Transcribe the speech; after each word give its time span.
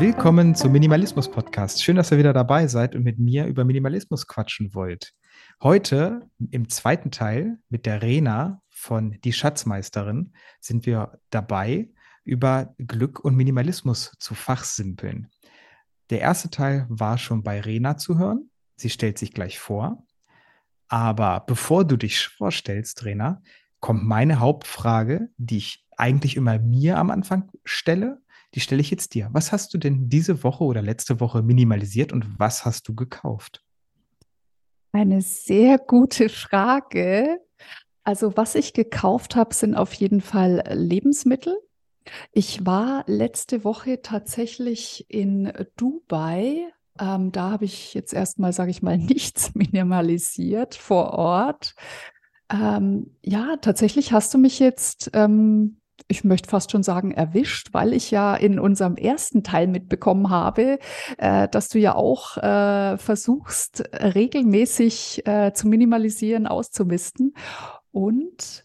Willkommen 0.00 0.54
zum 0.54 0.72
Minimalismus 0.72 1.30
Podcast. 1.30 1.84
Schön, 1.84 1.96
dass 1.96 2.10
ihr 2.10 2.16
wieder 2.16 2.32
dabei 2.32 2.68
seid 2.68 2.96
und 2.96 3.02
mit 3.02 3.18
mir 3.18 3.44
über 3.44 3.66
Minimalismus 3.66 4.26
quatschen 4.26 4.74
wollt. 4.74 5.12
Heute 5.62 6.26
im 6.50 6.70
zweiten 6.70 7.10
Teil 7.10 7.58
mit 7.68 7.84
der 7.84 8.00
Rena 8.00 8.62
von 8.70 9.18
Die 9.24 9.34
Schatzmeisterin 9.34 10.32
sind 10.58 10.86
wir 10.86 11.20
dabei, 11.28 11.90
über 12.24 12.74
Glück 12.78 13.20
und 13.20 13.36
Minimalismus 13.36 14.12
zu 14.18 14.34
fachsimpeln. 14.34 15.28
Der 16.08 16.20
erste 16.20 16.48
Teil 16.48 16.86
war 16.88 17.18
schon 17.18 17.42
bei 17.42 17.60
Rena 17.60 17.98
zu 17.98 18.16
hören. 18.16 18.48
Sie 18.76 18.88
stellt 18.88 19.18
sich 19.18 19.34
gleich 19.34 19.58
vor. 19.58 20.06
Aber 20.88 21.44
bevor 21.46 21.84
du 21.84 21.98
dich 21.98 22.26
vorstellst, 22.26 23.04
Rena, 23.04 23.42
kommt 23.80 24.02
meine 24.02 24.40
Hauptfrage, 24.40 25.28
die 25.36 25.58
ich 25.58 25.86
eigentlich 25.98 26.38
immer 26.38 26.58
mir 26.58 26.96
am 26.96 27.10
Anfang 27.10 27.50
stelle. 27.64 28.22
Die 28.54 28.60
stelle 28.60 28.80
ich 28.80 28.90
jetzt 28.90 29.14
dir. 29.14 29.28
Was 29.32 29.52
hast 29.52 29.72
du 29.74 29.78
denn 29.78 30.08
diese 30.08 30.42
Woche 30.42 30.64
oder 30.64 30.82
letzte 30.82 31.20
Woche 31.20 31.42
minimalisiert 31.42 32.12
und 32.12 32.38
was 32.38 32.64
hast 32.64 32.88
du 32.88 32.94
gekauft? 32.94 33.64
Eine 34.92 35.22
sehr 35.22 35.78
gute 35.78 36.28
Frage. 36.28 37.38
Also 38.02 38.36
was 38.36 38.54
ich 38.54 38.72
gekauft 38.72 39.36
habe, 39.36 39.54
sind 39.54 39.76
auf 39.76 39.92
jeden 39.94 40.20
Fall 40.20 40.64
Lebensmittel. 40.68 41.56
Ich 42.32 42.66
war 42.66 43.04
letzte 43.06 43.62
Woche 43.62 44.02
tatsächlich 44.02 45.06
in 45.08 45.52
Dubai. 45.76 46.72
Ähm, 46.98 47.30
da 47.30 47.50
habe 47.50 47.66
ich 47.66 47.94
jetzt 47.94 48.12
erstmal, 48.12 48.52
sage 48.52 48.70
ich 48.70 48.82
mal, 48.82 48.98
nichts 48.98 49.54
minimalisiert 49.54 50.74
vor 50.74 51.12
Ort. 51.12 51.74
Ähm, 52.52 53.16
ja, 53.22 53.56
tatsächlich 53.56 54.12
hast 54.12 54.34
du 54.34 54.38
mich 54.38 54.58
jetzt, 54.58 55.10
ähm, 55.14 55.79
ich 56.10 56.24
möchte 56.24 56.50
fast 56.50 56.72
schon 56.72 56.82
sagen, 56.82 57.12
erwischt, 57.12 57.68
weil 57.72 57.92
ich 57.92 58.10
ja 58.10 58.34
in 58.34 58.58
unserem 58.58 58.96
ersten 58.96 59.44
Teil 59.44 59.68
mitbekommen 59.68 60.28
habe, 60.28 60.78
äh, 61.18 61.48
dass 61.48 61.68
du 61.68 61.78
ja 61.78 61.94
auch 61.94 62.36
äh, 62.36 62.98
versuchst, 62.98 63.84
regelmäßig 63.94 65.26
äh, 65.26 65.52
zu 65.52 65.68
minimalisieren, 65.68 66.46
auszumisten. 66.46 67.34
Und 67.92 68.64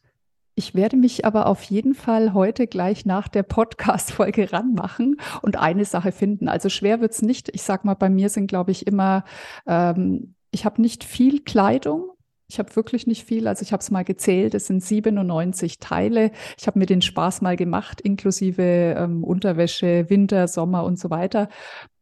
ich 0.56 0.74
werde 0.74 0.98
mich 0.98 1.26
aber 1.26 1.48
auf 1.48 1.64
jeden 1.64 1.94
Fall 1.94 2.34
heute 2.34 2.66
gleich 2.66 3.06
nach 3.06 3.28
der 3.28 3.44
Podcast-Folge 3.44 4.52
ranmachen 4.52 5.18
und 5.42 5.58
eine 5.58 5.86
Sache 5.86 6.12
finden. 6.12 6.48
Also 6.48 6.70
schwer 6.70 7.00
wird's 7.00 7.22
nicht. 7.22 7.50
Ich 7.54 7.62
sag 7.62 7.86
mal, 7.86 7.94
bei 7.94 8.10
mir 8.10 8.30
sind, 8.30 8.48
glaube 8.48 8.72
ich, 8.72 8.88
immer, 8.88 9.24
ähm, 9.68 10.36
ich 10.52 10.66
habe 10.66 10.82
nicht 10.82 11.04
viel 11.04 11.44
Kleidung, 11.44 12.15
ich 12.48 12.60
habe 12.60 12.76
wirklich 12.76 13.08
nicht 13.08 13.26
viel, 13.26 13.48
also 13.48 13.64
ich 13.64 13.74
habe 13.74 13.82
es 13.82 13.92
mal 13.92 14.04
gezählt, 14.04 14.54
es 14.54 14.68
sind 14.68 14.84
97 14.84 15.80
Teile. 15.80 16.32
Ich 16.58 16.68
habe 16.68 16.80
mir 16.80 16.86
den 16.86 17.02
Spaß 17.02 17.42
mal 17.42 17.56
gemacht, 17.56 18.02
inklusive 18.02 18.96
ähm, 18.98 19.24
Unterwäsche, 19.24 20.10
Winter, 20.10 20.48
Sommer 20.48 20.84
und 20.84 21.00
so 21.00 21.10
weiter. 21.10 21.50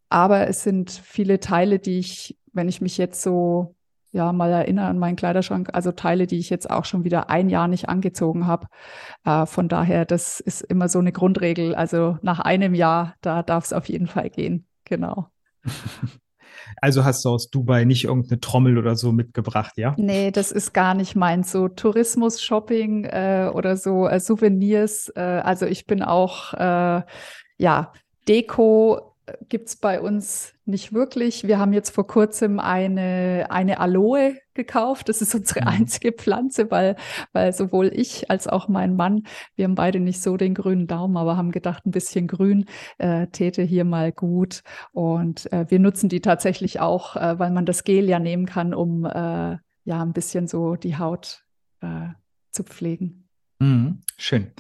Aber 0.10 0.48
es 0.48 0.64
sind 0.64 0.92
viele 0.92 1.40
Teile, 1.40 1.80
die 1.80 2.00
ich, 2.00 2.38
wenn 2.52 2.70
ich 2.70 2.82
mich 2.82 2.98
jetzt 2.98 3.22
so 3.22 3.76
ja 4.12 4.32
mal 4.32 4.52
erinnere 4.52 4.86
an 4.86 5.00
meinen 5.00 5.16
Kleiderschrank, 5.16 5.70
also 5.74 5.92
Teile, 5.92 6.28
die 6.28 6.38
ich 6.38 6.50
jetzt 6.50 6.70
auch 6.70 6.86
schon 6.86 7.04
wieder 7.04 7.30
ein 7.30 7.50
Jahr 7.50 7.68
nicht 7.68 7.90
angezogen 7.90 8.46
habe. 8.46 8.68
Äh, 9.26 9.46
von 9.46 9.70
daher, 9.70 10.06
das 10.06 10.40
ist 10.40 10.62
immer 10.62 10.88
so 10.88 11.00
eine 11.00 11.12
Grundregel. 11.12 11.74
Also 11.74 12.18
nach 12.22 12.40
einem 12.40 12.76
Jahr, 12.76 13.16
da 13.22 13.44
darf 13.44 13.66
es 13.66 13.74
auf 13.74 13.90
jeden 13.90 14.08
Fall 14.08 14.30
gehen. 14.30 14.68
Genau. 14.86 15.28
Also 16.82 17.04
hast 17.06 17.24
du 17.26 17.30
aus 17.30 17.50
Dubai 17.50 17.86
nicht 17.86 18.06
irgendeine 18.06 18.40
Trommel 18.40 18.78
oder 18.78 18.96
so 18.96 19.12
mitgebracht, 19.12 19.74
ja? 19.78 19.96
Nee, 19.98 20.32
das 20.32 20.52
ist 20.52 20.74
gar 20.74 20.94
nicht 20.94 21.16
meins. 21.16 21.52
So 21.52 21.68
Tourismus, 21.68 22.42
Shopping 22.42 23.06
äh, 23.06 23.50
oder 23.54 23.78
so 23.78 24.08
äh, 24.08 24.20
Souvenirs. 24.20 25.10
Äh, 25.16 25.22
also 25.22 25.66
ich 25.66 25.86
bin 25.86 26.02
auch, 26.02 26.54
äh, 26.54 27.02
ja, 27.58 27.94
Deko 28.28 29.13
gibt 29.48 29.70
es 29.70 29.76
bei 29.78 30.02
uns 30.02 30.54
nicht 30.66 30.94
wirklich. 30.94 31.48
Wir 31.48 31.60
haben 31.60 31.74
jetzt 31.74 31.92
vor 31.92 32.08
kurzem 32.08 32.60
eine, 32.60 33.48
eine 33.50 33.80
Aloe 33.80 34.38
gekauft. 34.54 35.10
Das 35.10 35.22
ist 35.22 35.34
unsere 35.34 35.62
mhm. 35.62 35.68
einzige 35.68 36.12
Pflanze, 36.12 36.70
weil, 36.72 36.96
weil 37.32 37.54
sowohl 37.54 37.92
ich 37.94 38.30
als 38.30 38.48
auch 38.48 38.68
mein 38.68 38.96
Mann, 38.96 39.24
wir 39.56 39.66
haben 39.66 39.76
beide 39.76 40.00
nicht 40.00 40.22
so 40.22 40.36
den 40.36 40.54
grünen 40.54 40.88
Daumen, 40.88 41.16
aber 41.18 41.38
haben 41.38 41.52
gedacht, 41.52 41.86
ein 41.86 41.92
bisschen 41.92 42.28
grün 42.28 42.66
äh, 42.98 43.28
täte 43.28 43.62
hier 43.62 43.86
mal 43.86 44.12
gut. 44.12 44.64
Und 44.92 45.52
äh, 45.54 45.66
wir 45.70 45.80
nutzen 45.80 46.10
die 46.10 46.22
tatsächlich 46.22 46.80
auch, 46.80 47.16
äh, 47.16 47.40
weil 47.40 47.52
man 47.52 47.66
das 47.66 47.84
Gel 47.84 48.10
ja 48.10 48.20
nehmen 48.20 48.46
kann, 48.46 48.74
um 48.74 49.06
äh, 49.06 49.58
ja 49.86 50.02
ein 50.02 50.14
bisschen 50.14 50.48
so 50.48 50.76
die 50.76 50.98
Haut 50.98 51.44
äh, 51.82 52.10
zu 52.52 52.64
pflegen. 52.64 53.28
Mhm. 53.60 54.02
Schön. 54.18 54.52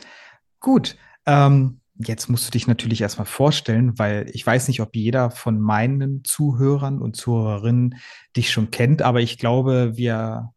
Gut. 0.59 0.95
Ähm 1.25 1.80
Jetzt 1.96 2.28
musst 2.28 2.48
du 2.48 2.52
dich 2.52 2.66
natürlich 2.68 3.02
erstmal 3.02 3.28
vorstellen, 3.28 3.98
weil 4.00 4.30
ich 4.34 4.46
weiß 4.46 4.68
nicht, 4.68 4.81
ob 4.81 4.96
jeder 4.96 5.30
von 5.30 5.59
meinen 5.59 6.24
Zuhörern 6.24 7.00
und 7.00 7.16
Zuhörerinnen 7.16 7.96
dich 8.36 8.52
schon 8.52 8.72
kennt, 8.72 9.04
aber 9.04 9.22
ich 9.22 9.38
glaube, 9.38 9.96
wir 9.96 10.54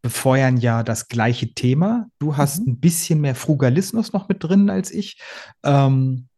befeuern 0.00 0.56
ja 0.56 0.82
das 0.82 1.08
gleiche 1.08 1.52
Thema. 1.52 2.06
Du 2.18 2.36
hast 2.36 2.60
mhm. 2.60 2.72
ein 2.72 2.80
bisschen 2.80 3.20
mehr 3.20 3.34
Frugalismus 3.34 4.12
noch 4.12 4.28
mit 4.28 4.42
drin 4.42 4.70
als 4.70 4.90
ich. 4.90 5.20
Ähm, 5.62 6.28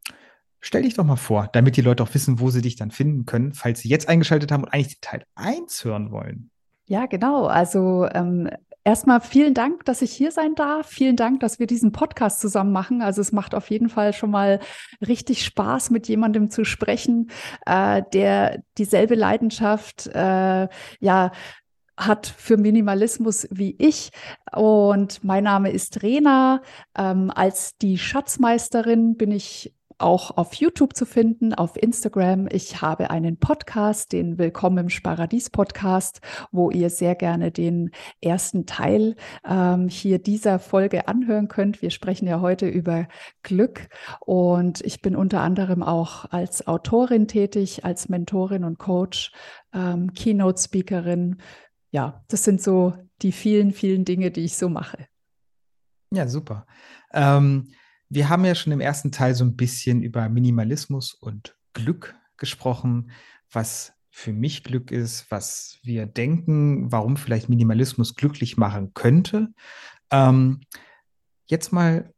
stell 0.61 0.82
dich 0.82 0.94
doch 0.94 1.05
mal 1.05 1.17
vor, 1.17 1.49
damit 1.53 1.77
die 1.77 1.82
Leute 1.82 2.03
auch 2.03 2.15
wissen, 2.15 2.41
wo 2.41 2.50
sie 2.50 2.62
dich 2.62 2.77
dann 2.77 2.91
finden 2.91 3.27
können, 3.27 3.53
falls 3.53 3.81
sie 3.81 3.88
jetzt 3.88 4.09
eingeschaltet 4.09 4.50
haben 4.50 4.65
und 4.65 4.72
eigentlich 4.72 5.00
Teil 5.00 5.25
1 5.37 5.84
hören 5.84 6.11
wollen. 6.11 6.50
Ja, 6.87 7.06
genau. 7.06 7.47
Also 7.47 8.09
ähm, 8.12 8.50
Erstmal 8.82 9.20
vielen 9.20 9.52
Dank, 9.52 9.84
dass 9.84 10.00
ich 10.00 10.12
hier 10.12 10.32
sein 10.32 10.54
darf. 10.54 10.86
Vielen 10.88 11.16
Dank, 11.16 11.41
dass 11.41 11.58
wir 11.58 11.66
diesen 11.66 11.92
Podcast 11.92 12.41
zusammen 12.41 12.72
machen. 12.72 13.02
Also 13.02 13.20
es 13.20 13.30
macht 13.30 13.54
auf 13.54 13.70
jeden 13.70 13.91
Fall 13.91 14.14
schon 14.14 14.30
mal 14.30 14.58
richtig 15.06 15.44
Spaß, 15.44 15.91
mit 15.91 16.08
jemandem 16.08 16.50
zu 16.50 16.64
sprechen, 16.64 17.30
äh, 17.66 18.02
der 18.14 18.62
dieselbe 18.78 19.14
Leidenschaft, 19.16 20.06
äh, 20.06 20.69
ja, 21.00 21.30
hat 21.98 22.26
für 22.26 22.56
Minimalismus 22.56 23.46
wie 23.50 23.76
ich. 23.78 24.10
Und 24.52 25.22
mein 25.22 25.44
Name 25.44 25.70
ist 25.70 26.02
Rena. 26.02 26.62
Ähm, 26.96 27.30
als 27.34 27.76
die 27.76 27.98
Schatzmeisterin 27.98 29.16
bin 29.16 29.30
ich 29.30 29.74
auch 30.00 30.37
auf 30.37 30.55
YouTube 30.55 30.97
zu 30.97 31.05
finden, 31.05 31.55
auf 31.55 31.77
Instagram. 31.77 32.49
Ich 32.50 32.81
habe 32.81 33.11
einen 33.11 33.37
Podcast, 33.38 34.12
den 34.12 34.38
Willkommen 34.38 34.78
im 34.78 34.88
Sparadies 34.88 35.50
Podcast, 35.50 36.21
wo 36.50 36.71
ihr 36.71 36.91
sehr 36.91 37.15
gerne 37.15 37.50
den 37.50 37.91
ersten 38.21 38.66
Teil 38.66 39.16
ähm, 39.44 39.88
hier 39.88 40.19
dieser 40.19 40.59
Folge 40.59 41.09
anhören 41.09 41.49
könnt. 41.49 41.83
Wir 41.83 41.91
sprechen 41.91 42.27
ja 42.27 42.41
heute 42.41 42.66
über 42.66 43.09
Glück 43.43 43.88
und 44.21 44.81
ich 44.81 45.03
bin 45.03 45.16
unter 45.16 45.41
anderem 45.41 45.83
auch 45.83 46.25
als 46.31 46.67
Autorin 46.67 47.28
tätig, 47.28 47.84
als 47.84 48.09
Mentorin 48.09 48.65
und 48.65 48.78
Coach, 48.78 49.32
ähm, 49.75 50.12
Keynote-Speakerin. 50.15 51.37
Ja, 51.91 52.25
das 52.28 52.44
sind 52.44 52.62
so 52.62 52.94
die 53.22 53.32
vielen, 53.32 53.72
vielen 53.72 54.05
Dinge, 54.05 54.31
die 54.31 54.44
ich 54.44 54.56
so 54.56 54.69
mache. 54.69 55.06
Ja, 56.11 56.27
super. 56.27 56.67
Ähm 57.12 57.72
wir 58.10 58.28
haben 58.28 58.44
ja 58.44 58.54
schon 58.54 58.72
im 58.72 58.81
ersten 58.81 59.12
Teil 59.12 59.34
so 59.34 59.44
ein 59.44 59.56
bisschen 59.56 60.03
über 60.03 60.28
Minimalismus 60.28 61.15
und 61.15 61.56
Glück 61.72 62.16
gesprochen, 62.37 63.12
was 63.50 63.93
für 64.10 64.32
mich 64.32 64.65
Glück 64.65 64.91
ist, 64.91 65.31
was 65.31 65.78
wir 65.82 66.06
denken, 66.06 66.91
warum 66.91 67.16
vielleicht 67.16 67.49
Minimalismus 67.49 68.16
glücklich 68.16 68.56
machen 68.56 68.93
könnte. 68.94 69.54
Ähm, 70.10 70.60
jetzt 71.47 71.72
mal 71.72 72.12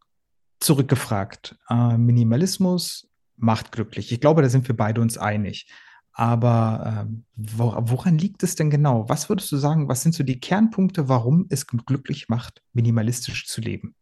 zurückgefragt. 0.60 1.56
Äh, 1.68 1.98
Minimalismus 1.98 3.10
macht 3.36 3.70
glücklich. 3.72 4.10
Ich 4.10 4.20
glaube, 4.20 4.40
da 4.40 4.48
sind 4.48 4.66
wir 4.68 4.76
beide 4.76 5.02
uns 5.02 5.18
einig. 5.18 5.70
Aber 6.14 7.06
wo, 7.34 7.74
woran 7.78 8.18
liegt 8.18 8.42
es 8.42 8.54
denn 8.54 8.70
genau? 8.70 9.08
Was 9.08 9.28
würdest 9.28 9.50
du 9.50 9.56
sagen, 9.56 9.88
was 9.88 10.02
sind 10.02 10.14
so 10.14 10.22
die 10.22 10.40
Kernpunkte, 10.40 11.08
warum 11.08 11.46
es 11.48 11.66
glücklich 11.66 12.28
macht, 12.28 12.62
minimalistisch 12.72 13.46
zu 13.46 13.60
leben? 13.62 13.94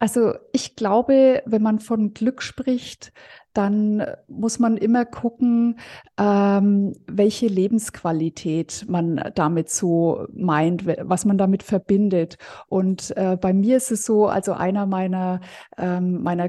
Also 0.00 0.32
ich 0.52 0.76
glaube, 0.76 1.42
wenn 1.44 1.60
man 1.62 1.78
von 1.78 2.14
Glück 2.14 2.42
spricht, 2.42 3.12
dann 3.52 4.02
muss 4.28 4.58
man 4.58 4.78
immer 4.78 5.04
gucken, 5.04 5.78
ähm, 6.18 6.94
welche 7.06 7.48
Lebensqualität 7.48 8.86
man 8.88 9.22
damit 9.34 9.68
so 9.68 10.26
meint, 10.32 10.86
was 10.86 11.26
man 11.26 11.36
damit 11.36 11.62
verbindet. 11.62 12.38
Und 12.68 13.14
äh, 13.16 13.36
bei 13.36 13.52
mir 13.52 13.76
ist 13.76 13.90
es 13.90 14.04
so, 14.04 14.26
also 14.26 14.54
einer 14.54 14.86
meiner, 14.86 15.40
ähm, 15.76 16.22
meiner 16.22 16.48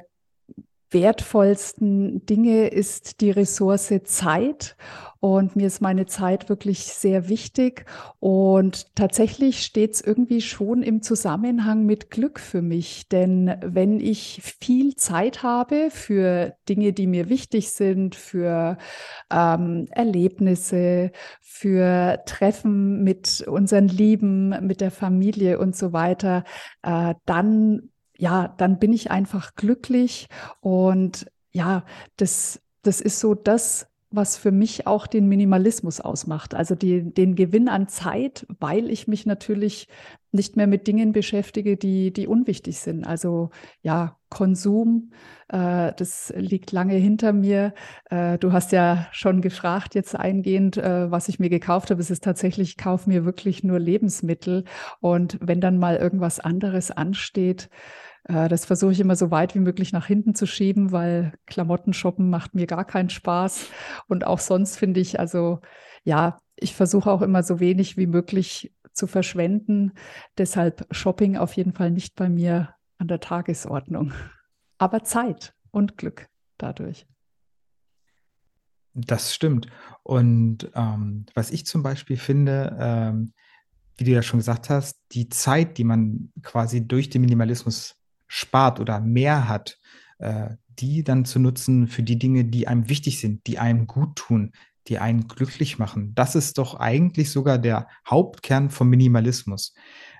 wertvollsten 0.91 2.25
Dinge 2.25 2.67
ist 2.67 3.21
die 3.21 3.31
Ressource 3.31 3.93
Zeit. 4.05 4.75
Und 5.21 5.55
mir 5.55 5.67
ist 5.67 5.81
meine 5.81 6.07
Zeit 6.07 6.49
wirklich 6.49 6.85
sehr 6.85 7.29
wichtig. 7.29 7.85
Und 8.19 8.95
tatsächlich 8.95 9.63
steht 9.63 9.93
es 9.93 10.01
irgendwie 10.01 10.41
schon 10.41 10.81
im 10.81 11.03
Zusammenhang 11.03 11.85
mit 11.85 12.09
Glück 12.09 12.39
für 12.39 12.63
mich. 12.63 13.07
Denn 13.07 13.55
wenn 13.63 13.99
ich 13.99 14.41
viel 14.41 14.95
Zeit 14.95 15.43
habe 15.43 15.89
für 15.91 16.55
Dinge, 16.67 16.91
die 16.91 17.05
mir 17.05 17.29
wichtig 17.29 17.69
sind, 17.69 18.15
für 18.15 18.79
ähm, 19.31 19.85
Erlebnisse, 19.91 21.11
für 21.39 22.23
Treffen 22.25 23.03
mit 23.03 23.45
unseren 23.47 23.89
Lieben, 23.89 24.65
mit 24.65 24.81
der 24.81 24.89
Familie 24.89 25.59
und 25.59 25.75
so 25.75 25.93
weiter, 25.93 26.43
äh, 26.81 27.13
dann 27.27 27.90
ja, 28.21 28.47
dann 28.57 28.77
bin 28.77 28.93
ich 28.93 29.09
einfach 29.09 29.55
glücklich 29.55 30.27
und 30.59 31.25
ja, 31.51 31.83
das 32.17 32.61
das 32.83 33.01
ist 33.01 33.19
so 33.19 33.33
das, 33.35 33.87
was 34.11 34.37
für 34.37 34.51
mich 34.51 34.87
auch 34.87 35.07
den 35.07 35.27
Minimalismus 35.27 36.01
ausmacht. 36.01 36.53
Also 36.53 36.75
die, 36.75 37.13
den 37.13 37.35
Gewinn 37.35 37.69
an 37.69 37.87
Zeit, 37.87 38.45
weil 38.59 38.89
ich 38.89 39.07
mich 39.07 39.25
natürlich 39.25 39.87
nicht 40.33 40.57
mehr 40.57 40.67
mit 40.67 40.87
Dingen 40.87 41.13
beschäftige, 41.13 41.77
die, 41.77 42.11
die 42.11 42.27
unwichtig 42.27 42.79
sind. 42.79 43.05
Also 43.05 43.51
ja, 43.81 44.17
Konsum, 44.29 45.11
äh, 45.47 45.93
das 45.95 46.33
liegt 46.35 46.71
lange 46.71 46.95
hinter 46.95 47.31
mir. 47.33 47.73
Äh, 48.09 48.37
du 48.37 48.51
hast 48.51 48.71
ja 48.73 49.07
schon 49.11 49.41
gefragt 49.41 49.95
jetzt 49.95 50.15
eingehend, 50.15 50.77
äh, 50.77 51.09
was 51.09 51.29
ich 51.29 51.39
mir 51.39 51.49
gekauft 51.49 51.89
habe. 51.89 52.01
Es 52.01 52.11
ist 52.11 52.23
tatsächlich, 52.23 52.69
ich 52.69 52.77
kaufe 52.77 53.09
mir 53.09 53.23
wirklich 53.23 53.63
nur 53.63 53.79
Lebensmittel. 53.79 54.65
Und 54.99 55.37
wenn 55.41 55.61
dann 55.61 55.77
mal 55.77 55.95
irgendwas 55.95 56.39
anderes 56.39 56.91
ansteht, 56.91 57.69
das 58.23 58.65
versuche 58.65 58.91
ich 58.91 58.99
immer 58.99 59.15
so 59.15 59.31
weit 59.31 59.55
wie 59.55 59.59
möglich 59.59 59.93
nach 59.93 60.05
hinten 60.05 60.35
zu 60.35 60.45
schieben, 60.45 60.91
weil 60.91 61.33
Klamotten 61.47 61.93
shoppen 61.93 62.29
macht 62.29 62.53
mir 62.53 62.67
gar 62.67 62.85
keinen 62.85 63.09
Spaß. 63.09 63.67
Und 64.07 64.25
auch 64.25 64.39
sonst 64.39 64.77
finde 64.77 64.99
ich, 64.99 65.19
also 65.19 65.59
ja, 66.03 66.37
ich 66.55 66.75
versuche 66.75 67.11
auch 67.11 67.21
immer 67.21 67.43
so 67.43 67.59
wenig 67.59 67.97
wie 67.97 68.07
möglich 68.07 68.73
zu 68.93 69.07
verschwenden. 69.07 69.93
Deshalb 70.37 70.85
Shopping 70.91 71.37
auf 71.37 71.53
jeden 71.53 71.73
Fall 71.73 71.91
nicht 71.91 72.15
bei 72.15 72.29
mir 72.29 72.75
an 72.97 73.07
der 73.07 73.19
Tagesordnung. 73.19 74.13
Aber 74.77 75.03
Zeit 75.03 75.53
und 75.71 75.97
Glück 75.97 76.27
dadurch. 76.57 77.07
Das 78.93 79.33
stimmt. 79.33 79.67
Und 80.03 80.69
ähm, 80.75 81.25
was 81.33 81.51
ich 81.51 81.65
zum 81.65 81.81
Beispiel 81.81 82.17
finde, 82.17 82.77
ähm, 82.79 83.33
wie 83.97 84.03
du 84.03 84.11
ja 84.11 84.21
schon 84.21 84.39
gesagt 84.39 84.69
hast, 84.69 84.99
die 85.11 85.29
Zeit, 85.29 85.77
die 85.77 85.83
man 85.83 86.31
quasi 86.41 86.85
durch 86.87 87.09
den 87.09 87.21
Minimalismus 87.21 88.00
spart 88.33 88.79
oder 88.79 89.01
mehr 89.01 89.49
hat, 89.49 89.77
äh, 90.19 90.51
die 90.79 91.03
dann 91.03 91.25
zu 91.25 91.37
nutzen 91.37 91.89
für 91.89 92.01
die 92.01 92.17
Dinge, 92.17 92.45
die 92.45 92.65
einem 92.65 92.87
wichtig 92.87 93.19
sind, 93.19 93.45
die 93.45 93.59
einem 93.59 93.87
gut 93.87 94.15
tun, 94.15 94.53
die 94.87 94.99
einen 94.99 95.27
glücklich 95.27 95.79
machen. 95.79 96.15
Das 96.15 96.35
ist 96.35 96.57
doch 96.57 96.75
eigentlich 96.75 97.29
sogar 97.29 97.57
der 97.57 97.89
Hauptkern 98.09 98.69
vom 98.69 98.89
Minimalismus. 98.89 99.73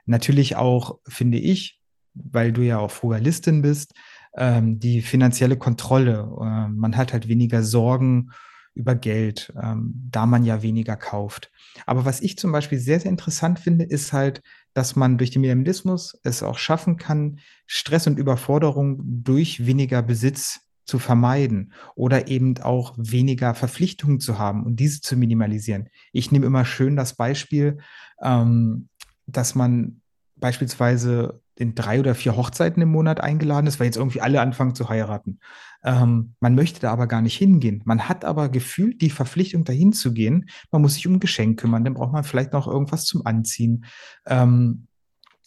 Natürlich 0.05 0.57
auch, 0.57 0.99
finde 1.07 1.37
ich, 1.37 1.79
weil 2.13 2.51
du 2.51 2.63
ja 2.63 2.79
auch 2.79 2.91
Frugalistin 2.91 3.61
bist, 3.61 3.93
ähm, 4.35 4.77
die 4.77 5.01
finanzielle 5.01 5.55
Kontrolle. 5.55 6.29
Äh, 6.37 6.67
man 6.67 6.97
hat 6.97 7.13
halt 7.13 7.29
weniger 7.29 7.63
Sorgen 7.63 8.31
über 8.73 8.93
Geld, 8.93 9.53
ähm, 9.61 9.93
da 10.11 10.25
man 10.25 10.43
ja 10.43 10.61
weniger 10.61 10.97
kauft. 10.97 11.49
Aber 11.85 12.03
was 12.03 12.19
ich 12.19 12.37
zum 12.37 12.51
Beispiel 12.51 12.79
sehr, 12.79 12.99
sehr 12.99 13.11
interessant 13.11 13.57
finde, 13.59 13.85
ist 13.85 14.11
halt, 14.11 14.41
dass 14.73 14.95
man 14.95 15.17
durch 15.17 15.31
den 15.31 15.41
Minimalismus 15.41 16.19
es 16.23 16.43
auch 16.43 16.57
schaffen 16.57 16.97
kann, 16.97 17.39
Stress 17.65 18.07
und 18.07 18.17
Überforderung 18.17 19.01
durch 19.03 19.65
weniger 19.65 20.01
Besitz 20.01 20.61
zu 20.85 20.99
vermeiden 20.99 21.73
oder 21.95 22.27
eben 22.27 22.57
auch 22.59 22.93
weniger 22.97 23.53
Verpflichtungen 23.55 24.19
zu 24.19 24.37
haben 24.37 24.65
und 24.65 24.77
diese 24.77 25.01
zu 25.01 25.15
minimalisieren. 25.15 25.89
Ich 26.11 26.31
nehme 26.31 26.45
immer 26.45 26.65
schön 26.65 26.95
das 26.95 27.15
Beispiel, 27.15 27.79
ähm, 28.21 28.89
dass 29.25 29.55
man 29.55 30.01
beispielsweise 30.35 31.40
in 31.61 31.75
drei 31.75 31.99
oder 31.99 32.15
vier 32.15 32.35
Hochzeiten 32.35 32.81
im 32.81 32.89
Monat 32.89 33.21
eingeladen 33.21 33.67
ist, 33.67 33.79
weil 33.79 33.85
jetzt 33.85 33.97
irgendwie 33.97 34.21
alle 34.21 34.41
anfangen 34.41 34.73
zu 34.73 34.89
heiraten. 34.89 35.39
Ähm, 35.83 36.33
man 36.39 36.55
möchte 36.55 36.79
da 36.79 36.91
aber 36.91 37.07
gar 37.07 37.21
nicht 37.21 37.37
hingehen. 37.37 37.81
Man 37.85 38.09
hat 38.09 38.25
aber 38.25 38.49
gefühlt 38.49 39.01
die 39.01 39.11
Verpflichtung, 39.11 39.63
dahin 39.63 39.93
zu 39.93 40.11
gehen. 40.11 40.49
Man 40.71 40.81
muss 40.81 40.95
sich 40.95 41.07
um 41.07 41.19
Geschenk 41.19 41.59
kümmern, 41.59 41.83
dann 41.83 41.93
braucht 41.93 42.13
man 42.13 42.23
vielleicht 42.23 42.53
noch 42.53 42.67
irgendwas 42.67 43.05
zum 43.05 43.25
Anziehen. 43.25 43.85
Ähm, 44.25 44.87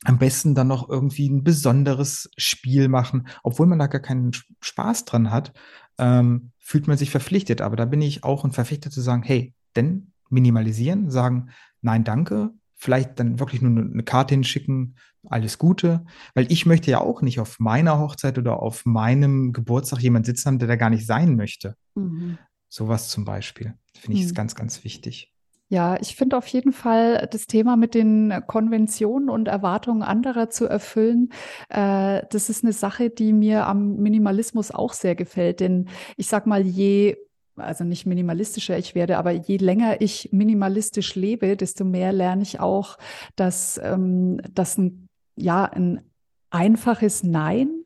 am 0.05 0.19
besten 0.19 0.55
dann 0.55 0.69
noch 0.69 0.89
irgendwie 0.89 1.29
ein 1.29 1.43
besonderes 1.43 2.31
Spiel 2.37 2.89
machen, 2.89 3.27
obwohl 3.43 3.67
man 3.67 3.79
da 3.79 3.87
gar 3.89 4.03
keinen 4.03 4.33
Spaß 4.61 5.07
dran 5.07 5.31
hat, 5.31 5.53
ähm, 5.99 6.53
fühlt 6.59 6.87
man 6.87 6.97
sich 6.97 7.11
verpflichtet. 7.11 7.61
Aber 7.61 7.75
da 7.75 7.87
bin 7.87 8.03
ich 8.03 8.23
auch 8.23 8.45
ein 8.45 8.53
Verfechter 8.53 8.91
zu 8.91 9.01
sagen, 9.01 9.23
hey, 9.25 9.53
denn 9.75 10.13
minimalisieren, 10.31 11.11
sagen, 11.11 11.51
nein, 11.81 12.05
danke, 12.05 12.51
vielleicht 12.77 13.19
dann 13.21 13.39
wirklich 13.39 13.63
nur 13.63 13.83
eine 13.83 14.03
Karte 14.03 14.35
hinschicken, 14.35 14.97
alles 15.27 15.59
Gute, 15.59 16.05
weil 16.35 16.51
ich 16.51 16.67
möchte 16.67 16.91
ja 16.91 17.01
auch 17.01 17.23
nicht 17.23 17.41
auf 17.41 17.59
meiner 17.59 17.99
Hochzeit 17.99 18.39
oder 18.39 18.61
auf 18.61 18.85
meinem 18.85 19.53
Geburtstag 19.53 20.01
jemand 20.01 20.27
sitzen 20.27 20.47
haben, 20.47 20.59
der 20.59 20.69
da 20.69 20.77
gar 20.77 20.91
nicht 20.91 21.07
sein 21.07 21.37
möchte. 21.37 21.77
Mhm. 21.95 22.39
Sowas 22.69 23.09
zum 23.09 23.25
Beispiel, 23.25 23.75
finde 23.97 24.17
ich, 24.17 24.23
mhm. 24.23 24.27
ist 24.27 24.35
ganz, 24.35 24.55
ganz 24.55 24.85
wichtig. 24.85 25.33
Ja, 25.69 25.97
ich 26.01 26.15
finde 26.15 26.37
auf 26.37 26.47
jeden 26.49 26.73
Fall 26.73 27.27
das 27.33 27.47
Thema 27.47 27.77
mit 27.77 27.95
den 27.95 28.43
Konventionen 28.47 29.31
und 29.31 29.49
Erwartungen 29.49 30.03
anderer 30.03 30.51
zu 30.51 30.67
erfüllen, 30.67 31.31
äh, 31.71 32.23
das 32.31 32.51
ist 32.51 32.65
eine 32.65 32.73
Sache, 32.73 33.09
die 33.11 33.33
mir 33.33 33.67
am 33.67 33.97
Minimalismus 33.97 34.71
auch 34.71 34.93
sehr 34.93 35.15
gefällt. 35.15 35.61
Denn 35.61 35.89
ich 36.17 36.27
sag 36.29 36.47
mal, 36.47 36.63
je 36.63 37.17
also 37.57 37.85
nicht 37.85 38.07
minimalistischer 38.07 38.79
ich 38.79 38.95
werde, 38.95 39.19
aber 39.19 39.31
je 39.31 39.57
länger 39.57 40.01
ich 40.01 40.31
minimalistisch 40.33 41.15
lebe, 41.15 41.57
desto 41.57 41.85
mehr 41.85 42.13
lerne 42.13 42.43
ich 42.43 42.61
auch, 42.61 42.99
dass, 43.37 43.81
ähm, 43.83 44.41
dass 44.53 44.79
ein, 44.79 45.09
ja, 45.37 45.65
ein 45.65 46.03
einfaches 46.51 47.23
Nein 47.23 47.84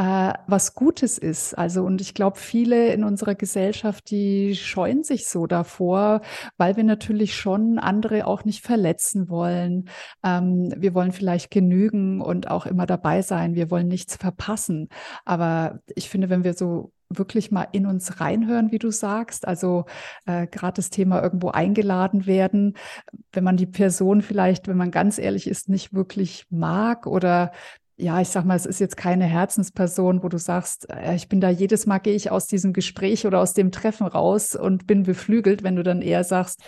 äh, 0.00 0.32
was 0.46 0.74
Gutes 0.74 1.18
ist. 1.18 1.52
Also, 1.52 1.84
und 1.84 2.00
ich 2.00 2.14
glaube, 2.14 2.38
viele 2.38 2.90
in 2.94 3.04
unserer 3.04 3.34
Gesellschaft, 3.34 4.10
die 4.10 4.56
scheuen 4.56 5.04
sich 5.04 5.28
so 5.28 5.46
davor, 5.46 6.22
weil 6.56 6.78
wir 6.78 6.84
natürlich 6.84 7.36
schon 7.36 7.78
andere 7.78 8.26
auch 8.26 8.46
nicht 8.46 8.64
verletzen 8.64 9.28
wollen. 9.28 9.90
Ähm, 10.24 10.72
wir 10.74 10.94
wollen 10.94 11.12
vielleicht 11.12 11.50
genügen 11.50 12.22
und 12.22 12.50
auch 12.50 12.64
immer 12.64 12.86
dabei 12.86 13.20
sein. 13.20 13.54
Wir 13.54 13.70
wollen 13.70 13.88
nichts 13.88 14.16
verpassen. 14.16 14.88
Aber 15.26 15.80
ich 15.94 16.08
finde, 16.08 16.30
wenn 16.30 16.44
wir 16.44 16.54
so 16.54 16.92
wirklich 17.10 17.50
mal 17.50 17.66
in 17.72 17.84
uns 17.84 18.20
reinhören, 18.20 18.70
wie 18.72 18.78
du 18.78 18.90
sagst. 18.90 19.46
Also 19.46 19.84
äh, 20.26 20.46
gerade 20.46 20.76
das 20.76 20.88
Thema 20.88 21.22
irgendwo 21.22 21.48
eingeladen 21.50 22.24
werden, 22.24 22.74
wenn 23.32 23.44
man 23.44 23.56
die 23.58 23.66
Person 23.66 24.22
vielleicht, 24.22 24.66
wenn 24.66 24.76
man 24.76 24.92
ganz 24.92 25.18
ehrlich 25.18 25.46
ist, 25.48 25.68
nicht 25.68 25.92
wirklich 25.92 26.46
mag 26.50 27.06
oder 27.06 27.50
ja, 28.00 28.20
ich 28.20 28.28
sag 28.28 28.44
mal, 28.44 28.56
es 28.56 28.66
ist 28.66 28.80
jetzt 28.80 28.96
keine 28.96 29.24
Herzensperson, 29.24 30.22
wo 30.22 30.28
du 30.28 30.38
sagst, 30.38 30.88
äh, 30.90 31.14
ich 31.14 31.28
bin 31.28 31.40
da 31.40 31.50
jedes 31.50 31.86
Mal 31.86 31.98
gehe 31.98 32.14
ich 32.14 32.30
aus 32.30 32.46
diesem 32.46 32.72
Gespräch 32.72 33.26
oder 33.26 33.40
aus 33.40 33.52
dem 33.54 33.70
Treffen 33.72 34.06
raus 34.06 34.56
und 34.56 34.86
bin 34.86 35.02
beflügelt, 35.02 35.62
wenn 35.62 35.76
du 35.76 35.82
dann 35.82 36.02
eher 36.02 36.24
sagst, 36.24 36.62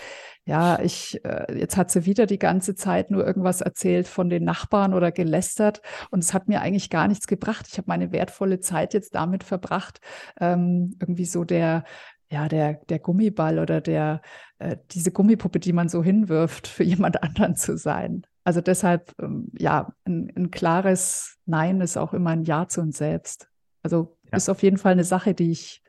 ja, 0.44 0.80
ich, 0.80 1.24
äh, 1.24 1.58
jetzt 1.58 1.76
hat 1.76 1.90
sie 1.90 2.04
wieder 2.04 2.26
die 2.26 2.38
ganze 2.38 2.74
Zeit 2.74 3.10
nur 3.10 3.26
irgendwas 3.26 3.60
erzählt 3.60 4.08
von 4.08 4.28
den 4.28 4.44
Nachbarn 4.44 4.92
oder 4.92 5.12
gelästert 5.12 5.80
und 6.10 6.22
es 6.22 6.34
hat 6.34 6.48
mir 6.48 6.60
eigentlich 6.60 6.90
gar 6.90 7.08
nichts 7.08 7.26
gebracht. 7.26 7.66
Ich 7.70 7.78
habe 7.78 7.86
meine 7.88 8.12
wertvolle 8.12 8.60
Zeit 8.60 8.92
jetzt 8.92 9.14
damit 9.14 9.44
verbracht, 9.44 10.00
ähm, 10.40 10.96
irgendwie 11.00 11.26
so 11.26 11.44
der, 11.44 11.84
ja, 12.30 12.48
der, 12.48 12.74
der 12.88 12.98
Gummiball 12.98 13.58
oder 13.58 13.80
der, 13.80 14.20
äh, 14.58 14.76
diese 14.90 15.12
Gummipuppe, 15.12 15.60
die 15.60 15.72
man 15.72 15.88
so 15.88 16.02
hinwirft, 16.02 16.66
für 16.66 16.84
jemand 16.84 17.22
anderen 17.22 17.56
zu 17.56 17.78
sein. 17.78 18.26
Also 18.44 18.60
deshalb, 18.60 19.12
ähm, 19.20 19.48
ja, 19.56 19.92
ein, 20.04 20.32
ein, 20.36 20.50
klares 20.50 21.38
Nein 21.46 21.80
ist 21.80 21.96
auch 21.96 22.12
immer 22.12 22.30
ein 22.30 22.44
Ja 22.44 22.66
zu 22.68 22.80
uns 22.80 22.98
selbst. 22.98 23.48
Also 23.82 24.16
ja. 24.30 24.36
ist 24.36 24.48
auf 24.48 24.62
jeden 24.62 24.78
Fall 24.78 24.92
eine 24.92 25.04
Sache, 25.04 25.34
die 25.34 25.50
ich, 25.50 25.82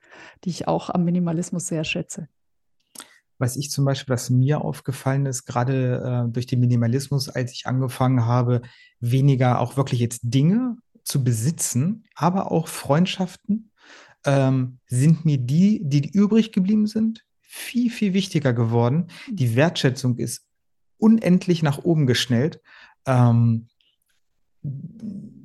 die 0.43 0.49
ich 0.49 0.67
auch 0.67 0.89
am 0.89 1.03
Minimalismus 1.03 1.67
sehr 1.67 1.83
schätze. 1.83 2.27
Was 3.39 3.55
ich 3.55 3.71
zum 3.71 3.85
Beispiel, 3.85 4.13
was 4.13 4.29
mir 4.29 4.61
aufgefallen 4.61 5.25
ist, 5.25 5.45
gerade 5.45 6.27
äh, 6.27 6.31
durch 6.31 6.45
den 6.45 6.59
Minimalismus, 6.59 7.29
als 7.29 7.51
ich 7.51 7.65
angefangen 7.65 8.25
habe, 8.25 8.61
weniger 8.99 9.59
auch 9.59 9.75
wirklich 9.75 9.99
jetzt 9.99 10.21
Dinge 10.23 10.77
zu 11.03 11.23
besitzen, 11.23 12.05
aber 12.15 12.51
auch 12.51 12.67
Freundschaften, 12.67 13.71
ähm, 14.25 14.79
sind 14.87 15.25
mir 15.25 15.37
die, 15.37 15.81
die 15.83 16.09
übrig 16.09 16.51
geblieben 16.51 16.87
sind, 16.87 17.25
viel, 17.41 17.91
viel 17.91 18.13
wichtiger 18.13 18.53
geworden. 18.53 19.07
Die 19.29 19.55
Wertschätzung 19.55 20.17
ist 20.17 20.47
unendlich 21.03 21.61
nach 21.63 21.79
oben 21.79 22.07
geschnellt. 22.07 22.61
Ähm, 23.05 23.67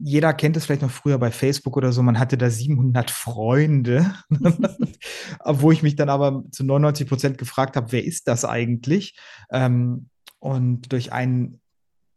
jeder 0.01 0.33
kennt 0.33 0.57
es 0.57 0.65
vielleicht 0.65 0.83
noch 0.83 0.93
früher 0.93 1.19
bei 1.19 1.33
Facebook 1.33 1.77
oder 1.77 1.91
so, 1.93 2.03
man 2.03 2.21
hatte 2.21 2.39
da 2.39 2.49
700 2.49 3.11
Freunde, 3.11 4.15
wo 5.45 5.73
ich 5.73 5.83
mich 5.83 5.97
dann 5.97 6.09
aber 6.09 6.45
zu 6.53 6.63
99 6.63 7.09
Prozent 7.09 7.39
gefragt 7.39 7.75
habe, 7.75 7.91
wer 7.91 8.05
ist 8.05 8.29
das 8.29 8.45
eigentlich? 8.45 9.19
Ähm, 9.51 10.09
und 10.39 10.93
durch 10.93 11.13
einen, 11.13 11.61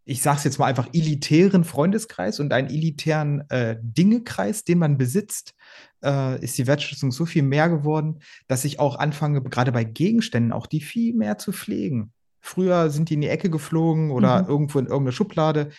ich 0.06 0.22
sage 0.22 0.38
es 0.38 0.44
jetzt 0.44 0.60
mal 0.60 0.68
einfach, 0.68 0.90
elitären 0.94 1.64
Freundeskreis 1.64 2.40
und 2.40 2.54
einen 2.54 2.70
elitären 2.70 3.50
äh, 3.50 3.78
Dingekreis, 3.82 4.64
den 4.64 4.78
man 4.78 5.00
besitzt, 5.00 5.56
äh, 6.04 6.40
ist 6.44 6.60
die 6.60 6.68
Wertschätzung 6.68 7.12
so 7.12 7.26
viel 7.26 7.44
mehr 7.44 7.68
geworden, 7.70 8.20
dass 8.48 8.64
ich 8.64 8.80
auch 8.80 9.00
anfange, 9.00 9.42
gerade 9.42 9.72
bei 9.72 9.84
Gegenständen, 9.84 10.54
auch 10.54 10.68
die 10.68 10.82
viel 10.82 11.16
mehr 11.16 11.40
zu 11.40 11.52
pflegen. 11.52 12.14
Früher 12.42 12.90
sind 12.90 13.10
die 13.10 13.14
in 13.14 13.22
die 13.22 13.28
Ecke 13.28 13.50
geflogen 13.50 14.12
oder 14.12 14.44
mhm. 14.44 14.50
irgendwo 14.50 14.80
in 14.80 14.86
irgendeine 14.86 15.12
Schublade. 15.12 15.70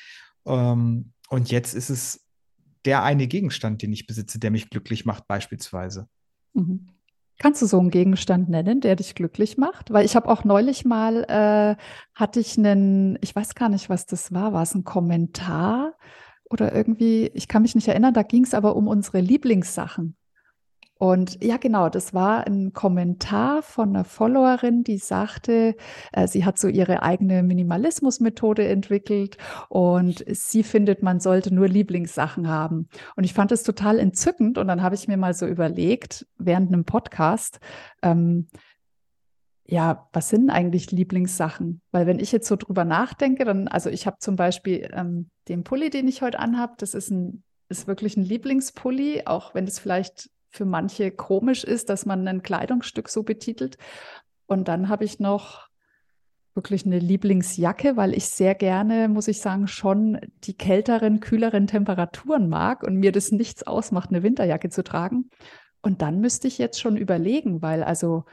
Ähm, 0.47 1.12
und 1.28 1.50
jetzt 1.50 1.75
ist 1.75 1.90
es 1.90 2.26
der 2.85 3.02
eine 3.02 3.26
Gegenstand, 3.26 3.83
den 3.83 3.92
ich 3.92 4.07
besitze, 4.07 4.38
der 4.38 4.50
mich 4.50 4.71
glücklich 4.71 5.04
macht, 5.04 5.26
beispielsweise. 5.28 6.09
Mhm. 6.54 6.88
Kannst 7.38 7.61
du 7.62 7.66
so 7.66 7.81
einen 7.81 7.90
Gegenstand 7.90 8.49
nennen, 8.49 8.81
der 8.81 8.95
dich 8.95 9.14
glücklich 9.14 9.57
macht? 9.57 9.92
Weil 9.92 10.04
ich 10.04 10.14
habe 10.14 10.28
auch 10.28 10.45
neulich 10.45 10.85
mal, 10.85 11.25
äh, 11.25 11.76
hatte 12.14 12.38
ich 12.40 12.57
einen, 12.57 13.19
ich 13.21 13.35
weiß 13.35 13.54
gar 13.54 13.69
nicht, 13.69 13.88
was 13.88 14.07
das 14.07 14.33
war, 14.33 14.52
war 14.52 14.62
es 14.62 14.75
ein 14.75 14.85
Kommentar 14.85 15.95
oder 16.50 16.75
irgendwie, 16.75 17.28
ich 17.35 17.49
kann 17.49 17.62
mich 17.62 17.75
nicht 17.75 17.88
erinnern, 17.88 18.14
da 18.14 18.23
ging 18.23 18.45
es 18.45 18.54
aber 18.54 18.76
um 18.76 18.87
unsere 18.87 19.21
Lieblingssachen. 19.21 20.16
Und 21.02 21.42
ja, 21.42 21.56
genau, 21.56 21.88
das 21.88 22.14
war 22.14 22.47
ein 22.47 22.73
Kommentar 22.75 23.62
von 23.62 23.88
einer 23.88 24.04
Followerin, 24.04 24.85
die 24.85 24.99
sagte, 24.99 25.75
äh, 26.12 26.28
sie 26.28 26.44
hat 26.44 26.61
so 26.61 26.68
ihre 26.68 27.02
eigene 27.02 27.42
Minimalismusmethode 27.42 28.68
entwickelt 28.68 29.37
und 29.68 30.25
sie 30.28 30.62
findet, 30.62 31.02
man 31.02 31.18
sollte 31.18 31.52
nur 31.52 31.66
Lieblingssachen 31.66 32.47
haben. 32.47 32.88
Und 33.16 33.25
ich 33.25 33.35
fand 33.35 33.50
es 33.50 33.64
total 33.64 33.99
entzückend. 33.99 34.59
Und 34.59 34.68
dann 34.68 34.80
habe 34.80 34.94
ich 34.94 35.09
mir 35.09 35.16
mal 35.16 35.35
so 35.35 35.44
überlegt, 35.44 36.25
während 36.38 36.73
einem 36.73 36.85
Podcast, 36.85 37.59
ähm, 38.02 38.47
ja, 39.66 40.09
was 40.12 40.28
sind 40.28 40.50
eigentlich 40.50 40.92
Lieblingssachen? 40.92 41.80
Weil 41.90 42.06
wenn 42.06 42.21
ich 42.21 42.30
jetzt 42.30 42.47
so 42.47 42.54
drüber 42.54 42.85
nachdenke, 42.85 43.44
dann, 43.44 43.66
also 43.66 43.90
ich 43.90 44.06
habe 44.06 44.18
zum 44.21 44.37
Beispiel 44.37 44.88
ähm, 44.92 45.30
den 45.49 45.64
Pulli, 45.64 45.90
den 45.90 46.06
ich 46.06 46.23
heute 46.23 46.38
anhabe, 46.38 46.75
das 46.78 46.94
ist 46.94 47.11
ein, 47.11 47.42
ist 47.68 47.88
wirklich 47.88 48.16
ein 48.16 48.23
Lieblingspulli, 48.23 49.23
auch 49.26 49.52
wenn 49.52 49.64
es 49.64 49.80
vielleicht 49.80 50.30
für 50.52 50.64
manche 50.66 51.11
komisch 51.11 51.64
ist, 51.64 51.88
dass 51.88 52.06
man 52.06 52.28
ein 52.28 52.42
Kleidungsstück 52.42 53.09
so 53.09 53.23
betitelt. 53.23 53.78
Und 54.47 54.68
dann 54.68 54.88
habe 54.88 55.04
ich 55.04 55.18
noch 55.18 55.68
wirklich 56.54 56.85
eine 56.85 56.99
Lieblingsjacke, 56.99 57.97
weil 57.97 58.12
ich 58.12 58.26
sehr 58.26 58.54
gerne, 58.54 59.09
muss 59.09 59.28
ich 59.28 59.40
sagen, 59.40 59.66
schon 59.66 60.21
die 60.44 60.54
kälteren, 60.54 61.21
kühleren 61.21 61.66
Temperaturen 61.66 62.50
mag 62.50 62.82
und 62.82 62.97
mir 62.97 63.11
das 63.12 63.32
nichts 63.32 63.66
ausmacht, 63.66 64.11
eine 64.11 64.23
Winterjacke 64.23 64.68
zu 64.68 64.85
tragen. 64.85 65.30
Und 65.80 66.02
dann 66.02 66.21
müsste 66.21 66.49
ich 66.49 66.59
jetzt 66.59 66.78
schon 66.80 66.99
überlegen, 66.99 67.62
weil 67.62 67.82
also, 67.82 68.25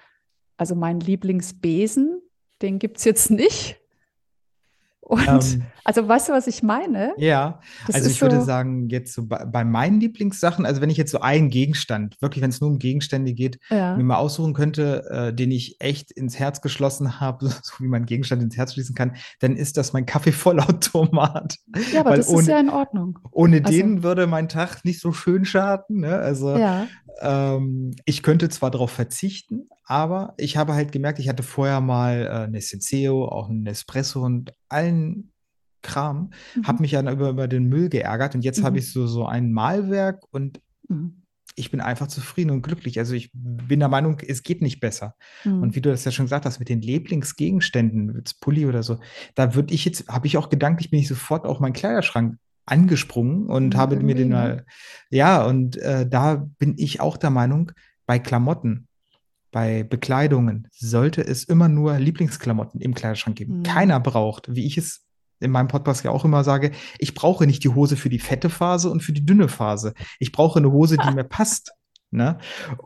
also 0.57 0.75
mein 0.75 0.99
Lieblingsbesen, 0.99 2.21
den 2.61 2.77
gibt 2.79 2.97
es 2.97 3.05
jetzt 3.05 3.31
nicht. 3.31 3.78
Und 5.09 5.27
ähm, 5.27 5.63
also 5.83 6.07
weißt 6.07 6.29
du, 6.29 6.33
was 6.33 6.45
ich 6.45 6.61
meine? 6.61 7.15
Ja, 7.17 7.61
das 7.87 7.95
also 7.95 8.09
ich 8.11 8.17
so 8.17 8.21
würde 8.21 8.43
sagen, 8.43 8.89
jetzt 8.89 9.11
so 9.11 9.25
bei, 9.25 9.43
bei, 9.43 9.65
meinen 9.65 9.99
Lieblingssachen, 9.99 10.67
also 10.67 10.81
wenn 10.81 10.91
ich 10.91 10.97
jetzt 10.97 11.09
so 11.09 11.19
einen 11.19 11.49
Gegenstand, 11.49 12.21
wirklich, 12.21 12.43
wenn 12.43 12.51
es 12.51 12.61
nur 12.61 12.69
um 12.69 12.77
Gegenstände 12.77 13.33
geht, 13.33 13.59
ja. 13.71 13.97
mir 13.97 14.03
mal 14.03 14.17
aussuchen 14.17 14.53
könnte, 14.53 15.09
äh, 15.09 15.33
den 15.33 15.49
ich 15.49 15.81
echt 15.81 16.11
ins 16.11 16.37
Herz 16.37 16.61
geschlossen 16.61 17.19
habe, 17.19 17.47
so 17.63 17.73
wie 17.79 17.87
man 17.87 18.05
Gegenstand 18.05 18.43
ins 18.43 18.55
Herz 18.55 18.73
schließen 18.75 18.93
kann, 18.93 19.15
dann 19.39 19.55
ist 19.55 19.77
das 19.77 19.93
mein 19.93 20.05
Kaffeevollautomat. 20.05 21.55
Ja, 21.91 22.01
aber 22.01 22.11
Weil 22.11 22.17
das 22.17 22.29
ohne, 22.29 22.41
ist 22.41 22.47
ja 22.47 22.59
in 22.59 22.69
Ordnung. 22.69 23.17
Ohne 23.31 23.65
also, 23.65 23.71
den 23.71 24.03
würde 24.03 24.27
mein 24.27 24.47
Tag 24.47 24.85
nicht 24.85 24.99
so 24.99 25.11
schön 25.11 25.43
starten. 25.43 26.01
Ne? 26.01 26.19
Also 26.19 26.55
ja. 26.55 26.85
Ähm, 27.21 27.95
ich 28.05 28.23
könnte 28.23 28.49
zwar 28.49 28.71
darauf 28.71 28.91
verzichten, 28.91 29.69
aber 29.85 30.33
ich 30.37 30.57
habe 30.57 30.73
halt 30.73 30.91
gemerkt, 30.91 31.19
ich 31.19 31.29
hatte 31.29 31.43
vorher 31.43 31.81
mal 31.81 32.25
äh, 32.25 32.29
eine 32.29 32.61
Senseo, 32.61 33.25
auch 33.25 33.49
einen 33.49 33.65
Espresso 33.65 34.23
und 34.23 34.53
allen 34.67 35.31
Kram, 35.81 36.31
mhm. 36.55 36.67
habe 36.67 36.81
mich 36.81 36.91
ja 36.91 37.11
über, 37.11 37.29
über 37.29 37.47
den 37.47 37.65
Müll 37.65 37.89
geärgert 37.89 38.35
und 38.35 38.43
jetzt 38.43 38.59
mhm. 38.59 38.65
habe 38.65 38.79
ich 38.79 38.91
so, 38.91 39.07
so 39.07 39.25
ein 39.25 39.51
Malwerk 39.51 40.23
und 40.31 40.61
mhm. 40.87 41.23
ich 41.55 41.71
bin 41.71 41.81
einfach 41.81 42.07
zufrieden 42.07 42.51
und 42.51 42.61
glücklich. 42.61 42.99
Also 42.99 43.13
ich 43.13 43.31
bin 43.33 43.79
der 43.79 43.89
Meinung, 43.89 44.19
es 44.19 44.43
geht 44.43 44.61
nicht 44.61 44.79
besser. 44.79 45.15
Mhm. 45.45 45.61
Und 45.63 45.75
wie 45.75 45.81
du 45.81 45.89
das 45.89 46.05
ja 46.05 46.11
schon 46.11 46.25
gesagt 46.25 46.45
hast, 46.45 46.59
mit 46.59 46.69
den 46.69 46.81
Lieblingsgegenständen, 46.81 48.15
jetzt 48.17 48.41
Pulli 48.41 48.65
oder 48.65 48.83
so, 48.83 48.99
da 49.35 49.55
würde 49.55 49.73
ich 49.73 49.85
jetzt, 49.85 50.07
habe 50.09 50.27
ich 50.27 50.37
auch 50.37 50.49
gedanklich, 50.49 50.89
bin 50.91 50.99
ich 50.99 51.07
sofort 51.07 51.45
auf 51.45 51.59
meinen 51.59 51.73
Kleiderschrank 51.73 52.37
angesprungen 52.71 53.47
und 53.47 53.75
habe 53.75 53.97
mir 53.97 54.15
den 54.15 54.29
mal, 54.29 54.55
ne? 54.55 54.65
ja, 55.09 55.43
und 55.43 55.77
äh, 55.77 56.07
da 56.07 56.47
bin 56.57 56.75
ich 56.77 57.01
auch 57.01 57.17
der 57.17 57.29
Meinung, 57.29 57.71
bei 58.05 58.19
Klamotten, 58.19 58.87
bei 59.51 59.83
Bekleidungen 59.83 60.67
sollte 60.71 61.21
es 61.21 61.43
immer 61.43 61.67
nur 61.67 61.97
Lieblingsklamotten 61.97 62.81
im 62.81 62.93
Kleiderschrank 62.93 63.37
geben. 63.37 63.59
Mhm. 63.59 63.63
Keiner 63.63 63.99
braucht, 63.99 64.53
wie 64.53 64.65
ich 64.65 64.77
es 64.77 65.05
in 65.39 65.51
meinem 65.51 65.67
Podcast 65.67 66.03
ja 66.03 66.11
auch 66.11 66.25
immer 66.25 66.43
sage, 66.43 66.71
ich 66.97 67.13
brauche 67.13 67.47
nicht 67.47 67.63
die 67.63 67.69
Hose 67.69 67.95
für 67.95 68.09
die 68.09 68.19
fette 68.19 68.49
Phase 68.49 68.89
und 68.89 69.01
für 69.01 69.13
die 69.13 69.25
dünne 69.25 69.47
Phase. 69.47 69.93
Ich 70.19 70.31
brauche 70.31 70.59
eine 70.59 70.71
Hose, 70.71 70.97
die 70.97 71.11
mir 71.15 71.23
passt. 71.23 71.71
Ne? 72.11 72.37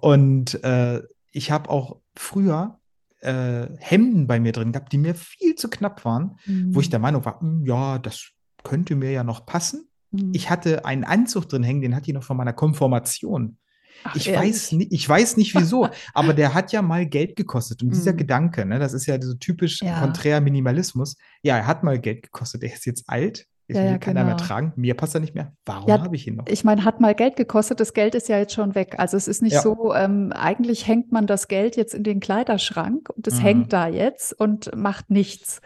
Und 0.02 0.64
äh, 0.64 1.02
ich 1.32 1.52
habe 1.52 1.70
auch 1.70 1.98
früher 2.16 2.80
äh, 3.22 3.68
Hemden 3.80 4.28
bei 4.28 4.40
mir 4.40 4.52
drin 4.52 4.72
gehabt, 4.72 4.92
die 4.92 4.98
mir 4.98 5.16
viel 5.16 5.56
zu 5.56 5.70
knapp 5.70 6.06
waren, 6.06 6.38
mhm. 6.46 6.76
wo 6.76 6.80
ich 6.80 6.88
mhm. 6.88 6.92
der 6.92 7.00
Meinung 7.00 7.26
war, 7.26 7.40
hm, 7.40 7.66
ja, 7.66 7.98
das 7.98 8.32
könnte 8.64 8.96
mir 8.96 9.12
ja 9.12 9.24
noch 9.24 9.46
passen. 9.46 9.88
Mhm. 10.12 10.32
Ich 10.34 10.50
hatte 10.50 10.86
einen 10.86 11.04
Anzug 11.04 11.50
drin 11.50 11.64
hängen, 11.64 11.82
den 11.82 11.96
hatte 11.96 12.10
ich 12.10 12.14
noch 12.14 12.24
von 12.24 12.38
meiner 12.38 12.54
Konformation. 12.54 13.58
Ach, 14.04 14.16
ich, 14.16 14.34
weiß, 14.34 14.76
ich 14.90 15.08
weiß 15.08 15.38
nicht 15.38 15.56
wieso, 15.56 15.88
aber 16.14 16.34
der 16.34 16.54
hat 16.54 16.72
ja 16.72 16.82
mal 16.82 17.06
Geld 17.06 17.36
gekostet. 17.36 17.84
Und 17.84 17.92
dieser 17.92 18.14
mm. 18.14 18.18
Gedanke, 18.18 18.66
ne, 18.66 18.80
das 18.80 18.94
ist 18.94 19.06
ja 19.06 19.22
so 19.22 19.34
typisch 19.36 19.82
ja. 19.82 20.00
konträr 20.00 20.42
Minimalismus. 20.42 21.16
Ja, 21.42 21.58
er 21.58 21.68
hat 21.68 21.84
mal 21.84 22.00
Geld 22.00 22.24
gekostet. 22.24 22.64
Er 22.64 22.74
ist 22.74 22.86
jetzt 22.86 23.08
alt. 23.08 23.48
Ich 23.68 23.78
ja, 23.78 23.84
will 23.84 23.92
ja, 23.92 23.98
keiner 23.98 24.24
genau. 24.24 24.36
mehr 24.36 24.46
tragen. 24.46 24.74
Mir 24.76 24.94
passt 24.94 25.16
er 25.16 25.22
nicht 25.22 25.36
mehr. 25.36 25.54
Warum 25.66 25.88
ja, 25.88 26.02
habe 26.02 26.16
ich 26.16 26.28
ihn 26.28 26.36
noch? 26.36 26.48
Ich 26.48 26.66
meine, 26.66 26.84
hat 26.84 27.00
mal 27.00 27.16
Geld 27.16 27.38
gekostet. 27.38 27.80
Das 27.80 27.94
Geld 27.94 28.14
ist 28.14 28.28
ja 28.28 28.38
jetzt 28.38 28.54
schon 28.54 28.76
weg. 28.76 28.96
Also 28.98 29.16
es 29.16 29.30
ist 29.30 29.42
nicht 29.42 29.62
so, 29.62 29.94
ähm, 29.94 30.34
eigentlich 30.34 30.86
hängt 30.86 31.14
man 31.14 31.28
das 31.28 31.48
Geld 31.48 31.78
jetzt 31.78 31.94
in 31.94 32.04
den 32.04 32.20
Kleiderschrank 32.20 33.10
und 33.10 33.26
es 33.26 33.36
mhm. 33.36 33.42
hängt 33.42 33.74
da 33.74 33.88
jetzt 33.88 34.38
und 34.38 34.76
macht 34.76 35.10
nichts. 35.10 35.62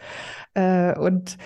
Äh, 0.54 0.96
und 0.96 1.38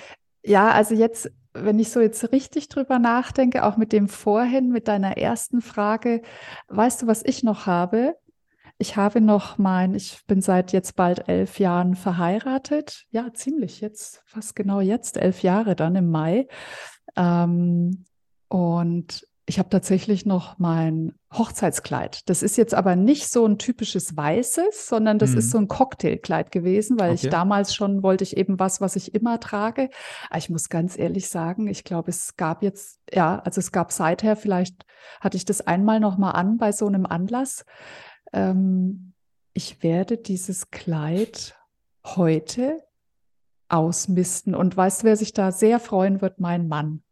ja, 0.45 0.71
also 0.71 0.95
jetzt 0.95 1.31
wenn 1.55 1.79
ich 1.79 1.91
so 1.91 2.01
jetzt 2.01 2.33
richtig 2.33 2.69
drüber 2.69 2.99
nachdenke, 2.99 3.65
auch 3.65 3.77
mit 3.77 3.93
dem 3.93 4.09
vorhin, 4.09 4.71
mit 4.71 4.89
deiner 4.89 5.17
ersten 5.17 5.61
Frage, 5.61 6.23
weißt 6.69 7.03
du, 7.03 7.07
was 7.07 7.23
ich 7.25 7.43
noch 7.43 7.67
habe? 7.67 8.17
Ich 8.79 8.97
habe 8.97 9.21
noch 9.21 9.59
mein, 9.59 9.95
ich 9.95 10.21
bin 10.27 10.41
seit 10.41 10.73
jetzt 10.73 10.97
bald 10.97 11.29
elf 11.29 11.59
Jahren 11.59 11.95
verheiratet. 11.95 13.05
Ja, 13.11 13.33
ziemlich 13.33 13.81
jetzt, 13.81 14.23
fast 14.27 14.57
genau 14.57 14.81
jetzt, 14.81 15.17
elf 15.17 15.43
Jahre 15.43 15.77
dann 15.77 15.95
im 15.95 16.11
Mai. 16.11 16.49
Ähm, 17.17 18.05
und 18.49 19.27
ich 19.45 19.59
habe 19.59 19.69
tatsächlich 19.69 20.25
noch 20.25 20.59
mein 20.59 21.15
Hochzeitskleid. 21.33 22.29
Das 22.29 22.43
ist 22.45 22.57
jetzt 22.57 22.75
aber 22.75 22.95
nicht 22.95 23.29
so 23.29 23.45
ein 23.45 23.59
typisches 23.59 24.17
weißes, 24.17 24.87
sondern 24.87 25.19
das 25.19 25.31
mhm. 25.31 25.39
ist 25.39 25.51
so 25.51 25.59
ein 25.59 25.67
Cocktailkleid 25.67 26.53
gewesen, 26.53 26.99
weil 27.01 27.13
okay. 27.13 27.25
ich 27.25 27.31
damals 27.31 27.75
schon 27.75 28.05
wollte 28.05 28.23
ich 28.23 28.37
eben 28.37 28.61
was, 28.61 28.81
was 28.81 28.95
ich 28.95 29.15
immer 29.15 29.41
trage. 29.41 29.91
Aber 30.31 30.39
ich 30.39 30.49
muss 30.49 30.69
ganz 30.69 30.97
ehrlich 30.97 31.29
sagen, 31.29 31.67
ich 31.67 31.83
glaube, 31.83 32.11
es 32.11 32.37
gab 32.37 32.63
jetzt, 32.63 33.01
ja, 33.13 33.41
also 33.41 33.59
es 33.59 33.73
gab 33.73 33.91
seither, 33.91 34.37
vielleicht 34.37 34.87
hatte 35.21 35.37
ich 35.37 35.45
das 35.45 35.61
einmal 35.61 35.99
noch 35.99 36.19
mal 36.19 36.33
an 36.33 36.57
bei 36.57 36.71
so 36.71 36.87
einem 36.87 37.05
Anlass. 37.05 37.65
Ähm, 38.33 39.13
ich 39.55 39.83
werde 39.83 40.19
dieses 40.19 40.71
Kleid 40.71 41.57
heute 42.05 42.79
ausmisten. 43.69 44.55
Und 44.55 44.77
weißt 44.77 45.03
du, 45.03 45.07
wer 45.07 45.17
sich 45.17 45.33
da 45.33 45.51
sehr 45.51 45.81
freuen 45.81 46.21
wird? 46.21 46.39
Mein 46.39 46.69
Mann 46.69 47.03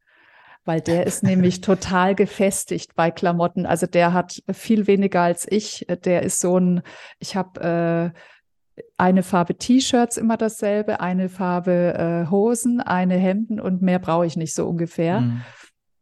weil 0.64 0.80
der 0.80 1.06
ist 1.06 1.22
nämlich 1.22 1.60
total 1.60 2.14
gefestigt 2.14 2.94
bei 2.94 3.10
Klamotten. 3.10 3.66
Also 3.66 3.86
der 3.86 4.12
hat 4.12 4.42
viel 4.52 4.86
weniger 4.86 5.22
als 5.22 5.46
ich. 5.50 5.86
Der 6.04 6.22
ist 6.22 6.40
so 6.40 6.58
ein, 6.58 6.82
ich 7.18 7.34
habe 7.34 8.12
äh, 8.14 8.82
eine 8.96 9.22
Farbe 9.22 9.56
T-Shirts 9.56 10.16
immer 10.16 10.36
dasselbe, 10.36 11.00
eine 11.00 11.28
Farbe 11.28 11.94
äh, 12.26 12.30
Hosen, 12.30 12.80
eine 12.80 13.16
Hemden 13.16 13.60
und 13.60 13.82
mehr 13.82 13.98
brauche 13.98 14.26
ich 14.26 14.36
nicht 14.36 14.54
so 14.54 14.68
ungefähr. 14.68 15.20
Mhm. 15.20 15.42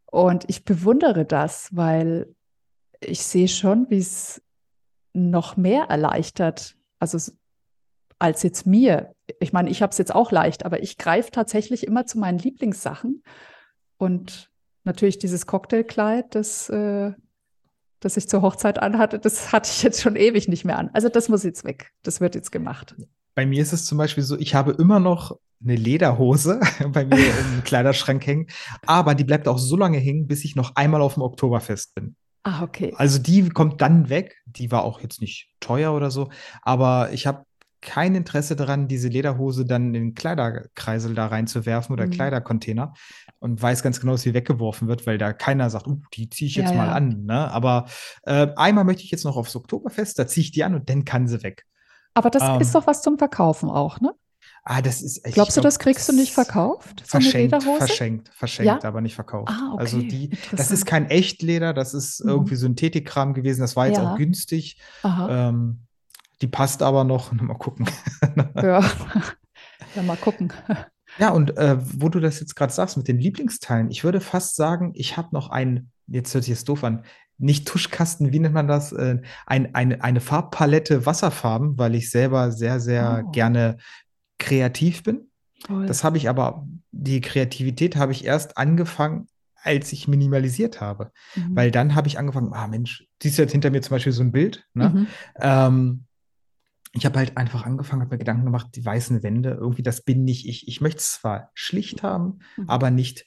Und 0.07 0.45
ich 0.49 0.65
bewundere 0.65 1.25
das, 1.25 1.69
weil 1.73 2.35
ich 3.01 3.23
sehe 3.23 3.49
schon, 3.49 3.89
wie 3.91 3.99
es 3.99 4.43
noch 5.13 5.57
mehr 5.57 5.85
erleichtert. 5.85 6.77
Also 6.99 7.19
als 8.19 8.43
jetzt 8.43 8.67
mir. 8.67 9.15
Ich 9.39 9.53
meine, 9.53 9.71
ich 9.71 9.83
habe 9.83 9.91
es 9.91 9.99
jetzt 9.99 10.15
auch 10.15 10.33
leicht, 10.33 10.65
aber 10.65 10.83
ich 10.83 10.99
greife 10.99 11.31
tatsächlich 11.31 11.87
immer 11.87 12.07
zu 12.07 12.19
meinen 12.19 12.39
Lieblingssachen 12.39 13.23
und 13.99 14.51
natürlich 14.85 15.19
dieses 15.19 15.47
Cocktailkleid, 15.47 16.35
das, 16.35 16.69
äh, 16.71 17.13
das 18.01 18.17
ich 18.17 18.29
zur 18.29 18.43
Hochzeit 18.43 18.81
anhatte, 18.81 19.19
das 19.19 19.53
hatte 19.53 19.71
ich 19.71 19.83
jetzt 19.83 20.01
schon 20.01 20.17
ewig 20.17 20.49
nicht 20.49 20.65
mehr 20.65 20.79
an. 20.79 20.91
Also 20.95 21.09
das 21.09 21.29
muss 21.29 21.43
jetzt 21.45 21.65
weg. 21.65 21.93
Das 22.03 22.21
wird 22.21 22.35
jetzt 22.35 22.51
gemacht. 22.51 22.97
Bei 23.35 23.45
mir 23.47 23.63
ist 23.63 23.73
es 23.73 23.85
zum 23.87 23.99
Beispiel 23.99 24.25
so, 24.25 24.39
ich 24.39 24.55
habe 24.55 24.73
immer 24.73 24.99
noch 24.99 25.39
eine 25.63 25.77
Lederhose 25.77 26.61
bei 26.93 27.05
mir 27.05 27.17
im 27.17 27.65
Kleiderschrank 27.65 28.27
hängen, 28.27 28.47
aber 28.87 29.15
die 29.15 29.25
bleibt 29.25 29.49
auch 29.49 29.59
so 29.59 29.77
lange 29.77 29.99
hängen, 29.99 30.27
bis 30.27 30.45
ich 30.45 30.57
noch 30.57 30.77
einmal 30.77 31.03
auf 31.03 31.15
dem 31.15 31.23
Oktoberfest 31.23 31.95
bin. 31.95 32.17
Ah, 32.45 32.63
okay. 32.63 32.95
Also 32.97 33.19
die 33.19 33.49
kommt 33.49 33.81
dann 33.81 34.09
weg. 34.09 34.37
Die 34.47 34.71
war 34.71 34.85
auch 34.85 35.01
jetzt 35.01 35.21
nicht 35.21 35.51
teuer 35.61 35.93
oder 35.93 36.11
so, 36.11 36.31
aber 36.63 37.13
ich 37.13 37.27
habe 37.27 37.45
kein 37.81 38.15
Interesse 38.15 38.57
daran, 38.57 38.89
diese 38.89 39.09
Lederhose 39.09 39.65
dann 39.65 39.87
in 39.89 39.93
den 39.93 40.15
Kleiderkreisel 40.15 41.15
da 41.15 41.27
reinzuwerfen 41.27 41.93
oder 41.93 42.07
mhm. 42.07 42.11
Kleidercontainer 42.11 42.95
und 43.39 43.61
weiß 43.61 43.83
ganz 43.83 44.01
genau, 44.01 44.13
dass 44.13 44.23
sie 44.23 44.35
weggeworfen 44.35 44.89
wird, 44.89 45.07
weil 45.07 45.19
da 45.19 45.33
keiner 45.33 45.71
sagt, 45.71 45.87
uh, 45.87 46.01
die 46.15 46.29
ziehe 46.29 46.49
ich 46.49 46.57
jetzt 46.57 46.71
ja, 46.71 46.77
mal 46.77 46.87
ja. 46.89 46.93
an. 46.93 47.25
Ne? 47.25 47.51
Aber 47.51 47.87
äh, 48.25 48.49
einmal 48.57 48.85
möchte 48.85 49.03
ich 49.03 49.11
jetzt 49.11 49.25
noch 49.25 49.37
aufs 49.37 49.55
Oktoberfest, 49.55 50.19
da 50.19 50.27
ziehe 50.27 50.43
ich 50.43 50.51
die 50.51 50.65
an 50.65 50.75
und 50.75 50.91
dann 50.91 51.05
kann 51.05 51.29
sie 51.29 51.43
weg. 51.43 51.65
Aber 52.15 52.31
das 52.31 52.43
ähm, 52.43 52.61
ist 52.61 52.75
doch 52.75 52.87
was 52.87 53.03
zum 53.03 53.19
Verkaufen 53.19 53.71
auch, 53.71 54.01
ne? 54.01 54.13
Ah, 54.65 54.83
das 54.83 55.01
ist. 55.01 55.23
Glaubst 55.23 55.35
glaub, 55.35 55.55
du, 55.55 55.61
das 55.63 55.79
kriegst 55.79 56.09
du 56.09 56.13
nicht 56.13 56.35
verkauft? 56.35 57.01
So 57.01 57.19
verschenkt, 57.19 57.63
verschenkt, 57.63 58.31
verschenkt, 58.35 58.83
ja? 58.83 58.89
aber 58.89 59.01
nicht 59.01 59.15
verkauft. 59.15 59.51
Ah, 59.51 59.73
okay. 59.73 59.81
Also 59.81 59.99
die, 60.03 60.31
das 60.53 60.71
ist 60.71 60.85
kein 60.85 61.09
Echtleder, 61.09 61.73
das 61.73 61.95
ist 61.95 62.23
mhm. 62.23 62.31
irgendwie 62.31 62.57
Synthetikkram 62.57 63.35
gewesen. 63.35 63.61
Das 63.61 63.77
war 63.77 63.87
jetzt 63.87 63.99
auch 63.99 64.17
günstig. 64.17 64.79
Ähm, 65.05 65.87
die 66.43 66.47
passt 66.49 66.83
aber 66.83 67.05
noch. 67.05 67.33
Mal 67.41 67.55
gucken. 67.55 67.89
ja. 68.57 68.81
ja, 69.95 70.03
mal 70.03 70.17
gucken. 70.17 70.53
Ja, 71.19 71.31
und 71.31 71.57
äh, 71.57 71.77
wo 71.81 72.09
du 72.09 72.21
das 72.21 72.41
jetzt 72.41 72.55
gerade 72.55 72.73
sagst 72.73 72.97
mit 72.97 73.09
den 73.09 73.19
Lieblingsteilen, 73.19 73.91
ich 73.91 74.05
würde 74.05 74.21
fast 74.21 74.57
sagen, 74.57 74.93
ich 74.95 75.17
habe 75.17 75.29
noch 75.33 75.51
ein, 75.51 75.91
jetzt 76.07 76.33
hört 76.35 76.45
sich 76.45 76.55
das 76.55 76.65
doof 76.65 76.85
an, 76.85 77.05
nicht 77.39 77.67
Tuschkasten, 77.67 78.33
wie 78.33 78.39
nennt 78.41 78.55
man 78.55 78.69
das? 78.69 78.93
Äh, 78.93 79.21
ein, 79.47 79.75
eine, 79.75 80.03
eine 80.03 80.21
Farbpalette 80.21 81.07
Wasserfarben, 81.07 81.79
weil 81.79 81.95
ich 81.95 82.11
selber 82.11 82.53
sehr, 82.53 82.81
sehr 82.81 83.25
Oh, 83.27 83.31
gerne 83.31 83.79
kreativ 84.39 85.03
bin. 85.03 85.31
toll. 85.65 85.87
Das 85.87 86.05
habe 86.05 86.17
ich 86.19 86.29
aber, 86.29 86.67
die 86.93 87.21
Kreativität 87.21 87.97
habe 87.97 88.13
ich 88.13 88.25
erst 88.25 88.57
angefangen, 88.57 89.29
als 89.63 89.93
ich 89.93 90.09
minimalisiert 90.09 90.81
habe. 90.81 91.11
Mhm. 91.35 91.57
Weil 91.57 91.71
dann 91.71 91.95
habe 91.95 92.09
ich 92.09 92.19
angefangen, 92.19 92.53
ah 92.53 92.67
Mensch, 92.69 93.07
siehst 93.23 93.39
du 93.39 93.43
jetzt 93.43 93.53
hinter 93.53 93.71
mir 93.71 93.83
zum 93.83 93.91
Beispiel 93.97 94.13
so 94.13 94.23
ein 94.23 94.33
Bild, 94.33 94.65
ne? 94.75 94.91
Mhm. 94.91 95.07
Ähm, 95.41 96.05
ich 96.99 97.07
habe 97.07 97.19
halt 97.19 97.37
einfach 97.37 97.65
angefangen, 97.65 98.03
habe 98.03 98.15
mir 98.15 98.19
Gedanken 98.19 98.45
gemacht, 98.45 98.69
die 98.75 98.85
weißen 98.85 99.23
Wände, 99.23 99.51
irgendwie, 99.61 99.83
das 99.83 100.03
bin 100.03 100.25
nicht 100.25 100.47
ich. 100.47 100.69
Ich 100.69 100.81
möchte 100.81 100.99
es 100.99 101.13
zwar 101.13 101.51
schlicht 101.55 102.03
haben, 102.03 102.41
Mhm. 102.57 102.69
aber 102.69 102.91
nicht 102.91 103.27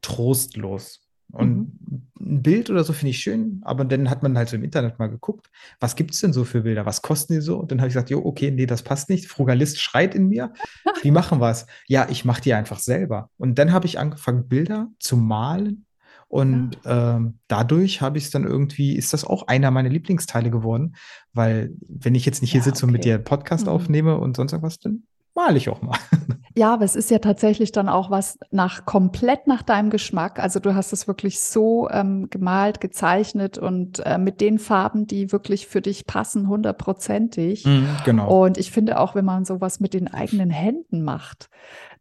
trostlos. 0.00 1.00
Und 1.30 2.10
ein 2.18 2.42
Bild 2.42 2.70
oder 2.70 2.84
so 2.84 2.94
finde 2.94 3.10
ich 3.10 3.18
schön, 3.18 3.60
aber 3.62 3.84
dann 3.84 4.08
hat 4.08 4.22
man 4.22 4.38
halt 4.38 4.48
so 4.48 4.56
im 4.56 4.64
Internet 4.64 4.98
mal 4.98 5.08
geguckt, 5.08 5.50
was 5.78 5.94
gibt 5.94 6.14
es 6.14 6.20
denn 6.22 6.32
so 6.32 6.44
für 6.44 6.62
Bilder? 6.62 6.86
Was 6.86 7.02
kosten 7.02 7.34
die 7.34 7.42
so? 7.42 7.58
Und 7.58 7.70
dann 7.70 7.80
habe 7.80 7.88
ich 7.88 7.92
gesagt, 7.92 8.08
jo, 8.08 8.24
okay, 8.24 8.50
nee, 8.50 8.64
das 8.64 8.82
passt 8.82 9.10
nicht. 9.10 9.26
Frugalist 9.26 9.78
schreit 9.78 10.14
in 10.14 10.28
mir. 10.28 10.54
Wie 11.02 11.10
machen 11.10 11.38
wir 11.38 11.50
es? 11.50 11.66
Ja, 11.86 12.08
ich 12.08 12.24
mache 12.24 12.40
die 12.40 12.54
einfach 12.54 12.78
selber. 12.78 13.28
Und 13.36 13.58
dann 13.58 13.72
habe 13.72 13.84
ich 13.84 13.98
angefangen, 13.98 14.48
Bilder 14.48 14.88
zu 15.00 15.18
malen. 15.18 15.84
Und 16.28 16.76
ähm, 16.84 17.38
dadurch 17.48 18.00
habe 18.02 18.18
ich 18.18 18.24
es 18.24 18.30
dann 18.30 18.44
irgendwie, 18.44 18.96
ist 18.96 19.12
das 19.14 19.24
auch 19.24 19.46
einer 19.48 19.70
meiner 19.70 19.88
Lieblingsteile 19.88 20.50
geworden, 20.50 20.94
weil 21.32 21.72
wenn 21.88 22.14
ich 22.14 22.26
jetzt 22.26 22.42
nicht 22.42 22.50
hier 22.52 22.60
Ja, 22.60 22.64
sitze 22.64 22.84
und 22.86 22.92
mit 22.92 23.00
okay. 23.00 23.12
dir 23.12 23.18
Podcast 23.18 23.64
Mhm. 23.66 23.72
aufnehme 23.72 24.18
und 24.18 24.36
sonst 24.36 24.52
irgendwas, 24.52 24.78
dann 24.78 25.04
male 25.34 25.56
ich 25.56 25.68
auch 25.70 25.80
mal. 25.82 25.98
Ja, 26.58 26.74
aber 26.74 26.84
es 26.84 26.96
ist 26.96 27.08
ja 27.08 27.20
tatsächlich 27.20 27.70
dann 27.70 27.88
auch 27.88 28.10
was 28.10 28.36
nach 28.50 28.84
komplett 28.84 29.46
nach 29.46 29.62
deinem 29.62 29.90
Geschmack. 29.90 30.40
Also 30.40 30.58
du 30.58 30.74
hast 30.74 30.92
es 30.92 31.06
wirklich 31.06 31.38
so 31.38 31.88
ähm, 31.88 32.30
gemalt, 32.30 32.80
gezeichnet 32.80 33.58
und 33.58 34.00
äh, 34.04 34.18
mit 34.18 34.40
den 34.40 34.58
Farben, 34.58 35.06
die 35.06 35.30
wirklich 35.30 35.68
für 35.68 35.80
dich 35.80 36.04
passen, 36.08 36.48
hundertprozentig. 36.48 37.62
genau. 38.04 38.44
Und 38.44 38.58
ich 38.58 38.72
finde 38.72 38.98
auch, 38.98 39.14
wenn 39.14 39.24
man 39.24 39.44
sowas 39.44 39.78
mit 39.78 39.94
den 39.94 40.12
eigenen 40.12 40.50
Händen 40.50 41.04
macht, 41.04 41.48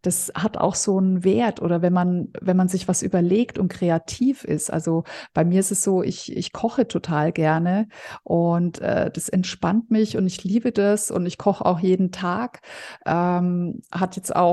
das 0.02 0.32
hat 0.36 0.58
auch 0.58 0.76
so 0.76 0.98
einen 0.98 1.24
Wert. 1.24 1.62
Oder 1.62 1.82
wenn 1.82 1.94
man, 1.94 2.30
wenn 2.40 2.58
man 2.58 2.70
sich 2.70 2.88
was 2.88 3.02
überlegt 3.02 3.60
und 3.60 3.68
kreativ 3.68 4.44
ist. 4.44 4.72
Also 4.72 5.04
bei 5.34 5.44
mir 5.44 5.60
ist 5.60 5.72
es 5.72 5.84
so, 5.84 6.02
ich, 6.02 6.36
ich 6.36 6.54
koche 6.54 6.88
total 6.88 7.32
gerne 7.32 7.88
und 8.24 8.80
äh, 8.80 9.12
das 9.12 9.30
entspannt 9.30 9.92
mich 9.92 10.18
und 10.18 10.26
ich 10.26 10.44
liebe 10.44 10.72
das 10.72 11.12
und 11.12 11.26
ich 11.26 11.38
koche 11.38 11.66
auch 11.66 11.80
jeden 11.80 12.12
Tag. 12.12 12.62
Ähm, 13.06 13.82
hat 13.92 14.16
jetzt 14.16 14.36
auch 14.36 14.47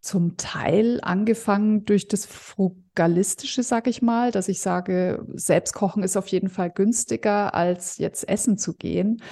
zum 0.00 0.36
Teil 0.36 1.00
angefangen 1.02 1.84
durch 1.84 2.08
das 2.08 2.24
Frugalistische, 2.24 3.62
sag 3.62 3.86
ich 3.86 4.00
mal, 4.00 4.30
dass 4.30 4.48
ich 4.48 4.60
sage, 4.60 5.24
Selbstkochen 5.34 6.02
ist 6.02 6.16
auf 6.16 6.28
jeden 6.28 6.48
Fall 6.48 6.70
günstiger, 6.70 7.54
als 7.54 7.98
jetzt 7.98 8.28
essen 8.28 8.58
zu 8.58 8.74
gehen. 8.74 9.22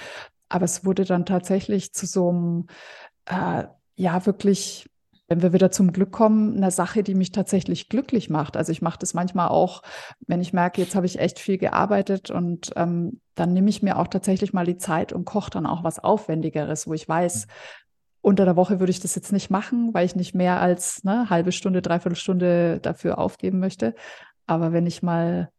Aber 0.49 0.65
es 0.65 0.85
wurde 0.85 1.05
dann 1.05 1.25
tatsächlich 1.25 1.93
zu 1.93 2.05
so 2.05 2.29
einem, 2.29 2.67
äh, 3.25 3.63
ja, 3.95 4.25
wirklich, 4.25 4.89
wenn 5.27 5.41
wir 5.41 5.51
wieder 5.51 5.71
zum 5.71 5.91
Glück 5.93 6.11
kommen, 6.11 6.57
einer 6.57 6.71
Sache, 6.71 7.01
die 7.01 7.15
mich 7.15 7.31
tatsächlich 7.31 7.89
glücklich 7.89 8.29
macht. 8.29 8.55
Also 8.55 8.71
ich 8.71 8.81
mache 8.81 8.99
das 8.99 9.13
manchmal 9.13 9.47
auch, 9.47 9.81
wenn 10.27 10.41
ich 10.41 10.53
merke, 10.53 10.81
jetzt 10.81 10.95
habe 10.95 11.05
ich 11.05 11.19
echt 11.19 11.39
viel 11.39 11.57
gearbeitet 11.57 12.29
und 12.29 12.71
ähm, 12.75 13.19
dann 13.35 13.53
nehme 13.53 13.69
ich 13.69 13.83
mir 13.83 13.97
auch 13.97 14.07
tatsächlich 14.07 14.53
mal 14.53 14.65
die 14.65 14.77
Zeit 14.77 15.11
und 15.11 15.25
koche 15.25 15.49
dann 15.51 15.65
auch 15.65 15.83
was 15.83 15.99
Aufwendigeres, 15.99 16.87
wo 16.87 16.93
ich 16.93 17.07
weiß, 17.07 17.47
unter 18.27 18.43
der 18.43 18.57
Woche 18.57 18.81
würde 18.81 18.91
ich 18.91 18.99
das 18.99 19.15
jetzt 19.15 19.31
nicht 19.31 19.49
machen, 19.49 19.93
weil 19.93 20.05
ich 20.05 20.17
nicht 20.17 20.35
mehr 20.35 20.59
als 20.59 21.01
eine 21.05 21.29
halbe 21.29 21.53
Stunde, 21.53 21.81
dreiviertel 21.81 22.17
Stunde 22.17 22.79
dafür 22.81 23.19
aufgeben 23.19 23.59
möchte. 23.59 23.95
Aber 24.45 24.73
wenn 24.73 24.85
ich 24.85 25.01
mal 25.01 25.49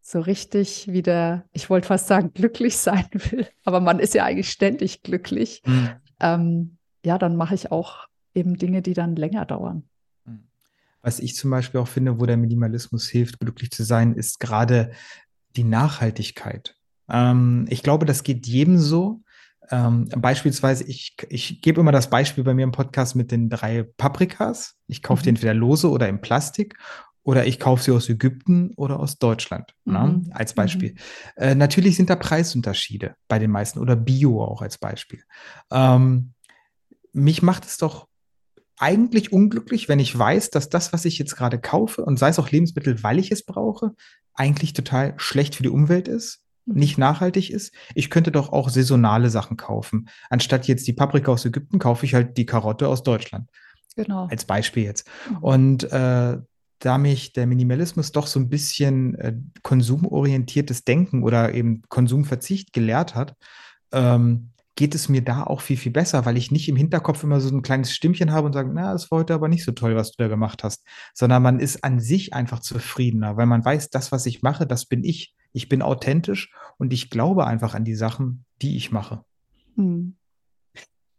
so 0.00 0.18
richtig 0.18 0.88
wieder, 0.88 1.44
ich 1.52 1.70
wollte 1.70 1.86
fast 1.86 2.08
sagen, 2.08 2.32
glücklich 2.34 2.76
sein 2.88 3.06
will, 3.12 3.46
aber 3.64 3.78
man 3.78 4.00
ist 4.00 4.14
ja 4.14 4.24
eigentlich 4.24 4.50
ständig 4.50 5.02
glücklich, 5.02 5.62
Mhm. 5.64 5.90
ähm, 6.18 6.76
ja, 7.04 7.18
dann 7.18 7.36
mache 7.36 7.54
ich 7.54 7.70
auch 7.70 8.08
eben 8.34 8.56
Dinge, 8.56 8.82
die 8.82 8.94
dann 8.94 9.14
länger 9.14 9.44
dauern. 9.44 9.84
Was 11.02 11.20
ich 11.20 11.36
zum 11.36 11.50
Beispiel 11.50 11.78
auch 11.80 11.88
finde, 11.88 12.18
wo 12.18 12.26
der 12.26 12.36
Minimalismus 12.36 13.08
hilft, 13.08 13.38
glücklich 13.38 13.70
zu 13.70 13.84
sein, 13.84 14.14
ist 14.14 14.40
gerade 14.40 14.90
die 15.54 15.64
Nachhaltigkeit. 15.64 16.76
Ähm, 17.08 17.66
ich 17.68 17.84
glaube, 17.84 18.06
das 18.06 18.24
geht 18.24 18.46
jedem 18.48 18.78
so. 18.78 19.22
Ähm, 19.70 20.08
beispielsweise, 20.16 20.84
ich, 20.84 21.16
ich 21.28 21.62
gebe 21.62 21.80
immer 21.80 21.92
das 21.92 22.10
Beispiel 22.10 22.44
bei 22.44 22.52
mir 22.54 22.64
im 22.64 22.72
Podcast 22.72 23.16
mit 23.16 23.30
den 23.30 23.48
drei 23.48 23.84
Paprikas. 23.96 24.74
Ich 24.86 25.02
kaufe 25.02 25.22
die 25.22 25.30
Mhm. 25.30 25.36
entweder 25.36 25.54
lose 25.54 25.88
oder 25.88 26.08
im 26.08 26.20
Plastik 26.20 26.76
oder 27.22 27.46
ich 27.46 27.60
kaufe 27.60 27.82
sie 27.82 27.92
aus 27.92 28.08
Ägypten 28.08 28.72
oder 28.76 28.98
aus 28.98 29.18
Deutschland, 29.18 29.74
ne, 29.84 30.00
Mhm. 30.24 30.32
als 30.32 30.54
Beispiel. 30.54 30.96
Äh, 31.36 31.54
natürlich 31.54 31.96
sind 31.96 32.10
da 32.10 32.16
Preisunterschiede 32.16 33.14
bei 33.28 33.38
den 33.38 33.50
meisten 33.52 33.78
oder 33.78 33.94
Bio 33.94 34.42
auch 34.44 34.62
als 34.62 34.78
Beispiel. 34.78 35.22
Ähm, 35.70 36.34
mich 37.12 37.42
macht 37.42 37.64
es 37.64 37.76
doch 37.78 38.08
eigentlich 38.78 39.32
unglücklich, 39.32 39.88
wenn 39.88 40.00
ich 40.00 40.18
weiß, 40.18 40.50
dass 40.50 40.68
das, 40.68 40.92
was 40.92 41.04
ich 41.04 41.18
jetzt 41.18 41.36
gerade 41.36 41.60
kaufe, 41.60 42.04
und 42.04 42.18
sei 42.18 42.30
es 42.30 42.38
auch 42.40 42.50
Lebensmittel, 42.50 43.02
weil 43.04 43.20
ich 43.20 43.30
es 43.30 43.44
brauche, 43.44 43.92
eigentlich 44.34 44.72
total 44.72 45.14
schlecht 45.18 45.54
für 45.54 45.62
die 45.62 45.68
Umwelt 45.68 46.08
ist, 46.08 46.38
Mhm. 46.38 46.51
Nicht 46.66 46.98
nachhaltig 46.98 47.50
ist. 47.50 47.74
Ich 47.94 48.10
könnte 48.10 48.30
doch 48.32 48.52
auch 48.52 48.68
saisonale 48.68 49.30
Sachen 49.30 49.56
kaufen. 49.56 50.08
Anstatt 50.30 50.66
jetzt 50.68 50.86
die 50.86 50.92
Paprika 50.92 51.32
aus 51.32 51.44
Ägypten, 51.44 51.78
kaufe 51.78 52.06
ich 52.06 52.14
halt 52.14 52.36
die 52.36 52.46
Karotte 52.46 52.88
aus 52.88 53.02
Deutschland. 53.02 53.48
Genau. 53.96 54.26
Als 54.30 54.44
Beispiel 54.44 54.84
jetzt. 54.84 55.08
Mhm. 55.28 55.38
Und 55.38 55.92
äh, 55.92 56.38
da 56.78 56.98
mich 56.98 57.32
der 57.32 57.46
Minimalismus 57.46 58.12
doch 58.12 58.26
so 58.26 58.40
ein 58.40 58.48
bisschen 58.48 59.14
äh, 59.16 59.34
konsumorientiertes 59.62 60.84
Denken 60.84 61.22
oder 61.22 61.54
eben 61.54 61.82
Konsumverzicht 61.88 62.72
gelehrt 62.72 63.14
hat, 63.14 63.36
ähm, 63.92 64.52
geht 64.74 64.94
es 64.94 65.08
mir 65.08 65.22
da 65.22 65.44
auch 65.44 65.60
viel, 65.60 65.76
viel 65.76 65.92
besser, 65.92 66.24
weil 66.24 66.36
ich 66.36 66.50
nicht 66.50 66.68
im 66.68 66.76
Hinterkopf 66.76 67.22
immer 67.22 67.40
so 67.40 67.54
ein 67.54 67.62
kleines 67.62 67.92
Stimmchen 67.92 68.32
habe 68.32 68.46
und 68.46 68.54
sage, 68.54 68.70
na, 68.72 68.92
das 68.92 69.10
war 69.10 69.18
heute 69.18 69.34
aber 69.34 69.48
nicht 69.48 69.64
so 69.64 69.72
toll, 69.72 69.94
was 69.96 70.12
du 70.12 70.22
da 70.22 70.28
gemacht 70.28 70.64
hast, 70.64 70.82
sondern 71.14 71.42
man 71.42 71.60
ist 71.60 71.84
an 71.84 72.00
sich 72.00 72.32
einfach 72.32 72.60
zufriedener, 72.60 73.36
weil 73.36 73.46
man 73.46 73.64
weiß, 73.64 73.90
das, 73.90 74.12
was 74.12 74.26
ich 74.26 74.42
mache, 74.42 74.66
das 74.66 74.86
bin 74.86 75.04
ich. 75.04 75.34
Ich 75.52 75.68
bin 75.68 75.82
authentisch 75.82 76.52
und 76.78 76.92
ich 76.92 77.10
glaube 77.10 77.46
einfach 77.46 77.74
an 77.74 77.84
die 77.84 77.94
Sachen, 77.94 78.44
die 78.60 78.76
ich 78.76 78.90
mache. 78.90 79.24
Hm. 79.76 80.16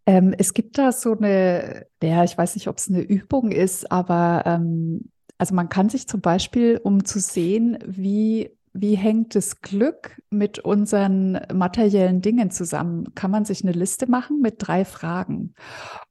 Ähm, 0.05 0.35
es 0.37 0.53
gibt 0.53 0.77
da 0.77 0.91
so 0.91 1.17
eine, 1.17 1.85
ja, 2.01 2.23
ich 2.23 2.37
weiß 2.37 2.55
nicht, 2.55 2.67
ob 2.67 2.77
es 2.77 2.89
eine 2.89 3.01
Übung 3.01 3.51
ist, 3.51 3.89
aber 3.91 4.43
ähm, 4.45 5.09
also 5.37 5.55
man 5.55 5.69
kann 5.69 5.89
sich 5.89 6.07
zum 6.07 6.21
Beispiel, 6.21 6.79
um 6.83 7.05
zu 7.05 7.19
sehen, 7.19 7.77
wie, 7.85 8.51
wie 8.73 8.95
hängt 8.95 9.35
das 9.35 9.61
Glück 9.61 10.21
mit 10.29 10.59
unseren 10.59 11.39
materiellen 11.53 12.21
Dingen 12.21 12.51
zusammen, 12.51 13.15
kann 13.15 13.31
man 13.31 13.45
sich 13.45 13.63
eine 13.63 13.71
Liste 13.71 14.09
machen 14.09 14.41
mit 14.41 14.55
drei 14.59 14.83
Fragen. 14.83 15.53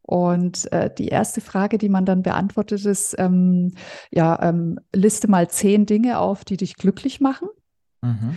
Und 0.02 0.72
äh, 0.72 0.92
die 0.92 1.08
erste 1.08 1.40
Frage, 1.40 1.78
die 1.78 1.88
man 1.88 2.04
dann 2.04 2.22
beantwortet, 2.22 2.84
ist, 2.84 3.14
ähm, 3.18 3.72
ja, 4.10 4.40
ähm, 4.42 4.78
liste 4.94 5.28
mal 5.28 5.48
zehn 5.48 5.86
Dinge 5.86 6.18
auf, 6.18 6.44
die 6.44 6.56
dich 6.56 6.76
glücklich 6.76 7.20
machen. 7.20 7.48
Mhm. 8.02 8.36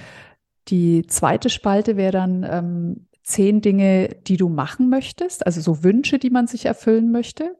Die 0.68 1.06
zweite 1.08 1.50
Spalte 1.50 1.98
wäre 1.98 2.12
dann 2.12 2.46
ähm, 2.50 3.08
zehn 3.24 3.62
Dinge, 3.62 4.10
die 4.28 4.38
du 4.38 4.50
machen 4.50 4.90
möchtest, 4.90 5.46
also 5.46 5.62
so 5.62 5.84
Wünsche, 5.84 6.20
die 6.20 6.30
man 6.30 6.48
sich 6.48 6.66
erfüllen 6.66 7.12
möchte. 7.12 7.56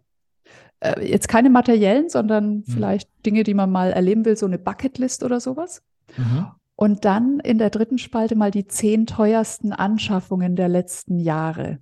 Äh, 0.80 1.08
jetzt 1.08 1.28
keine 1.28 1.50
materiellen, 1.50 2.10
sondern 2.10 2.64
vielleicht 2.64 3.10
Dinge, 3.26 3.44
die 3.44 3.54
man 3.54 3.72
mal 3.72 3.92
erleben 3.92 4.26
will, 4.26 4.38
so 4.38 4.46
eine 4.46 4.60
Bucketlist 4.60 5.24
oder 5.24 5.40
sowas. 5.40 5.84
Mhm. 6.18 6.48
Und 6.76 7.06
dann 7.06 7.40
in 7.40 7.58
der 7.58 7.70
dritten 7.70 7.98
Spalte 7.98 8.36
mal 8.36 8.52
die 8.52 8.68
zehn 8.68 9.06
teuersten 9.06 9.72
Anschaffungen 9.72 10.56
der 10.56 10.68
letzten 10.68 11.20
Jahre. 11.20 11.80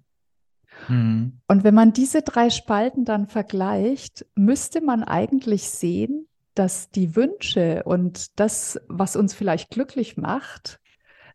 Mhm. 0.88 1.40
Und 1.48 1.64
wenn 1.64 1.74
man 1.74 1.94
diese 1.94 2.22
drei 2.22 2.50
Spalten 2.50 3.06
dann 3.06 3.28
vergleicht, 3.28 4.26
müsste 4.36 4.82
man 4.82 5.04
eigentlich 5.04 5.70
sehen, 5.70 6.28
dass 6.56 6.89
die 6.92 7.16
Wünsche 7.16 7.84
und 7.86 8.39
das, 8.39 8.80
was 8.88 9.16
uns 9.16 9.34
vielleicht 9.34 9.70
glücklich 9.72 10.18
macht, 10.18 10.80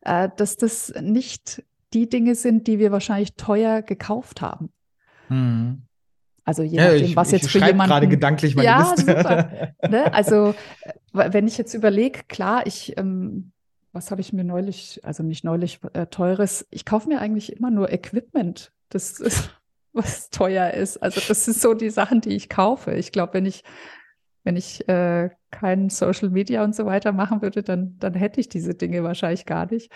äh, 0.02 0.28
dass 0.36 0.56
das 0.56 0.92
nicht 1.00 1.64
die 1.94 2.08
Dinge 2.08 2.34
sind, 2.34 2.66
die 2.66 2.78
wir 2.78 2.92
wahrscheinlich 2.92 3.34
teuer 3.36 3.82
gekauft 3.82 4.40
haben. 4.42 4.72
Mhm. 5.28 5.82
Also 6.44 6.62
je 6.62 6.78
Ja, 6.78 6.84
nachdem, 6.92 7.04
ich, 7.04 7.16
was 7.16 7.32
ich 7.32 7.32
jetzt 7.32 7.50
für 7.50 7.58
schreibe 7.58 7.80
gerade 7.80 8.06
jemanden. 8.06 8.08
gedanklich 8.08 8.56
meine 8.56 8.66
Ja, 8.66 8.94
Liste. 8.94 9.02
super. 9.04 9.74
Ne? 9.86 10.12
Also 10.12 10.54
äh, 10.80 11.32
wenn 11.32 11.46
ich 11.46 11.58
jetzt 11.58 11.74
überlege, 11.74 12.20
klar, 12.28 12.66
ich, 12.66 12.96
ähm, 12.98 13.52
was 13.92 14.10
habe 14.10 14.20
ich 14.20 14.32
mir 14.32 14.44
neulich, 14.44 15.00
also 15.04 15.22
nicht 15.22 15.44
neulich 15.44 15.80
äh, 15.94 16.06
teures, 16.06 16.66
ich 16.70 16.84
kaufe 16.84 17.08
mir 17.08 17.20
eigentlich 17.20 17.52
immer 17.56 17.70
nur 17.70 17.92
Equipment, 17.92 18.72
das 18.90 19.20
ist, 19.20 19.50
was 19.92 20.30
teuer 20.30 20.70
ist. 20.72 20.98
Also 21.02 21.20
das 21.26 21.44
sind 21.44 21.56
so 21.58 21.74
die 21.74 21.90
Sachen, 21.90 22.20
die 22.20 22.34
ich 22.36 22.48
kaufe. 22.48 22.92
Ich 22.94 23.12
glaube, 23.12 23.34
wenn 23.34 23.46
ich, 23.46 23.62
wenn 24.48 24.56
ich 24.56 24.88
äh, 24.88 25.28
kein 25.50 25.90
Social 25.90 26.30
Media 26.30 26.64
und 26.64 26.74
so 26.74 26.86
weiter 26.86 27.12
machen 27.12 27.42
würde, 27.42 27.62
dann, 27.62 27.98
dann 27.98 28.14
hätte 28.14 28.40
ich 28.40 28.48
diese 28.48 28.74
Dinge 28.74 29.02
wahrscheinlich 29.04 29.44
gar 29.44 29.70
nicht. 29.70 29.92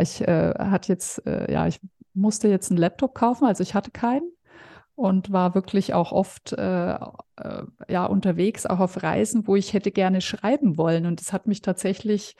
Ich 0.00 0.22
äh, 0.26 0.54
hatte 0.58 0.90
jetzt, 0.90 1.26
äh, 1.26 1.52
ja, 1.52 1.66
ich 1.66 1.80
musste 2.14 2.48
jetzt 2.48 2.70
einen 2.70 2.78
Laptop 2.78 3.14
kaufen, 3.14 3.44
also 3.44 3.62
ich 3.62 3.74
hatte 3.74 3.90
keinen. 3.90 4.32
und 4.94 5.32
war 5.32 5.54
wirklich 5.54 5.94
auch 5.94 6.12
oft 6.12 6.52
äh, 6.54 6.92
äh, 6.92 6.98
ja 7.88 8.06
unterwegs, 8.06 8.66
auch 8.66 8.80
auf 8.80 9.02
Reisen, 9.02 9.46
wo 9.46 9.56
ich 9.56 9.74
hätte 9.74 9.90
gerne 9.90 10.20
schreiben 10.22 10.78
wollen. 10.78 11.06
Und 11.06 11.20
das 11.20 11.32
hat 11.32 11.46
mich 11.46 11.60
tatsächlich 11.62 12.36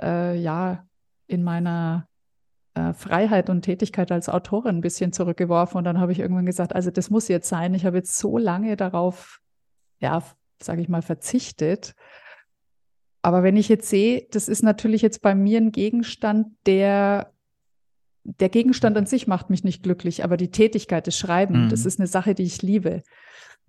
äh, 0.00 0.36
ja 0.38 0.86
in 1.26 1.42
meiner 1.42 2.08
äh, 2.74 2.92
Freiheit 2.92 3.50
und 3.50 3.62
Tätigkeit 3.62 4.12
als 4.12 4.28
Autorin 4.28 4.76
ein 4.76 4.80
bisschen 4.82 5.12
zurückgeworfen. 5.12 5.78
Und 5.78 5.84
dann 5.84 6.00
habe 6.00 6.12
ich 6.12 6.20
irgendwann 6.20 6.46
gesagt, 6.46 6.74
also 6.74 6.90
das 6.92 7.10
muss 7.10 7.28
jetzt 7.28 7.48
sein. 7.48 7.74
Ich 7.74 7.86
habe 7.86 7.96
jetzt 7.98 8.18
so 8.18 8.38
lange 8.38 8.76
darauf, 8.76 9.40
ja, 10.00 10.22
sage 10.64 10.82
ich 10.82 10.88
mal, 10.88 11.02
verzichtet. 11.02 11.94
Aber 13.22 13.42
wenn 13.42 13.56
ich 13.56 13.68
jetzt 13.68 13.88
sehe, 13.88 14.26
das 14.30 14.48
ist 14.48 14.62
natürlich 14.62 15.02
jetzt 15.02 15.22
bei 15.22 15.34
mir 15.34 15.58
ein 15.58 15.72
Gegenstand, 15.72 16.48
der 16.66 17.32
der 18.24 18.48
Gegenstand 18.48 18.96
an 18.96 19.06
sich 19.06 19.26
macht 19.26 19.50
mich 19.50 19.64
nicht 19.64 19.82
glücklich, 19.82 20.22
aber 20.22 20.36
die 20.36 20.50
Tätigkeit 20.50 21.06
des 21.06 21.18
Schreiben, 21.18 21.64
mhm. 21.64 21.68
das 21.70 21.84
ist 21.84 21.98
eine 21.98 22.06
Sache, 22.06 22.34
die 22.34 22.44
ich 22.44 22.62
liebe. 22.62 23.02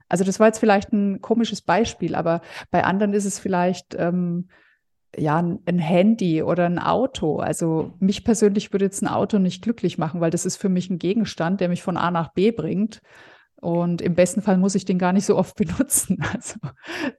Also 0.09 0.23
das 0.23 0.39
war 0.39 0.47
jetzt 0.47 0.59
vielleicht 0.59 0.93
ein 0.93 1.21
komisches 1.21 1.61
Beispiel, 1.61 2.13
aber 2.13 2.41
bei 2.69 2.83
anderen 2.83 3.13
ist 3.13 3.25
es 3.25 3.39
vielleicht 3.39 3.95
ähm, 3.97 4.49
ja 5.17 5.37
ein, 5.37 5.59
ein, 5.65 5.79
Handy 5.79 6.43
oder 6.43 6.65
ein 6.65 6.77
Auto. 6.77 7.37
Also 7.37 7.93
mich 7.99 8.23
persönlich 8.23 8.71
würde 8.71 8.85
jetzt 8.85 9.01
ein 9.01 9.07
Auto 9.07 9.39
nicht 9.39 9.63
glücklich 9.63 9.97
machen, 9.97 10.21
weil 10.21 10.31
das 10.31 10.45
ist 10.45 10.57
für 10.57 10.69
mich 10.69 10.89
ein 10.89 10.99
Gegenstand, 10.99 11.61
der 11.61 11.69
mich 11.69 11.81
von 11.81 11.97
A 11.97 12.11
nach 12.11 12.31
B 12.33 12.51
bringt. 12.51 13.01
Und 13.63 14.01
im 14.01 14.13
besten 14.13 14.41
Fall 14.41 14.57
muss 14.57 14.75
ich 14.75 14.83
den 14.83 14.99
gar 14.99 15.13
nicht 15.13 15.25
so 15.25 15.37
oft 15.37 15.55
benutzen. 15.57 16.17
Also 16.33 16.59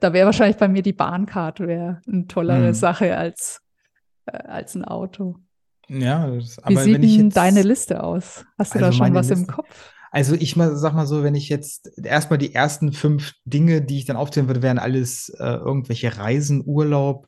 da 0.00 0.12
wäre 0.12 0.26
wahrscheinlich 0.26 0.58
bei 0.58 0.68
mir 0.68 0.82
die 0.82 0.92
Bahnkarte 0.92 1.64
eine 2.06 2.26
tollere 2.28 2.68
mhm. 2.68 2.74
Sache 2.74 3.16
als, 3.16 3.60
äh, 4.26 4.36
als 4.36 4.74
ein 4.74 4.84
Auto. 4.84 5.36
Ja, 5.88 6.28
das, 6.28 6.58
aber 6.58 6.70
Wie 6.70 6.76
sieht 6.78 6.94
wenn 6.94 7.02
ich 7.02 7.16
jetzt, 7.16 7.36
deine 7.36 7.62
Liste 7.62 8.02
aus? 8.02 8.44
Hast 8.58 8.74
du 8.74 8.78
also 8.78 8.90
da 8.90 8.92
schon 8.92 9.14
was 9.14 9.28
Liste, 9.28 9.42
im 9.42 9.46
Kopf? 9.46 9.92
Also 10.10 10.34
ich 10.34 10.54
mal, 10.54 10.76
sag 10.76 10.94
mal 10.94 11.06
so, 11.06 11.22
wenn 11.22 11.34
ich 11.34 11.48
jetzt 11.48 11.98
erstmal 11.98 12.38
die 12.38 12.54
ersten 12.54 12.92
fünf 12.92 13.32
Dinge, 13.44 13.82
die 13.82 13.98
ich 13.98 14.04
dann 14.04 14.16
aufzählen 14.16 14.46
würde, 14.46 14.62
wären 14.62 14.78
alles 14.78 15.30
äh, 15.38 15.44
irgendwelche 15.44 16.16
Reisen, 16.16 16.62
Urlaub. 16.64 17.26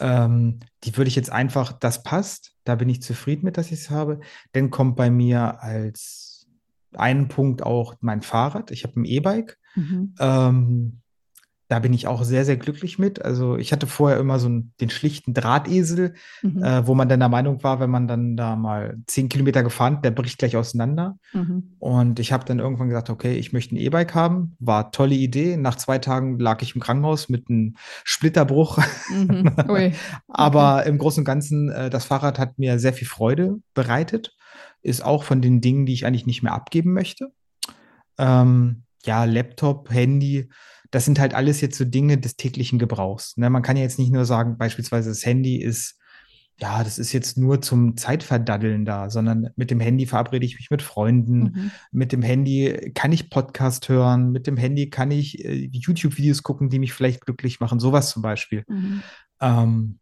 Ähm, 0.00 0.60
die 0.84 0.96
würde 0.96 1.08
ich 1.08 1.16
jetzt 1.16 1.30
einfach, 1.30 1.72
das 1.72 2.02
passt, 2.02 2.52
da 2.64 2.76
bin 2.76 2.88
ich 2.88 3.02
zufrieden 3.02 3.44
mit, 3.44 3.56
dass 3.56 3.66
ich 3.66 3.80
es 3.80 3.90
habe. 3.90 4.20
Dann 4.52 4.70
kommt 4.70 4.96
bei 4.96 5.10
mir 5.10 5.62
als 5.62 6.33
einen 6.98 7.28
Punkt 7.28 7.62
auch 7.62 7.94
mein 8.00 8.22
Fahrrad. 8.22 8.70
Ich 8.70 8.84
habe 8.84 9.00
ein 9.00 9.04
E-Bike. 9.04 9.58
Mhm. 9.74 10.14
Ähm, 10.18 11.00
da 11.68 11.78
bin 11.78 11.94
ich 11.94 12.06
auch 12.06 12.24
sehr, 12.24 12.44
sehr 12.44 12.56
glücklich 12.56 12.98
mit. 12.98 13.24
Also 13.24 13.56
ich 13.56 13.72
hatte 13.72 13.86
vorher 13.86 14.18
immer 14.20 14.38
so 14.38 14.46
einen, 14.46 14.72
den 14.80 14.90
schlichten 14.90 15.32
Drahtesel, 15.32 16.14
mhm. 16.42 16.62
äh, 16.62 16.86
wo 16.86 16.94
man 16.94 17.08
dann 17.08 17.20
der 17.20 17.30
Meinung 17.30 17.62
war, 17.62 17.80
wenn 17.80 17.90
man 17.90 18.06
dann 18.06 18.36
da 18.36 18.54
mal 18.54 18.98
zehn 19.06 19.30
Kilometer 19.30 19.62
gefahren, 19.62 20.02
der 20.02 20.10
bricht 20.10 20.38
gleich 20.38 20.56
auseinander. 20.56 21.16
Mhm. 21.32 21.74
Und 21.78 22.20
ich 22.20 22.32
habe 22.32 22.44
dann 22.44 22.58
irgendwann 22.58 22.88
gesagt, 22.88 23.08
okay, 23.08 23.34
ich 23.36 23.52
möchte 23.52 23.74
ein 23.74 23.78
E-Bike 23.78 24.14
haben. 24.14 24.56
War 24.58 24.92
tolle 24.92 25.14
Idee. 25.14 25.56
Nach 25.56 25.76
zwei 25.76 25.98
Tagen 25.98 26.38
lag 26.38 26.60
ich 26.60 26.74
im 26.74 26.82
Krankenhaus 26.82 27.30
mit 27.30 27.48
einem 27.48 27.76
Splitterbruch. 28.04 28.78
Mhm. 29.10 29.50
Aber 30.28 30.80
okay. 30.80 30.88
im 30.88 30.98
Großen 30.98 31.22
und 31.22 31.24
Ganzen, 31.24 31.70
äh, 31.70 31.88
das 31.88 32.04
Fahrrad 32.04 32.38
hat 32.38 32.58
mir 32.58 32.78
sehr 32.78 32.92
viel 32.92 33.08
Freude 33.08 33.56
bereitet. 33.72 34.36
Ist 34.84 35.04
auch 35.04 35.24
von 35.24 35.40
den 35.40 35.60
Dingen, 35.60 35.86
die 35.86 35.94
ich 35.94 36.06
eigentlich 36.06 36.26
nicht 36.26 36.42
mehr 36.42 36.52
abgeben 36.52 36.92
möchte. 36.92 37.32
Ähm, 38.18 38.84
ja, 39.04 39.24
Laptop, 39.24 39.90
Handy, 39.90 40.48
das 40.90 41.04
sind 41.04 41.18
halt 41.18 41.34
alles 41.34 41.60
jetzt 41.60 41.76
so 41.76 41.84
Dinge 41.84 42.18
des 42.18 42.36
täglichen 42.36 42.78
Gebrauchs. 42.78 43.36
Ne? 43.36 43.50
Man 43.50 43.62
kann 43.62 43.76
ja 43.76 43.82
jetzt 43.82 43.98
nicht 43.98 44.12
nur 44.12 44.24
sagen, 44.24 44.58
beispielsweise 44.58 45.08
das 45.08 45.26
Handy 45.26 45.56
ist, 45.56 45.98
ja, 46.60 46.84
das 46.84 46.98
ist 46.98 47.12
jetzt 47.12 47.36
nur 47.36 47.60
zum 47.60 47.96
Zeitverdaddeln 47.96 48.84
da, 48.84 49.10
sondern 49.10 49.50
mit 49.56 49.72
dem 49.72 49.80
Handy 49.80 50.06
verabrede 50.06 50.46
ich 50.46 50.56
mich 50.56 50.70
mit 50.70 50.82
Freunden. 50.82 51.42
Mhm. 51.42 51.70
Mit 51.90 52.12
dem 52.12 52.22
Handy 52.22 52.92
kann 52.94 53.10
ich 53.10 53.28
Podcast 53.28 53.88
hören. 53.88 54.30
Mit 54.30 54.46
dem 54.46 54.56
Handy 54.56 54.88
kann 54.88 55.10
ich 55.10 55.44
äh, 55.44 55.68
YouTube-Videos 55.72 56.44
gucken, 56.44 56.68
die 56.68 56.78
mich 56.78 56.92
vielleicht 56.92 57.22
glücklich 57.22 57.58
machen. 57.58 57.80
Sowas 57.80 58.10
zum 58.10 58.22
Beispiel. 58.22 58.64
Mhm. 58.68 59.02
Ähm, 59.40 59.98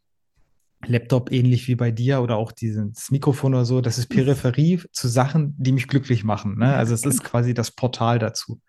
Laptop 0.86 1.32
ähnlich 1.32 1.68
wie 1.68 1.74
bei 1.74 1.90
dir 1.90 2.22
oder 2.22 2.36
auch 2.36 2.52
dieses 2.52 3.10
Mikrofon 3.10 3.54
oder 3.54 3.64
so, 3.64 3.80
das 3.80 3.98
ist 3.98 4.08
Peripherie 4.08 4.80
zu 4.92 5.08
Sachen, 5.08 5.54
die 5.58 5.72
mich 5.72 5.88
glücklich 5.88 6.24
machen. 6.24 6.58
Ne? 6.58 6.74
Also 6.74 6.94
es 6.94 7.04
ist 7.04 7.22
quasi 7.22 7.54
das 7.54 7.70
Portal 7.70 8.18
dazu. 8.18 8.60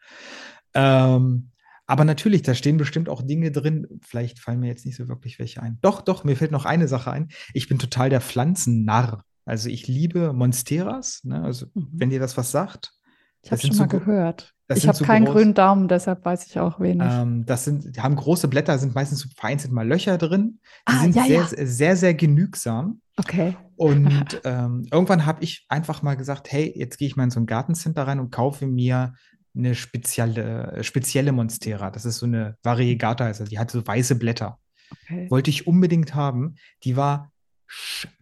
Ähm, 0.73 1.51
aber 1.85 2.05
natürlich, 2.05 2.41
da 2.43 2.53
stehen 2.53 2.77
bestimmt 2.77 3.09
auch 3.09 3.21
Dinge 3.21 3.51
drin. 3.51 3.87
Vielleicht 4.01 4.39
fallen 4.39 4.59
mir 4.59 4.67
jetzt 4.67 4.85
nicht 4.85 4.95
so 4.95 5.07
wirklich 5.07 5.37
welche 5.39 5.61
ein. 5.61 5.79
Doch, 5.81 6.01
doch, 6.01 6.23
mir 6.23 6.37
fällt 6.37 6.51
noch 6.51 6.65
eine 6.65 6.87
Sache 6.87 7.11
ein. 7.11 7.29
Ich 7.53 7.67
bin 7.67 7.77
total 7.77 8.09
der 8.09 8.21
Pflanzennarr. 8.21 9.25
Also 9.45 9.69
ich 9.69 9.87
liebe 9.87 10.31
Monsteras. 10.33 11.23
Ne? 11.23 11.43
Also 11.43 11.65
mhm. 11.73 11.89
wenn 11.91 12.09
dir 12.09 12.19
das 12.19 12.37
was 12.37 12.51
sagt. 12.51 12.93
Ich 13.41 13.51
habe 13.51 13.61
schon 13.61 13.75
mal 13.75 13.89
so, 13.89 13.99
gehört. 13.99 14.52
Ich 14.77 14.87
habe 14.87 14.97
so 14.97 15.05
keinen 15.05 15.25
groß, 15.25 15.33
grünen 15.33 15.53
Daumen, 15.53 15.87
deshalb 15.87 16.23
weiß 16.25 16.47
ich 16.47 16.59
auch 16.59 16.79
wenig. 16.79 17.07
Ähm, 17.09 17.45
das 17.45 17.65
sind, 17.65 17.95
die 17.95 18.01
haben 18.01 18.15
große 18.15 18.47
Blätter, 18.47 18.77
sind 18.77 18.95
meistens 18.95 19.19
so 19.19 19.29
vereinzelt 19.35 19.73
mal 19.73 19.87
Löcher 19.87 20.17
drin. 20.17 20.59
Die 20.89 20.93
ah, 20.93 21.01
sind 21.01 21.15
ja, 21.15 21.23
sehr, 21.23 21.35
ja. 21.35 21.47
sehr, 21.47 21.67
sehr, 21.67 21.95
sehr 21.95 22.13
genügsam. 22.13 23.01
Okay. 23.17 23.55
Und 23.75 24.41
ähm, 24.43 24.87
irgendwann 24.91 25.25
habe 25.25 25.43
ich 25.43 25.65
einfach 25.69 26.01
mal 26.01 26.15
gesagt, 26.15 26.51
hey, 26.51 26.73
jetzt 26.75 26.97
gehe 26.97 27.07
ich 27.07 27.15
mal 27.15 27.25
in 27.25 27.31
so 27.31 27.39
ein 27.39 27.45
Gartencenter 27.45 28.07
rein 28.07 28.19
und 28.19 28.31
kaufe 28.31 28.67
mir 28.67 29.13
eine 29.55 29.75
spezielle, 29.75 30.83
spezielle 30.83 31.31
Monstera. 31.31 31.91
Das 31.91 32.05
ist 32.05 32.17
so 32.17 32.25
eine 32.25 32.57
Variegata, 32.63 33.25
also 33.25 33.45
die 33.45 33.59
hat 33.59 33.71
so 33.71 33.85
weiße 33.85 34.15
Blätter. 34.15 34.59
Okay. 35.03 35.29
Wollte 35.29 35.49
ich 35.49 35.67
unbedingt 35.67 36.15
haben. 36.15 36.55
Die 36.83 36.95
war 36.95 37.31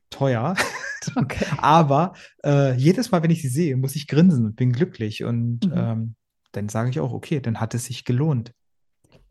teuer. 0.09 0.55
Okay. 1.15 1.45
Aber 1.57 2.13
äh, 2.43 2.75
jedes 2.75 3.11
Mal, 3.11 3.23
wenn 3.23 3.31
ich 3.31 3.41
sie 3.41 3.47
sehe, 3.47 3.75
muss 3.75 3.95
ich 3.95 4.07
grinsen 4.07 4.45
und 4.45 4.55
bin 4.55 4.71
glücklich. 4.71 5.23
Und 5.23 5.65
mhm. 5.65 5.73
ähm, 5.75 6.15
dann 6.51 6.69
sage 6.69 6.89
ich 6.89 6.99
auch, 6.99 7.13
okay, 7.13 7.39
dann 7.39 7.59
hat 7.59 7.73
es 7.73 7.85
sich 7.85 8.05
gelohnt. 8.05 8.53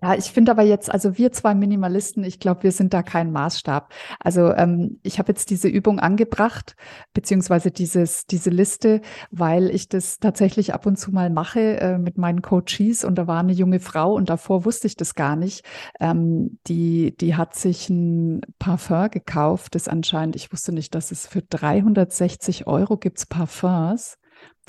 Ja, 0.03 0.15
ich 0.15 0.33
finde 0.33 0.53
aber 0.53 0.63
jetzt, 0.63 0.91
also 0.91 1.19
wir 1.19 1.31
zwei 1.33 1.55
Minimalisten, 1.55 2.25
ich 2.25 2.41
glaube, 2.41 2.63
wir 2.63 2.73
sind 2.73 2.95
da 2.95 3.03
kein 3.03 3.33
Maßstab. 3.33 3.93
Also 4.19 4.51
ähm, 4.55 4.99
ich 5.03 5.19
habe 5.19 5.31
jetzt 5.31 5.51
diese 5.51 5.69
Übung 5.69 6.01
angebracht, 6.01 6.75
beziehungsweise 7.13 7.71
dieses, 7.71 8.25
diese 8.25 8.49
Liste, 8.49 9.03
weil 9.31 9.69
ich 9.69 9.91
das 9.91 10.19
tatsächlich 10.19 10.73
ab 10.73 10.87
und 10.87 10.97
zu 10.99 11.11
mal 11.13 11.29
mache 11.29 11.79
äh, 11.81 11.99
mit 11.99 12.17
meinen 12.17 12.41
Coaches 12.41 13.05
und 13.05 13.17
da 13.17 13.27
war 13.27 13.41
eine 13.41 13.53
junge 13.53 13.79
Frau 13.79 14.15
und 14.15 14.31
davor 14.31 14.65
wusste 14.65 14.87
ich 14.87 14.97
das 14.97 15.15
gar 15.15 15.37
nicht. 15.37 15.67
Ähm, 16.01 16.59
die, 16.67 17.15
die 17.19 17.35
hat 17.37 17.55
sich 17.55 17.91
ein 17.91 18.41
Parfum 18.59 19.11
gekauft, 19.11 19.75
das 19.75 19.87
anscheinend, 19.87 20.35
ich 20.35 20.51
wusste 20.51 20.73
nicht, 20.73 20.95
dass 20.95 21.13
es 21.13 21.27
für 21.27 21.43
360 21.43 22.67
Euro 22.67 22.97
gibt's 22.97 23.27
Parfums. 23.27 24.17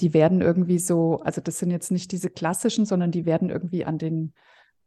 Die 0.02 0.14
werden 0.14 0.42
irgendwie 0.42 0.80
so, 0.80 1.22
also 1.22 1.42
das 1.42 1.60
sind 1.60 1.72
jetzt 1.72 1.92
nicht 1.92 2.12
diese 2.12 2.30
klassischen, 2.30 2.86
sondern 2.86 3.12
die 3.12 3.26
werden 3.26 3.50
irgendwie 3.50 3.86
an 3.86 3.98
den 3.98 4.34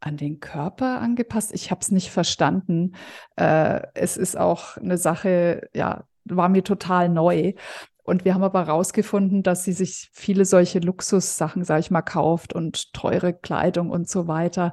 an 0.00 0.16
den 0.16 0.40
Körper 0.40 1.00
angepasst? 1.00 1.52
Ich 1.54 1.70
habe 1.70 1.80
es 1.80 1.90
nicht 1.90 2.10
verstanden. 2.10 2.94
Äh, 3.36 3.82
es 3.94 4.16
ist 4.16 4.36
auch 4.36 4.76
eine 4.76 4.98
Sache, 4.98 5.68
ja, 5.74 6.04
war 6.24 6.48
mir 6.48 6.62
total 6.62 7.08
neu. 7.08 7.54
Und 8.02 8.24
wir 8.26 8.34
haben 8.34 8.42
aber 8.42 8.66
herausgefunden, 8.66 9.42
dass 9.42 9.64
sie 9.64 9.72
sich 9.72 10.10
viele 10.12 10.44
solche 10.44 10.78
Luxussachen, 10.78 11.64
sage 11.64 11.80
ich 11.80 11.90
mal, 11.90 12.02
kauft 12.02 12.52
und 12.52 12.92
teure 12.92 13.32
Kleidung 13.32 13.90
und 13.90 14.08
so 14.08 14.28
weiter. 14.28 14.72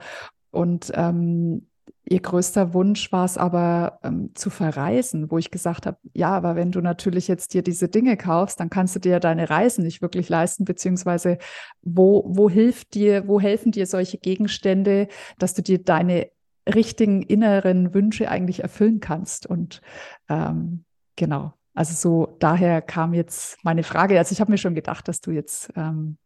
Und 0.52 0.92
ähm, 0.96 1.70
Ihr 2.04 2.20
größter 2.20 2.74
Wunsch 2.74 3.12
war 3.12 3.26
es 3.26 3.38
aber 3.38 4.00
ähm, 4.04 4.32
zu 4.34 4.50
verreisen, 4.50 5.32
wo 5.32 5.38
ich 5.38 5.52
gesagt 5.52 5.86
habe, 5.86 5.98
ja, 6.14 6.30
aber 6.30 6.56
wenn 6.56 6.72
du 6.72 6.82
natürlich 6.82 7.28
jetzt 7.28 7.54
dir 7.54 7.62
diese 7.62 7.88
Dinge 7.88 8.18
kaufst, 8.18 8.60
dann 8.60 8.70
kannst 8.70 8.96
du 8.96 9.00
dir 9.00 9.20
deine 9.20 9.50
Reisen 9.50 9.84
nicht 9.84 10.02
wirklich 10.02 10.28
leisten, 10.28 10.66
beziehungsweise 10.66 11.38
wo, 11.82 12.24
wo 12.28 12.50
hilft 12.50 12.96
dir, 12.96 13.28
wo 13.28 13.40
helfen 13.40 13.72
dir 13.72 13.86
solche 13.86 14.18
Gegenstände, 14.18 15.08
dass 15.38 15.54
du 15.54 15.62
dir 15.62 15.82
deine 15.82 16.30
richtigen 16.68 17.22
inneren 17.22 17.94
Wünsche 17.94 18.30
eigentlich 18.30 18.62
erfüllen 18.62 19.00
kannst. 19.00 19.46
Und 19.46 19.82
ähm, 20.28 20.84
genau, 21.16 21.54
also 21.74 21.94
so 21.94 22.36
daher 22.40 22.82
kam 22.82 23.14
jetzt 23.14 23.58
meine 23.64 23.84
Frage. 23.84 24.18
Also 24.18 24.34
ich 24.34 24.42
habe 24.42 24.52
mir 24.52 24.58
schon 24.58 24.76
gedacht, 24.76 25.08
dass 25.08 25.22
du 25.22 25.32
jetzt 25.32 25.72
ähm, 25.76 26.18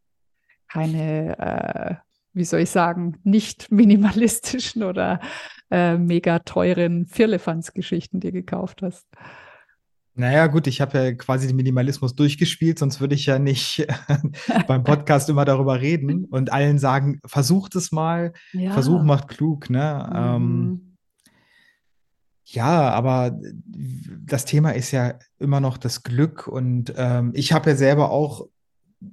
keine 0.67 1.37
äh, 1.37 1.95
wie 2.35 2.43
soll 2.43 2.61
ich 2.61 2.69
sagen, 2.69 3.17
nicht 3.23 3.71
minimalistischen 3.71 4.83
oder 4.83 5.19
äh, 5.71 5.97
mega 5.97 6.39
teuren 6.39 7.07
Firlefanz-Geschichten 7.07 8.19
dir 8.19 8.31
gekauft 8.31 8.81
hast. 8.81 9.07
Naja, 10.17 10.47
gut, 10.47 10.67
ich 10.67 10.79
habe 10.79 10.97
ja 10.97 11.11
quasi 11.13 11.47
den 11.47 11.57
Minimalismus 11.57 12.15
durchgespielt, 12.15 12.79
sonst 12.79 13.01
würde 13.01 13.15
ich 13.15 13.25
ja 13.25 13.37
nicht 13.37 13.85
beim 14.67 14.83
Podcast 14.85 15.29
immer 15.29 15.43
darüber 15.43 15.81
reden 15.81 16.25
und 16.31 16.53
allen 16.53 16.79
sagen, 16.79 17.19
versucht 17.25 17.75
es 17.75 17.91
mal, 17.91 18.31
ja. 18.53 18.71
Versuch 18.71 19.03
macht 19.03 19.27
klug, 19.27 19.69
ne? 19.69 20.09
Ähm, 20.15 20.41
mhm. 20.41 20.61
Ähm, 20.61 20.91
ja, 22.47 22.89
aber 22.91 23.37
das 24.25 24.45
Thema 24.45 24.71
ist 24.71 24.91
ja 24.91 25.15
immer 25.39 25.59
noch 25.59 25.77
das 25.77 26.03
Glück 26.03 26.47
und 26.47 26.93
ähm, 26.95 27.31
ich 27.33 27.51
habe 27.51 27.71
ja 27.71 27.75
selber 27.75 28.11
auch 28.11 28.47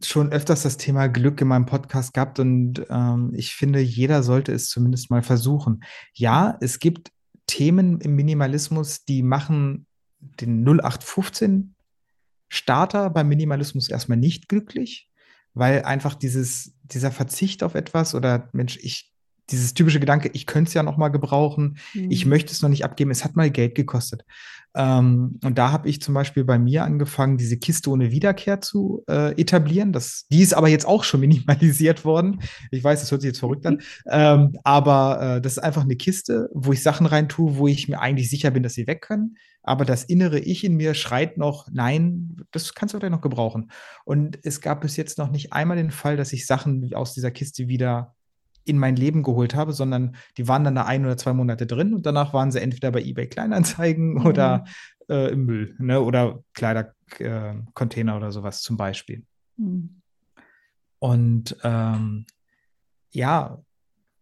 schon 0.03 0.31
öfters 0.33 0.62
das 0.62 0.77
Thema 0.77 1.09
Glück 1.09 1.40
in 1.40 1.49
meinem 1.49 1.66
Podcast 1.66 2.14
gehabt 2.14 2.38
und 2.38 2.85
ähm, 2.88 3.33
ich 3.35 3.55
finde, 3.55 3.81
jeder 3.81 4.23
sollte 4.23 4.53
es 4.53 4.68
zumindest 4.68 5.11
mal 5.11 5.23
versuchen. 5.23 5.83
Ja, 6.14 6.57
es 6.61 6.79
gibt 6.79 7.11
Themen 7.47 8.01
im 8.01 8.14
Minimalismus, 8.14 9.05
die 9.05 9.23
machen 9.23 9.87
den 10.21 10.64
0815 10.64 11.75
Starter 12.49 13.11
beim 13.11 13.29
Minimalismus 13.29 13.88
erstmal 13.88 14.18
nicht 14.18 14.49
glücklich, 14.49 15.11
weil 15.55 15.83
einfach 15.83 16.14
dieses, 16.14 16.75
dieser 16.83 17.11
Verzicht 17.11 17.62
auf 17.62 17.75
etwas 17.75 18.14
oder 18.14 18.49
Mensch, 18.53 18.79
ich 18.83 19.12
dieses 19.51 19.75
typische 19.75 20.01
Gedanke, 20.01 20.31
ich 20.33 20.47
könnte 20.47 20.68
es 20.68 20.75
ja 20.75 20.83
noch 20.83 20.97
mal 20.97 21.09
gebrauchen, 21.09 21.79
mhm. 21.95 22.11
ich 22.11 22.27
möchte 22.27 22.53
es 22.53 22.62
noch 22.62 22.68
nicht 22.68 22.85
abgeben, 22.85 23.11
es 23.11 23.25
hat 23.25 23.37
mal 23.37 23.51
Geld 23.51 23.75
gekostet. 23.75 24.25
Ähm, 24.75 25.39
und 25.45 25.59
da 25.59 25.71
habe 25.71 25.89
ich 25.89 26.01
zum 26.01 26.15
Beispiel 26.15 26.45
bei 26.45 26.59
mir 26.59 26.85
angefangen, 26.85 27.37
diese 27.37 27.59
Kiste 27.59 27.91
ohne 27.91 28.11
Wiederkehr 28.11 28.61
zu 28.61 29.05
äh, 29.09 29.39
etablieren. 29.41 29.93
Das, 29.93 30.27
die 30.31 30.41
ist 30.41 30.55
aber 30.55 30.69
jetzt 30.69 30.87
auch 30.87 31.05
schon 31.05 31.21
minimalisiert 31.23 32.05
worden. 32.05 32.41
Ich 32.71 32.83
weiß, 32.83 33.01
das 33.01 33.11
hört 33.11 33.23
sich 33.23 33.29
jetzt 33.31 33.41
verrückt 33.41 33.67
an, 33.67 33.83
ähm, 34.11 34.57
aber 34.65 35.37
äh, 35.37 35.41
das 35.41 35.55
ist 35.55 35.59
einfach 35.59 35.83
eine 35.83 35.97
Kiste, 35.97 36.49
wo 36.55 36.73
ich 36.73 36.83
Sachen 36.83 37.07
rein 37.07 37.29
tue, 37.29 37.57
wo 37.57 37.69
ich 37.69 37.89
mir 37.89 38.01
eigentlich 38.01 38.31
sicher 38.31 38.51
bin, 38.51 38.63
dass 38.63 38.75
sie 38.75 38.87
weg 38.87 39.03
können. 39.03 39.37
Aber 39.63 39.85
das 39.85 40.05
innere 40.05 40.41
Ich 40.41 40.65
in 40.65 40.75
mir 40.75 40.95
schreit 40.95 41.39
noch, 41.39 41.69
nein, 41.71 42.37
das 42.51 42.75
kannst 42.75 42.95
du 42.95 42.99
vielleicht 42.99 43.13
noch 43.13 43.21
gebrauchen. 43.21 43.71
Und 44.05 44.39
es 44.43 44.61
gab 44.61 44.81
bis 44.81 44.97
jetzt 44.97 45.19
noch 45.19 45.31
nicht 45.31 45.53
einmal 45.53 45.77
den 45.77 45.93
Fall, 45.93 46.17
dass 46.17 46.33
ich 46.33 46.47
Sachen 46.47 46.93
aus 46.95 47.15
dieser 47.15 47.31
Kiste 47.31 47.69
wieder 47.69 48.15
in 48.64 48.79
mein 48.79 48.96
Leben 48.96 49.22
geholt 49.22 49.55
habe, 49.55 49.72
sondern 49.72 50.16
die 50.37 50.48
waren 50.48 50.64
dann 50.64 50.75
da 50.75 50.85
ein 50.85 51.05
oder 51.05 51.16
zwei 51.16 51.33
Monate 51.33 51.66
drin 51.66 51.94
und 51.94 52.07
danach 52.07 52.33
waren 52.33 52.51
sie 52.51 52.61
entweder 52.61 52.90
bei 52.90 53.03
eBay 53.03 53.27
Kleinanzeigen 53.27 54.14
mhm. 54.14 54.27
oder 54.27 54.64
äh, 55.09 55.33
im 55.33 55.44
Müll 55.44 55.77
ne? 55.79 56.01
oder 56.01 56.42
Kleidercontainer 56.55 58.12
äh, 58.12 58.16
oder 58.16 58.33
sowas 58.33 58.62
zum 58.62 58.77
Beispiel. 58.77 59.25
Mhm. 59.57 60.03
Und 60.98 61.57
ähm, 61.64 62.27
ja, 63.11 63.59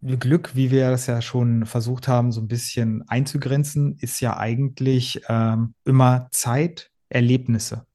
Glück, 0.02 0.56
wie 0.56 0.70
wir 0.70 0.90
das 0.90 1.06
ja 1.06 1.20
schon 1.20 1.66
versucht 1.66 2.08
haben, 2.08 2.32
so 2.32 2.40
ein 2.40 2.48
bisschen 2.48 3.06
einzugrenzen, 3.08 3.96
ist 4.00 4.20
ja 4.20 4.38
eigentlich 4.38 5.20
ähm, 5.28 5.74
immer 5.84 6.28
Zeit, 6.30 6.90
Erlebnisse 7.10 7.86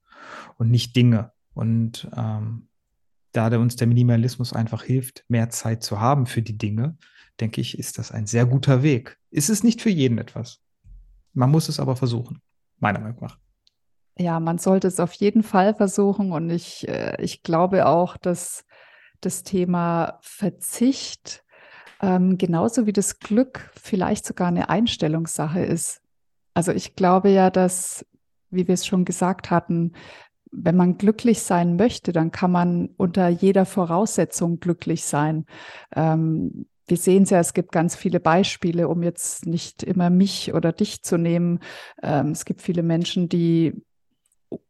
und 0.56 0.70
nicht 0.70 0.94
Dinge. 0.94 1.32
Und 1.54 2.08
ähm, 2.16 2.68
da 3.36 3.50
der 3.50 3.60
uns 3.60 3.76
der 3.76 3.86
Minimalismus 3.86 4.52
einfach 4.52 4.82
hilft, 4.82 5.24
mehr 5.28 5.50
Zeit 5.50 5.82
zu 5.82 6.00
haben 6.00 6.26
für 6.26 6.42
die 6.42 6.56
Dinge, 6.56 6.96
denke 7.40 7.60
ich, 7.60 7.78
ist 7.78 7.98
das 7.98 8.12
ein 8.12 8.26
sehr 8.26 8.46
guter 8.46 8.82
Weg. 8.82 9.18
Ist 9.30 9.50
es 9.50 9.62
nicht 9.62 9.82
für 9.82 9.90
jeden 9.90 10.18
etwas. 10.18 10.60
Man 11.32 11.50
muss 11.50 11.68
es 11.68 11.78
aber 11.78 11.96
versuchen, 11.96 12.40
meiner 12.78 13.00
Meinung 13.00 13.20
nach. 13.20 13.38
Ja, 14.18 14.40
man 14.40 14.56
sollte 14.56 14.88
es 14.88 14.98
auf 14.98 15.12
jeden 15.12 15.42
Fall 15.42 15.74
versuchen 15.74 16.32
und 16.32 16.48
ich, 16.48 16.88
äh, 16.88 17.22
ich 17.22 17.42
glaube 17.42 17.86
auch, 17.86 18.16
dass 18.16 18.64
das 19.20 19.42
Thema 19.42 20.18
Verzicht 20.22 21.44
ähm, 22.00 22.38
genauso 22.38 22.86
wie 22.86 22.92
das 22.92 23.18
Glück 23.18 23.70
vielleicht 23.74 24.24
sogar 24.24 24.48
eine 24.48 24.68
Einstellungssache 24.68 25.60
ist. 25.60 26.00
Also 26.54 26.72
ich 26.72 26.96
glaube 26.96 27.28
ja, 27.28 27.50
dass, 27.50 28.06
wie 28.50 28.66
wir 28.66 28.74
es 28.74 28.86
schon 28.86 29.04
gesagt 29.04 29.50
hatten, 29.50 29.92
wenn 30.56 30.76
man 30.76 30.98
glücklich 30.98 31.40
sein 31.40 31.76
möchte, 31.76 32.12
dann 32.12 32.30
kann 32.30 32.50
man 32.50 32.90
unter 32.96 33.28
jeder 33.28 33.66
Voraussetzung 33.66 34.58
glücklich 34.58 35.04
sein. 35.04 35.44
Ähm, 35.94 36.66
wir 36.86 36.96
sehen 36.96 37.24
es 37.24 37.30
ja, 37.30 37.40
es 37.40 37.52
gibt 37.52 37.72
ganz 37.72 37.96
viele 37.96 38.20
Beispiele, 38.20 38.88
um 38.88 39.02
jetzt 39.02 39.46
nicht 39.46 39.82
immer 39.82 40.08
mich 40.08 40.54
oder 40.54 40.72
dich 40.72 41.02
zu 41.02 41.18
nehmen. 41.18 41.58
Ähm, 42.02 42.30
es 42.30 42.44
gibt 42.44 42.62
viele 42.62 42.82
Menschen, 42.82 43.28
die 43.28 43.74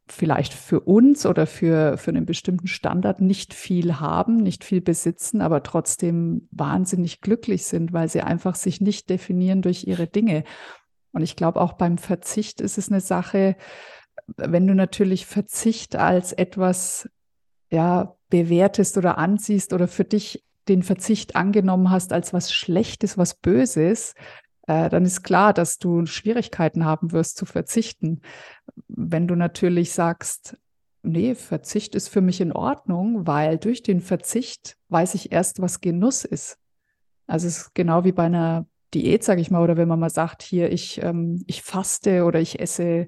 vielleicht 0.09 0.55
für 0.55 0.81
uns 0.81 1.27
oder 1.27 1.46
für, 1.46 1.99
für 1.99 2.11
einen 2.11 2.27
bestimmten 2.27 2.68
Standard 2.68 3.20
nicht 3.20 3.53
viel 3.53 4.01
haben, 4.01 4.37
nicht 4.37 4.64
viel 4.64 4.81
besitzen, 4.81 5.40
aber 5.40 5.62
trotzdem 5.62 6.49
wahnsinnig 6.51 7.20
glücklich 7.20 7.64
sind, 7.64 7.92
weil 7.92 8.09
sie 8.09 8.22
einfach 8.22 8.55
sich 8.55 8.81
nicht 8.81 9.11
definieren 9.11 9.62
durch 9.62 9.87
ihre 9.87 10.07
Dinge. 10.07 10.44
Und 11.12 11.22
ich 11.22 11.37
glaube, 11.37 11.61
auch 11.61 11.75
beim 11.75 11.99
Verzicht 11.99 12.61
ist 12.61 12.79
es 12.79 12.90
eine 12.90 13.01
Sache, 13.01 13.57
wenn 14.36 14.66
du 14.66 14.74
natürlich 14.74 15.26
Verzicht 15.26 15.96
als 15.96 16.32
etwas 16.32 17.08
ja, 17.70 18.16
bewertest 18.30 18.96
oder 18.96 19.18
ansiehst 19.18 19.72
oder 19.72 19.88
für 19.88 20.04
dich 20.04 20.44
den 20.68 20.82
Verzicht 20.82 21.36
angenommen 21.36 21.90
hast 21.90 22.12
als 22.12 22.32
was 22.32 22.52
Schlechtes, 22.52 23.16
was 23.16 23.34
Böses, 23.34 24.14
äh, 24.66 24.88
dann 24.88 25.04
ist 25.04 25.22
klar, 25.22 25.52
dass 25.52 25.78
du 25.78 26.06
Schwierigkeiten 26.06 26.84
haben 26.84 27.12
wirst 27.12 27.36
zu 27.36 27.46
verzichten. 27.46 28.20
Wenn 28.88 29.28
du 29.28 29.36
natürlich 29.36 29.92
sagst, 29.92 30.56
nee, 31.02 31.34
Verzicht 31.34 31.94
ist 31.94 32.08
für 32.08 32.20
mich 32.20 32.40
in 32.40 32.52
Ordnung, 32.52 33.26
weil 33.26 33.58
durch 33.58 33.82
den 33.82 34.00
Verzicht 34.00 34.76
weiß 34.88 35.14
ich 35.14 35.30
erst, 35.30 35.60
was 35.60 35.80
Genuss 35.80 36.24
ist. 36.24 36.58
Also 37.28 37.46
es 37.46 37.58
ist 37.58 37.74
genau 37.74 38.04
wie 38.04 38.12
bei 38.12 38.24
einer 38.24 38.66
Diät, 38.92 39.24
sage 39.24 39.40
ich 39.40 39.50
mal, 39.50 39.62
oder 39.62 39.76
wenn 39.76 39.88
man 39.88 40.00
mal 40.00 40.10
sagt, 40.10 40.42
hier, 40.42 40.72
ich, 40.72 41.02
ähm, 41.02 41.44
ich 41.46 41.62
faste 41.62 42.24
oder 42.24 42.40
ich 42.40 42.60
esse 42.60 43.06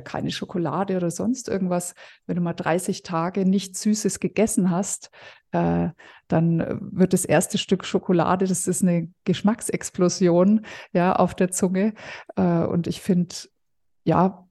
keine 0.00 0.30
Schokolade 0.30 0.96
oder 0.96 1.10
sonst 1.10 1.48
irgendwas. 1.48 1.94
Wenn 2.26 2.36
du 2.36 2.42
mal 2.42 2.54
30 2.54 3.02
Tage 3.02 3.44
nichts 3.44 3.82
Süßes 3.82 4.20
gegessen 4.20 4.70
hast, 4.70 5.10
äh, 5.52 5.90
dann 6.28 6.60
äh, 6.60 6.76
wird 6.80 7.12
das 7.12 7.24
erste 7.24 7.58
Stück 7.58 7.84
Schokolade, 7.84 8.46
das 8.46 8.66
ist 8.66 8.82
eine 8.82 9.12
Geschmacksexplosion 9.24 10.64
ja, 10.92 11.14
auf 11.14 11.34
der 11.34 11.50
Zunge. 11.50 11.94
Äh, 12.36 12.64
und 12.64 12.86
ich 12.86 13.02
finde, 13.02 13.34
ja, 14.04 14.48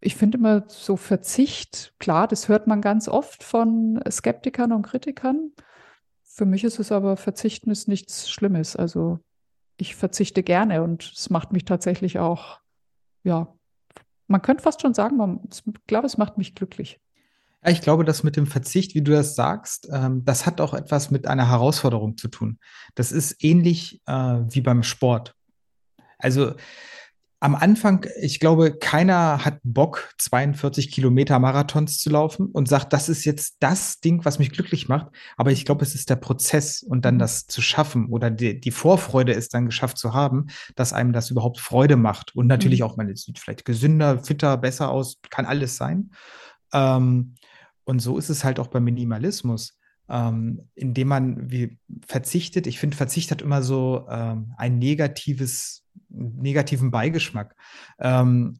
ich 0.00 0.16
finde 0.16 0.36
immer 0.36 0.64
so 0.68 0.96
Verzicht, 0.96 1.94
klar, 1.98 2.28
das 2.28 2.48
hört 2.48 2.66
man 2.66 2.82
ganz 2.82 3.08
oft 3.08 3.42
von 3.42 4.00
Skeptikern 4.10 4.72
und 4.72 4.82
Kritikern. 4.82 5.52
Für 6.22 6.44
mich 6.44 6.62
ist 6.64 6.78
es 6.78 6.92
aber, 6.92 7.16
Verzichten 7.16 7.70
ist 7.70 7.88
nichts 7.88 8.28
Schlimmes. 8.28 8.76
Also 8.76 9.20
ich 9.78 9.96
verzichte 9.96 10.42
gerne 10.42 10.82
und 10.82 11.04
es 11.04 11.30
macht 11.30 11.52
mich 11.52 11.64
tatsächlich 11.64 12.18
auch, 12.18 12.60
ja, 13.22 13.54
man 14.26 14.42
könnte 14.42 14.62
fast 14.62 14.80
schon 14.80 14.94
sagen, 14.94 15.16
man, 15.16 15.40
ich 15.50 15.62
glaube, 15.86 16.06
es 16.06 16.16
macht 16.16 16.38
mich 16.38 16.54
glücklich. 16.54 17.00
Ja, 17.64 17.70
ich 17.70 17.80
glaube, 17.80 18.04
das 18.04 18.22
mit 18.22 18.36
dem 18.36 18.46
Verzicht, 18.46 18.94
wie 18.94 19.02
du 19.02 19.12
das 19.12 19.34
sagst, 19.34 19.88
ähm, 19.90 20.24
das 20.24 20.46
hat 20.46 20.60
auch 20.60 20.74
etwas 20.74 21.10
mit 21.10 21.26
einer 21.26 21.48
Herausforderung 21.48 22.16
zu 22.16 22.28
tun. 22.28 22.58
Das 22.94 23.10
ist 23.12 23.42
ähnlich 23.42 24.02
äh, 24.06 24.12
wie 24.48 24.60
beim 24.60 24.82
Sport. 24.82 25.34
Also 26.18 26.54
am 27.44 27.54
Anfang, 27.54 28.06
ich 28.22 28.40
glaube, 28.40 28.74
keiner 28.74 29.44
hat 29.44 29.58
Bock, 29.64 30.14
42 30.16 30.90
Kilometer 30.90 31.38
Marathons 31.38 31.98
zu 31.98 32.08
laufen 32.08 32.46
und 32.46 32.68
sagt, 32.68 32.94
das 32.94 33.10
ist 33.10 33.26
jetzt 33.26 33.56
das 33.60 34.00
Ding, 34.00 34.24
was 34.24 34.38
mich 34.38 34.50
glücklich 34.50 34.88
macht. 34.88 35.08
Aber 35.36 35.52
ich 35.52 35.66
glaube, 35.66 35.84
es 35.84 35.94
ist 35.94 36.08
der 36.08 36.16
Prozess 36.16 36.82
und 36.82 37.04
dann 37.04 37.16
mhm. 37.16 37.18
das 37.18 37.46
zu 37.46 37.60
schaffen 37.60 38.06
oder 38.08 38.30
die, 38.30 38.58
die 38.58 38.70
Vorfreude 38.70 39.34
ist 39.34 39.52
dann 39.52 39.66
geschafft 39.66 39.98
zu 39.98 40.14
haben, 40.14 40.46
dass 40.74 40.94
einem 40.94 41.12
das 41.12 41.30
überhaupt 41.30 41.58
Freude 41.60 41.96
macht. 41.96 42.34
Und 42.34 42.46
natürlich 42.46 42.80
mhm. 42.80 42.86
auch, 42.86 42.96
man 42.96 43.14
sieht 43.14 43.38
vielleicht 43.38 43.66
gesünder, 43.66 44.24
fitter, 44.24 44.56
besser 44.56 44.88
aus, 44.90 45.18
kann 45.28 45.44
alles 45.44 45.76
sein. 45.76 46.12
Ähm, 46.72 47.34
und 47.84 47.98
so 47.98 48.16
ist 48.16 48.30
es 48.30 48.42
halt 48.42 48.58
auch 48.58 48.68
beim 48.68 48.84
Minimalismus. 48.84 49.78
Ähm, 50.08 50.68
indem 50.74 51.08
man 51.08 51.50
wie 51.50 51.78
verzichtet. 52.06 52.66
Ich 52.66 52.78
finde, 52.78 52.96
Verzicht 52.96 53.30
hat 53.30 53.42
immer 53.42 53.62
so 53.62 54.06
ähm, 54.10 54.54
ein 54.56 54.78
negatives 54.78 55.83
negativen 56.14 56.90
Beigeschmack. 56.90 57.54
Ähm, 57.98 58.58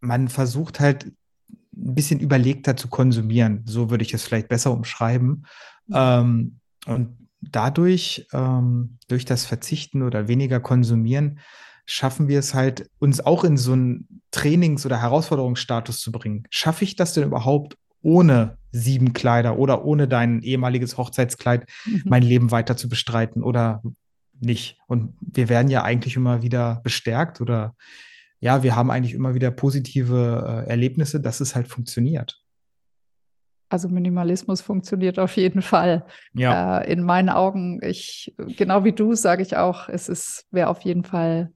man 0.00 0.28
versucht 0.28 0.80
halt 0.80 1.06
ein 1.06 1.94
bisschen 1.94 2.20
überlegter 2.20 2.76
zu 2.76 2.88
konsumieren. 2.88 3.62
So 3.66 3.90
würde 3.90 4.04
ich 4.04 4.14
es 4.14 4.24
vielleicht 4.24 4.48
besser 4.48 4.72
umschreiben. 4.72 5.46
Mhm. 5.86 5.94
Ähm, 5.94 6.60
und 6.86 7.16
dadurch, 7.40 8.26
ähm, 8.32 8.98
durch 9.08 9.24
das 9.24 9.44
Verzichten 9.44 10.02
oder 10.02 10.28
weniger 10.28 10.60
konsumieren, 10.60 11.40
schaffen 11.84 12.28
wir 12.28 12.38
es 12.38 12.54
halt, 12.54 12.88
uns 12.98 13.20
auch 13.20 13.44
in 13.44 13.56
so 13.56 13.72
einen 13.72 14.22
Trainings- 14.30 14.86
oder 14.86 15.00
Herausforderungsstatus 15.00 16.00
zu 16.00 16.12
bringen. 16.12 16.44
Schaffe 16.50 16.84
ich 16.84 16.96
das 16.96 17.14
denn 17.14 17.24
überhaupt 17.24 17.76
ohne 18.02 18.58
sieben 18.72 19.12
Kleider 19.12 19.58
oder 19.58 19.84
ohne 19.84 20.08
dein 20.08 20.42
ehemaliges 20.42 20.96
Hochzeitskleid 20.96 21.68
mhm. 21.84 22.02
mein 22.04 22.22
Leben 22.22 22.50
weiter 22.50 22.76
zu 22.76 22.88
bestreiten? 22.88 23.42
Oder 23.42 23.82
nicht. 24.42 24.78
Und 24.86 25.14
wir 25.20 25.48
werden 25.48 25.68
ja 25.68 25.82
eigentlich 25.82 26.16
immer 26.16 26.42
wieder 26.42 26.80
bestärkt 26.82 27.40
oder 27.40 27.74
ja, 28.40 28.62
wir 28.64 28.74
haben 28.74 28.90
eigentlich 28.90 29.14
immer 29.14 29.34
wieder 29.34 29.50
positive 29.52 30.64
äh, 30.66 30.68
Erlebnisse, 30.68 31.20
dass 31.20 31.40
es 31.40 31.54
halt 31.54 31.68
funktioniert. 31.68 32.42
Also 33.68 33.88
Minimalismus 33.88 34.60
funktioniert 34.60 35.18
auf 35.18 35.36
jeden 35.36 35.62
Fall. 35.62 36.04
Ja. 36.34 36.80
Äh, 36.80 36.92
in 36.92 37.04
meinen 37.04 37.30
Augen, 37.30 37.80
ich, 37.82 38.34
genau 38.58 38.84
wie 38.84 38.92
du, 38.92 39.14
sage 39.14 39.42
ich 39.42 39.56
auch, 39.56 39.88
es 39.88 40.08
ist, 40.08 40.46
wäre 40.50 40.68
auf 40.68 40.80
jeden 40.82 41.04
Fall 41.04 41.52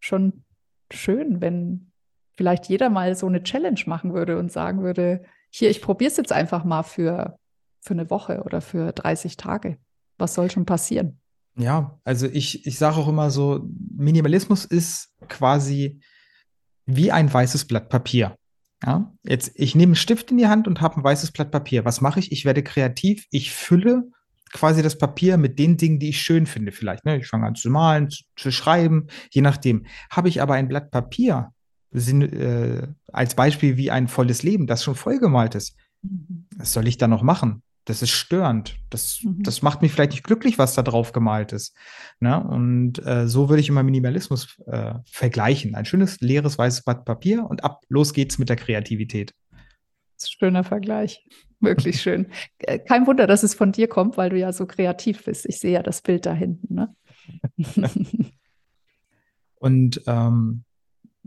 schon 0.00 0.44
schön, 0.92 1.40
wenn 1.40 1.92
vielleicht 2.36 2.66
jeder 2.66 2.90
mal 2.90 3.14
so 3.14 3.28
eine 3.28 3.42
Challenge 3.42 3.80
machen 3.86 4.12
würde 4.12 4.38
und 4.38 4.52
sagen 4.52 4.82
würde, 4.82 5.22
hier, 5.50 5.70
ich 5.70 5.80
probiere 5.80 6.10
es 6.10 6.16
jetzt 6.16 6.32
einfach 6.32 6.64
mal 6.64 6.82
für, 6.82 7.38
für 7.80 7.94
eine 7.94 8.10
Woche 8.10 8.42
oder 8.42 8.60
für 8.60 8.92
30 8.92 9.36
Tage. 9.36 9.78
Was 10.18 10.34
soll 10.34 10.50
schon 10.50 10.66
passieren? 10.66 11.21
Ja, 11.56 11.98
also 12.04 12.26
ich, 12.26 12.66
ich 12.66 12.78
sage 12.78 12.96
auch 12.96 13.08
immer 13.08 13.30
so, 13.30 13.68
Minimalismus 13.96 14.64
ist 14.64 15.14
quasi 15.28 16.00
wie 16.86 17.12
ein 17.12 17.32
weißes 17.32 17.66
Blatt 17.66 17.88
Papier. 17.88 18.36
Ja, 18.84 19.12
jetzt, 19.22 19.52
ich 19.54 19.74
nehme 19.74 19.90
einen 19.90 19.96
Stift 19.96 20.30
in 20.30 20.38
die 20.38 20.48
Hand 20.48 20.66
und 20.66 20.80
habe 20.80 20.96
ein 20.96 21.04
weißes 21.04 21.30
Blatt 21.30 21.50
Papier. 21.50 21.84
Was 21.84 22.00
mache 22.00 22.18
ich? 22.18 22.32
Ich 22.32 22.44
werde 22.44 22.62
kreativ. 22.62 23.26
Ich 23.30 23.52
fülle 23.52 24.10
quasi 24.52 24.82
das 24.82 24.98
Papier 24.98 25.36
mit 25.36 25.58
den 25.58 25.76
Dingen, 25.76 25.98
die 25.98 26.10
ich 26.10 26.20
schön 26.20 26.46
finde, 26.46 26.72
vielleicht. 26.72 27.04
Ne? 27.04 27.18
Ich 27.18 27.28
fange 27.28 27.46
an 27.46 27.54
zu 27.54 27.70
malen, 27.70 28.10
zu, 28.10 28.24
zu, 28.36 28.50
schreiben, 28.50 29.06
je 29.30 29.40
nachdem. 29.40 29.86
Habe 30.10 30.28
ich 30.28 30.42
aber 30.42 30.54
ein 30.54 30.68
Blatt 30.68 30.90
Papier, 30.90 31.52
sind, 31.90 32.22
äh, 32.22 32.88
als 33.12 33.34
Beispiel 33.34 33.76
wie 33.76 33.90
ein 33.90 34.08
volles 34.08 34.42
Leben, 34.42 34.66
das 34.66 34.84
schon 34.84 34.94
vollgemalt 34.94 35.54
ist. 35.54 35.76
Mhm. 36.02 36.46
Was 36.56 36.72
soll 36.72 36.88
ich 36.88 36.98
da 36.98 37.08
noch 37.08 37.22
machen? 37.22 37.62
Das 37.84 38.00
ist 38.00 38.10
störend. 38.10 38.76
Das, 38.90 39.20
mhm. 39.22 39.42
das 39.42 39.62
macht 39.62 39.82
mich 39.82 39.92
vielleicht 39.92 40.12
nicht 40.12 40.24
glücklich, 40.24 40.58
was 40.58 40.74
da 40.74 40.82
drauf 40.82 41.12
gemalt 41.12 41.52
ist. 41.52 41.76
Ne? 42.20 42.42
Und 42.42 43.04
äh, 43.04 43.26
so 43.26 43.48
würde 43.48 43.60
ich 43.60 43.68
immer 43.68 43.82
Minimalismus 43.82 44.60
äh, 44.66 44.94
vergleichen. 45.04 45.74
Ein 45.74 45.84
schönes, 45.84 46.20
leeres, 46.20 46.58
weißes 46.58 46.84
Blatt 46.84 47.04
Papier 47.04 47.44
und 47.44 47.64
ab, 47.64 47.82
los 47.88 48.12
geht's 48.12 48.38
mit 48.38 48.48
der 48.48 48.56
Kreativität. 48.56 49.34
Schöner 50.24 50.62
Vergleich. 50.62 51.26
Wirklich 51.60 52.00
schön. 52.02 52.28
Äh, 52.58 52.78
kein 52.78 53.06
Wunder, 53.06 53.26
dass 53.26 53.42
es 53.42 53.54
von 53.54 53.72
dir 53.72 53.88
kommt, 53.88 54.16
weil 54.16 54.30
du 54.30 54.38
ja 54.38 54.52
so 54.52 54.66
kreativ 54.66 55.24
bist. 55.24 55.46
Ich 55.46 55.58
sehe 55.58 55.72
ja 55.72 55.82
das 55.82 56.02
Bild 56.02 56.26
da 56.26 56.34
hinten. 56.34 56.74
Ne? 56.74 56.94
und 59.56 60.02
ähm, 60.06 60.64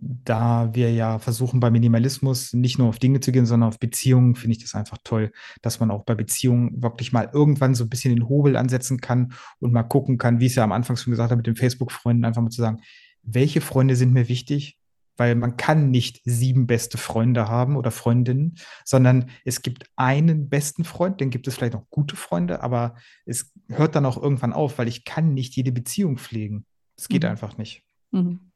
da 0.07 0.73
wir 0.73 0.93
ja 0.93 1.19
versuchen, 1.19 1.59
bei 1.59 1.71
Minimalismus 1.71 2.53
nicht 2.53 2.77
nur 2.77 2.89
auf 2.89 2.99
Dinge 2.99 3.19
zu 3.19 3.31
gehen, 3.31 3.45
sondern 3.45 3.69
auf 3.69 3.79
Beziehungen, 3.79 4.35
finde 4.35 4.55
ich 4.55 4.61
das 4.63 4.75
einfach 4.75 4.97
toll, 5.03 5.31
dass 5.61 5.79
man 5.79 5.89
auch 5.89 6.03
bei 6.03 6.15
Beziehungen 6.15 6.81
wirklich 6.81 7.11
mal 7.11 7.29
irgendwann 7.33 7.73
so 7.73 7.85
ein 7.85 7.89
bisschen 7.89 8.13
den 8.13 8.29
Hobel 8.29 8.55
ansetzen 8.55 9.01
kann 9.01 9.33
und 9.59 9.73
mal 9.73 9.83
gucken 9.83 10.17
kann, 10.17 10.39
wie 10.39 10.45
es 10.45 10.55
ja 10.55 10.63
am 10.63 10.71
Anfang 10.71 10.95
schon 10.95 11.11
gesagt 11.11 11.31
habe, 11.31 11.37
mit 11.37 11.47
den 11.47 11.55
Facebook-Freunden, 11.55 12.25
einfach 12.25 12.41
mal 12.41 12.49
zu 12.49 12.61
sagen, 12.61 12.81
welche 13.23 13.61
Freunde 13.61 13.95
sind 13.95 14.13
mir 14.13 14.29
wichtig? 14.29 14.77
Weil 15.17 15.35
man 15.35 15.55
kann 15.55 15.91
nicht 15.91 16.21
sieben 16.25 16.67
beste 16.67 16.97
Freunde 16.97 17.47
haben 17.47 17.77
oder 17.77 17.89
Freundinnen, 17.89 18.57
sondern 18.83 19.29
es 19.45 19.61
gibt 19.61 19.89
einen 19.95 20.49
besten 20.49 20.83
Freund, 20.83 21.21
dann 21.21 21.29
gibt 21.29 21.47
es 21.47 21.55
vielleicht 21.55 21.73
noch 21.73 21.89
gute 21.89 22.17
Freunde, 22.17 22.61
aber 22.61 22.95
es 23.25 23.53
hört 23.69 23.95
dann 23.95 24.05
auch 24.05 24.21
irgendwann 24.21 24.51
auf, 24.51 24.77
weil 24.77 24.89
ich 24.89 25.05
kann 25.05 25.33
nicht 25.33 25.55
jede 25.55 25.71
Beziehung 25.71 26.17
pflegen. 26.17 26.65
Es 26.97 27.07
geht 27.07 27.23
mhm. 27.23 27.29
einfach 27.29 27.57
nicht. 27.57 27.83
Mhm. 28.11 28.51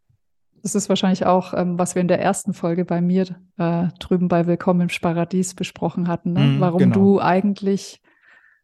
Das 0.64 0.76
ist 0.76 0.90
wahrscheinlich 0.90 1.26
auch, 1.26 1.54
ähm, 1.54 1.80
was 1.80 1.96
wir 1.96 2.02
in 2.02 2.08
der 2.08 2.22
ersten 2.22 2.54
Folge 2.54 2.86
bei 2.86 3.02
mir 3.02 3.28
äh, 3.58 3.88
drüben 4.00 4.28
bei 4.28 4.48
Willkommen 4.48 4.82
im 4.82 4.90
Paradies 5.02 5.54
besprochen 5.54 6.08
hatten. 6.08 6.34
Ne? 6.34 6.40
Mm, 6.40 6.60
Warum 6.60 6.80
genau. 6.80 6.96
du 6.96 7.22
eigentlich, 7.22 8.02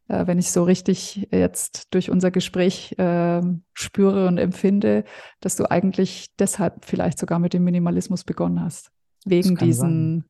äh, 0.07 0.27
wenn 0.27 0.39
ich 0.39 0.51
so 0.51 0.63
richtig 0.63 1.27
jetzt 1.31 1.93
durch 1.93 2.09
unser 2.09 2.31
Gespräch 2.31 2.97
äh, 2.97 3.41
spüre 3.73 4.27
und 4.27 4.37
empfinde, 4.37 5.03
dass 5.39 5.55
du 5.55 5.69
eigentlich 5.69 6.35
deshalb 6.37 6.85
vielleicht 6.85 7.19
sogar 7.19 7.39
mit 7.39 7.53
dem 7.53 7.63
Minimalismus 7.63 8.23
begonnen 8.23 8.61
hast. 8.61 8.91
Wegen 9.25 9.55
diesen, 9.55 10.21
sein. 10.21 10.25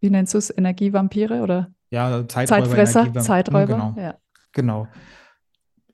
wie 0.00 0.10
nennst 0.10 0.34
du 0.34 0.38
es, 0.38 0.56
Energievampire 0.56 1.42
oder? 1.42 1.70
Ja, 1.90 2.26
Zeiträuber, 2.28 2.66
Zeitfresser, 2.66 3.12
Zeiträuber. 3.14 3.74
Genau. 3.74 3.94
Ja. 3.96 4.14
genau. 4.52 4.88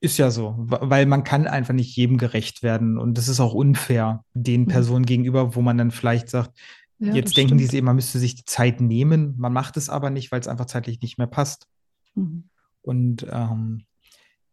Ist 0.03 0.19
ja 0.19 0.33
so, 0.33 0.57
weil 0.59 1.07
man 1.07 1.23
kann 1.23 1.47
einfach 1.47 1.75
nicht 1.75 1.95
jedem 1.95 2.19
gerecht 2.19 2.65
werden 2.65 2.99
und 2.99 3.17
das 3.17 3.29
ist 3.29 3.39
auch 3.39 3.55
unfair 3.55 4.25
den 4.35 4.63
mhm. 4.63 4.67
Personen 4.67 5.03
mhm. 5.03 5.07
gegenüber, 5.07 5.55
wo 5.55 5.63
man 5.63 5.79
dann 5.79 5.93
vielleicht 5.93 6.29
sagt, 6.29 6.59
ja, 6.99 7.15
jetzt 7.15 7.37
denken 7.37 7.57
stimmt. 7.57 7.73
die 7.73 7.83
man 7.83 7.95
müsste 7.95 8.19
sich 8.19 8.35
die 8.35 8.45
Zeit 8.45 8.81
nehmen, 8.81 9.35
man 9.39 9.53
macht 9.53 9.77
es 9.77 9.89
aber 9.89 10.11
nicht, 10.11 10.33
weil 10.33 10.41
es 10.41 10.49
einfach 10.49 10.67
zeitlich 10.67 11.01
nicht 11.03 11.19
mehr 11.19 11.29
passt. 11.29 11.69
Mhm. 12.17 12.49
Und 12.81 13.29
ähm, 13.31 13.85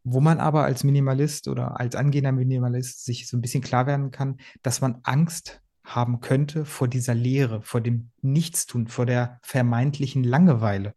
wo 0.03 0.19
man 0.19 0.39
aber 0.39 0.65
als 0.65 0.83
Minimalist 0.83 1.47
oder 1.47 1.79
als 1.79 1.95
angehender 1.95 2.31
Minimalist 2.31 3.03
sich 3.03 3.27
so 3.27 3.35
ein 3.35 3.41
bisschen 3.41 3.63
klar 3.63 3.87
werden 3.87 4.11
kann, 4.11 4.37
dass 4.61 4.81
man 4.81 4.99
Angst 5.01 5.61
haben 5.95 6.21
könnte 6.21 6.65
vor 6.65 6.87
dieser 6.87 7.15
Leere, 7.15 7.61
vor 7.61 7.81
dem 7.81 8.11
Nichtstun, 8.21 8.87
vor 8.87 9.05
der 9.05 9.39
vermeintlichen 9.41 10.23
Langeweile. 10.23 10.93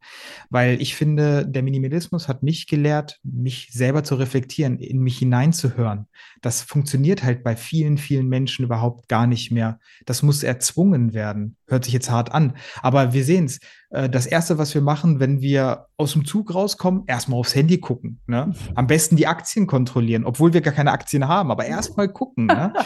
Weil 0.51 0.81
ich 0.81 0.97
finde, 0.97 1.47
der 1.47 1.63
Minimalismus 1.63 2.29
hat 2.29 2.43
mich 2.43 2.67
gelehrt, 2.67 3.21
mich 3.23 3.69
selber 3.73 4.05
zu 4.05 4.17
reflektieren, 4.17 4.79
in 4.79 5.01
mich 5.01 5.19
hineinzuhören. 5.19 6.09
Das 6.41 6.63
funktioniert 6.63 7.23
halt 7.23 7.45
bei 7.45 7.57
vielen, 7.57 7.99
vielen 7.99 8.29
Menschen 8.29 8.65
überhaupt 8.65 9.09
gar 9.09 9.27
nicht 9.27 9.51
mehr. 9.51 9.79
Das 10.05 10.23
muss 10.23 10.43
erzwungen 10.43 11.15
werden. 11.15 11.57
Hört 11.67 11.85
sich 11.85 11.95
jetzt 11.95 12.11
hart 12.11 12.33
an. 12.33 12.57
Aber 12.83 13.13
wir 13.13 13.25
sehen 13.25 13.45
es. 13.47 13.61
Äh, 13.91 14.09
das 14.09 14.27
Erste, 14.27 14.59
was 14.59 14.75
wir 14.75 14.83
machen, 14.83 15.21
wenn 15.21 15.41
wir 15.41 15.87
aus 15.97 16.13
dem 16.13 16.25
Zug 16.25 16.55
rauskommen, 16.55 17.05
erstmal 17.07 17.39
aufs 17.39 17.55
Handy 17.55 17.79
gucken. 17.79 18.21
Ne? 18.27 18.53
Am 18.75 18.87
besten 18.87 19.17
die 19.17 19.27
Aktien 19.27 19.67
kontrollieren, 19.67 20.25
obwohl 20.25 20.53
wir 20.53 20.61
gar 20.61 20.75
keine 20.75 20.93
Aktien 20.93 21.29
haben, 21.29 21.51
aber 21.51 21.67
erstmal 21.67 22.09
gucken. 22.09 22.47
Ne? 22.47 22.73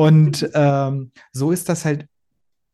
Und 0.00 0.48
ähm, 0.54 1.12
so 1.30 1.52
ist 1.52 1.68
das 1.68 1.84
halt 1.84 2.08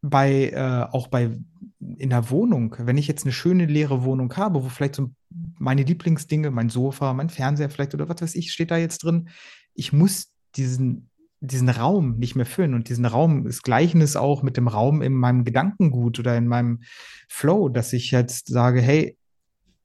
bei, 0.01 0.51
äh, 0.51 0.87
auch 0.93 1.09
bei 1.09 1.37
in 1.81 2.11
der 2.11 2.31
Wohnung. 2.31 2.77
Wenn 2.79 2.99
ich 2.99 3.09
jetzt 3.09 3.25
eine 3.25 3.33
schöne 3.33 3.67
leere 3.67 4.05
Wohnung 4.05 4.33
habe, 4.37 4.63
wo 4.63 4.69
vielleicht 4.69 4.95
so 4.95 5.11
meine 5.59 5.83
Lieblingsdinge, 5.83 6.53
mein 6.53 6.69
Sofa, 6.69 7.13
mein 7.15 7.29
Fernseher 7.29 7.69
vielleicht 7.69 7.95
oder 7.95 8.09
was 8.09 8.23
weiß 8.23 8.37
ich, 8.37 8.53
steht 8.53 8.71
da 8.71 8.77
jetzt 8.77 9.03
drin, 9.03 9.29
ich 9.75 9.93
muss 9.93 10.29
diesen, 10.55 11.11
diesen 11.41 11.69
Raum 11.69 12.17
nicht 12.17 12.37
mehr 12.37 12.47
füllen. 12.47 12.75
Und 12.75 12.91
diesen 12.91 13.07
Raum, 13.07 13.43
das 13.43 13.63
Gleichnis 13.63 14.15
auch 14.15 14.45
mit 14.45 14.57
dem 14.57 14.69
Raum 14.69 15.03
in 15.03 15.13
meinem 15.13 15.43
Gedankengut 15.43 16.21
oder 16.21 16.37
in 16.37 16.47
meinem 16.47 16.83
Flow, 17.29 17.69
dass 17.69 17.93
ich 17.93 18.13
jetzt 18.13 18.47
sage, 18.47 18.81
hey, 18.81 19.19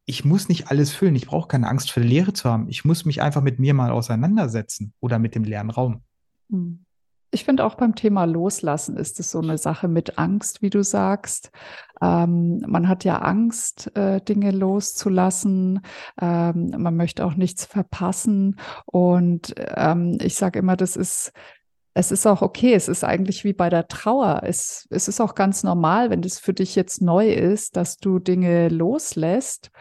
ich 0.06 0.24
muss 0.26 0.48
nicht 0.48 0.70
alles 0.70 0.92
füllen. 0.92 1.16
Ich 1.16 1.26
brauche 1.26 1.48
keine 1.48 1.68
Angst 1.68 1.96
der 1.96 2.04
Leere 2.04 2.34
zu 2.34 2.48
haben. 2.48 2.70
Ich 2.70 2.86
muss 2.86 3.04
mich 3.04 3.20
einfach 3.20 3.42
mit 3.42 3.58
mir 3.58 3.74
mal 3.74 3.90
auseinandersetzen 3.90 4.94
oder 5.00 5.18
mit 5.18 5.34
dem 5.34 5.44
leeren 5.44 5.72
Raum. 5.72 6.04
Hm. 6.52 6.86
Ich 7.34 7.46
finde 7.46 7.66
auch 7.66 7.76
beim 7.76 7.96
Thema 7.96 8.26
Loslassen 8.26 8.98
ist 8.98 9.20
es 9.22 9.32
so 9.32 9.40
eine 9.40 9.58
Sache 9.58 9.88
mit 9.88 10.18
Angst, 10.18 10.62
wie 10.62 10.70
du 10.70 10.84
sagst. 10.84 11.52
Ähm, 12.02 12.62
man 12.68 12.90
hat 12.90 13.06
ja 13.06 13.20
Angst, 13.20 13.96
äh, 13.96 14.20
Dinge 14.20 14.52
loszulassen. 14.52 15.82
Ähm, 16.22 16.74
man 16.78 16.98
möchte 16.98 17.26
auch 17.26 17.36
nichts 17.36 17.66
verpassen. 17.66 18.60
Und 18.86 19.56
ähm, 19.58 20.18
ich 20.22 20.36
sage 20.36 20.60
immer, 20.60 20.76
das 20.76 20.98
ist 20.98 21.32
es 21.94 22.12
ist 22.12 22.26
auch 22.26 22.42
okay. 22.42 22.74
Es 22.74 22.88
ist 22.88 23.04
eigentlich 23.04 23.44
wie 23.44 23.54
bei 23.54 23.70
der 23.70 23.88
Trauer. 23.88 24.42
Es, 24.44 24.88
es 24.90 25.08
ist 25.08 25.20
auch 25.20 25.36
ganz 25.36 25.64
normal, 25.64 26.10
wenn 26.10 26.22
das 26.22 26.40
für 26.40 26.54
dich 26.54 26.76
jetzt 26.76 27.02
neu 27.02 27.32
ist, 27.32 27.76
dass 27.76 27.98
du 27.98 28.20
Dinge 28.20 28.70
loslässt 28.70 29.72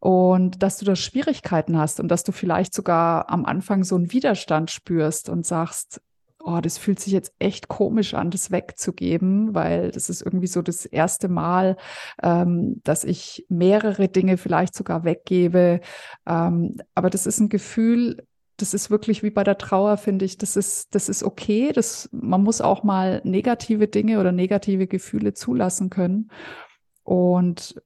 und 0.00 0.62
dass 0.62 0.78
du 0.78 0.84
da 0.84 0.96
Schwierigkeiten 0.96 1.78
hast 1.78 2.00
und 2.00 2.08
dass 2.08 2.24
du 2.24 2.32
vielleicht 2.32 2.74
sogar 2.74 3.30
am 3.30 3.44
Anfang 3.44 3.84
so 3.84 3.94
einen 3.94 4.12
Widerstand 4.12 4.70
spürst 4.70 5.28
und 5.28 5.46
sagst, 5.46 6.00
oh, 6.44 6.60
das 6.60 6.78
fühlt 6.78 7.00
sich 7.00 7.12
jetzt 7.12 7.34
echt 7.38 7.68
komisch 7.68 8.14
an, 8.14 8.30
das 8.30 8.50
wegzugeben, 8.50 9.54
weil 9.54 9.90
das 9.90 10.10
ist 10.10 10.22
irgendwie 10.22 10.46
so 10.46 10.62
das 10.62 10.84
erste 10.84 11.28
Mal, 11.28 11.76
ähm, 12.22 12.80
dass 12.84 13.04
ich 13.04 13.46
mehrere 13.48 14.08
Dinge 14.08 14.36
vielleicht 14.36 14.74
sogar 14.74 15.04
weggebe. 15.04 15.80
Ähm, 16.26 16.76
aber 16.94 17.10
das 17.10 17.26
ist 17.26 17.40
ein 17.40 17.48
Gefühl, 17.48 18.26
das 18.58 18.74
ist 18.74 18.90
wirklich 18.90 19.22
wie 19.22 19.30
bei 19.30 19.42
der 19.42 19.58
Trauer, 19.58 19.96
finde 19.96 20.24
ich, 20.24 20.38
das 20.38 20.56
ist, 20.56 20.94
das 20.94 21.08
ist 21.08 21.24
okay. 21.24 21.72
Das, 21.72 22.08
man 22.12 22.42
muss 22.42 22.60
auch 22.60 22.84
mal 22.84 23.20
negative 23.24 23.88
Dinge 23.88 24.20
oder 24.20 24.30
negative 24.30 24.86
Gefühle 24.86 25.34
zulassen 25.34 25.90
können. 25.90 26.30
Und 27.02 27.82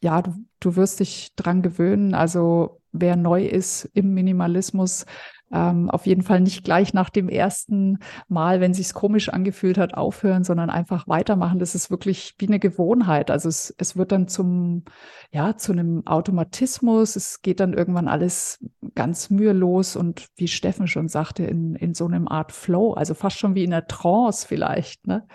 ja, 0.00 0.22
du, 0.22 0.34
du 0.60 0.76
wirst 0.76 1.00
dich 1.00 1.34
dran 1.36 1.62
gewöhnen. 1.62 2.14
Also 2.14 2.80
wer 2.92 3.16
neu 3.16 3.44
ist 3.44 3.88
im 3.94 4.14
Minimalismus, 4.14 5.06
ähm, 5.52 5.90
auf 5.90 6.06
jeden 6.06 6.22
Fall 6.22 6.40
nicht 6.40 6.64
gleich 6.64 6.92
nach 6.92 7.10
dem 7.10 7.28
ersten 7.28 7.98
Mal, 8.28 8.60
wenn 8.60 8.74
sich's 8.74 8.94
komisch 8.94 9.28
angefühlt 9.28 9.78
hat, 9.78 9.94
aufhören, 9.94 10.44
sondern 10.44 10.70
einfach 10.70 11.08
weitermachen. 11.08 11.58
Das 11.58 11.74
ist 11.74 11.90
wirklich 11.90 12.34
wie 12.38 12.48
eine 12.48 12.58
Gewohnheit. 12.58 13.30
Also 13.30 13.48
es, 13.48 13.74
es 13.78 13.96
wird 13.96 14.12
dann 14.12 14.28
zum, 14.28 14.84
ja, 15.32 15.56
zu 15.56 15.72
einem 15.72 16.06
Automatismus. 16.06 17.16
Es 17.16 17.42
geht 17.42 17.60
dann 17.60 17.72
irgendwann 17.72 18.08
alles 18.08 18.64
ganz 18.94 19.30
mühelos 19.30 19.96
und 19.96 20.26
wie 20.36 20.48
Steffen 20.48 20.86
schon 20.86 21.08
sagte, 21.08 21.44
in, 21.44 21.74
in 21.74 21.94
so 21.94 22.06
einem 22.06 22.28
Art 22.28 22.52
Flow, 22.52 22.92
also 22.92 23.14
fast 23.14 23.38
schon 23.38 23.54
wie 23.54 23.64
in 23.64 23.72
einer 23.72 23.86
Trance 23.86 24.46
vielleicht, 24.46 25.06
ne? 25.06 25.26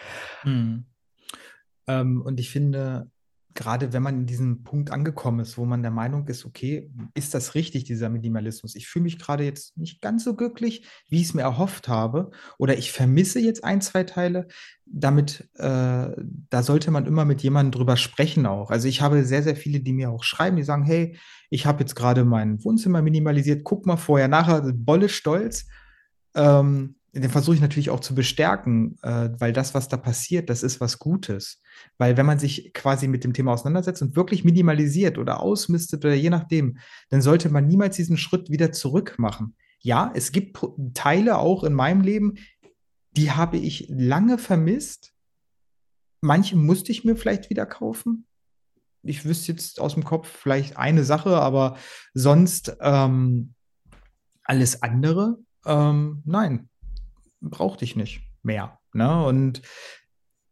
Hm. 0.42 0.86
Ähm, 1.88 2.22
und 2.22 2.40
ich 2.40 2.50
finde, 2.50 3.10
gerade 3.56 3.94
wenn 3.94 4.04
man 4.04 4.20
in 4.20 4.26
diesem 4.26 4.64
Punkt 4.64 4.92
angekommen 4.92 5.40
ist, 5.40 5.58
wo 5.58 5.66
man 5.66 5.82
der 5.82 5.92
Meinung 5.92 6.28
ist, 6.28 6.46
okay, 6.46 6.92
ist 7.14 7.34
das 7.34 7.56
richtig, 7.56 7.84
dieser 7.84 8.10
Minimalismus? 8.10 8.76
Ich 8.76 8.88
fühle 8.88 9.04
mich 9.04 9.20
gerade 9.20 9.44
jetzt 9.44 9.78
nicht 9.78 10.02
ganz 10.02 10.24
so 10.24 10.36
glücklich, 10.36 10.88
wie 11.10 11.22
ich 11.22 11.28
es 11.28 11.34
mir 11.34 11.42
erhofft 11.44 11.88
habe, 11.88 12.32
oder 12.58 12.78
ich 12.78 12.92
vermisse 12.92 13.40
jetzt 13.40 13.64
ein, 13.64 13.82
zwei 13.82 14.04
Teile. 14.04 14.48
Damit, 14.86 15.50
äh, 15.56 16.10
da 16.50 16.64
sollte 16.64 16.92
man 16.92 17.06
immer 17.06 17.26
mit 17.26 17.42
jemandem 17.42 17.72
drüber 17.72 17.98
sprechen 17.98 18.46
auch. 18.46 18.70
Also 18.70 18.88
ich 18.88 19.02
habe 19.02 19.24
sehr, 19.24 19.44
sehr 19.44 19.56
viele, 19.56 19.80
die 19.80 19.94
mir 19.94 20.12
auch 20.12 20.24
schreiben, 20.24 20.58
die 20.58 20.64
sagen, 20.64 20.84
hey, 20.84 21.18
ich 21.50 21.66
habe 21.66 21.82
jetzt 21.82 21.96
gerade 21.96 22.26
mein 22.26 22.64
Wohnzimmer 22.64 23.02
minimalisiert, 23.02 23.64
guck 23.64 23.86
mal 23.86 23.98
vorher, 23.98 24.28
nachher, 24.28 24.62
Bolle 24.74 25.10
stolz. 25.10 25.66
Ähm, 26.36 26.96
den 27.16 27.30
versuche 27.30 27.56
ich 27.56 27.62
natürlich 27.62 27.92
auch 27.92 28.00
zu 28.00 28.16
bestärken, 28.16 28.98
äh, 29.04 29.30
weil 29.38 29.54
das, 29.54 29.76
was 29.76 29.88
da 29.88 29.98
passiert, 29.98 30.50
das 30.50 30.64
ist 30.64 30.82
was 30.82 30.98
Gutes. 30.98 31.62
Weil 32.00 32.18
wenn 32.18 32.26
man 32.26 32.40
sich 32.40 32.74
quasi 32.74 33.08
mit 33.08 33.24
dem 33.24 33.34
Thema 33.34 33.54
auseinandersetzt 33.54 34.02
und 34.02 34.16
wirklich 34.16 34.44
minimalisiert 34.44 35.20
oder 35.20 35.40
ausmistet 35.40 36.04
oder 36.04 36.16
je 36.16 36.32
nachdem, 36.32 36.80
dann 37.10 37.22
sollte 37.22 37.50
man 37.50 37.68
niemals 37.68 37.98
diesen 37.98 38.18
Schritt 38.18 38.50
wieder 38.50 38.72
zurück 38.72 39.16
machen. 39.20 39.56
Ja, 39.80 40.12
es 40.16 40.32
gibt 40.32 40.58
Teile 40.96 41.38
auch 41.38 41.64
in 41.64 41.74
meinem 41.74 42.02
Leben, 42.02 42.36
die 43.12 43.30
habe 43.30 43.58
ich 43.58 43.86
lange 43.90 44.40
vermisst. 44.40 45.14
Manche 46.22 46.56
musste 46.56 46.92
ich 46.92 47.04
mir 47.04 47.16
vielleicht 47.16 47.52
wieder 47.52 47.68
kaufen. 47.68 48.26
Ich 49.04 49.24
wüsste 49.24 49.52
jetzt 49.52 49.80
aus 49.80 49.94
dem 49.94 50.04
Kopf 50.04 50.28
vielleicht 50.28 50.78
eine 50.78 51.04
Sache, 51.04 51.38
aber 51.38 51.78
sonst 52.14 52.76
ähm, 52.80 53.54
alles 54.46 54.82
andere, 54.82 55.38
ähm, 55.66 56.24
nein, 56.26 56.70
brauchte 57.50 57.86
ich 57.86 57.96
nicht 57.96 58.22
mehr. 58.42 58.80
Ne? 58.94 59.24
Und 59.26 59.62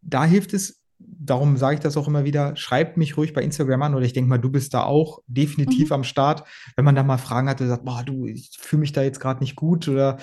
da 0.02 0.26
hilft 0.26 0.54
es 0.54 0.82
darum 1.20 1.58
sage 1.58 1.76
ich 1.76 1.80
das 1.80 1.98
auch 1.98 2.08
immer 2.08 2.26
wieder, 2.26 2.56
schreibt 2.56 2.98
mich 2.98 3.18
ruhig 3.18 3.34
bei 3.34 3.42
Instagram 3.42 3.82
an 3.82 3.96
oder 3.96 4.06
ich 4.06 4.14
denke 4.14 4.30
mal, 4.30 4.38
du 4.38 4.50
bist 4.50 4.74
da 4.74 4.84
auch 4.84 5.20
definitiv 5.28 5.90
mhm. 5.90 5.96
am 5.96 6.04
Start. 6.04 6.48
Wenn 6.76 6.86
man 6.86 6.96
da 6.96 7.04
mal 7.04 7.18
Fragen 7.18 7.50
hatte, 7.50 7.68
sagt, 7.68 7.86
boah, 7.86 8.04
du, 8.04 8.26
ich 8.26 8.58
fühle 8.60 8.82
mich 8.82 8.92
da 8.92 9.02
jetzt 9.02 9.20
gerade 9.20 9.40
nicht 9.40 9.56
gut 9.56 9.88
oder 9.88 10.18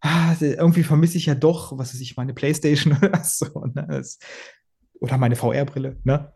ah, 0.00 0.34
irgendwie 0.40 0.82
vermisse 0.82 1.18
ich 1.18 1.26
ja 1.26 1.34
doch, 1.34 1.76
was 1.78 1.94
weiß 1.94 2.00
ich, 2.00 2.16
meine 2.16 2.34
Playstation 2.34 2.96
oder 3.02 3.22
so. 3.24 3.46
Ne? 3.74 3.86
Das, 3.88 4.18
oder 5.00 5.18
meine 5.18 5.36
VR-Brille, 5.36 5.98
ne? 6.04 6.32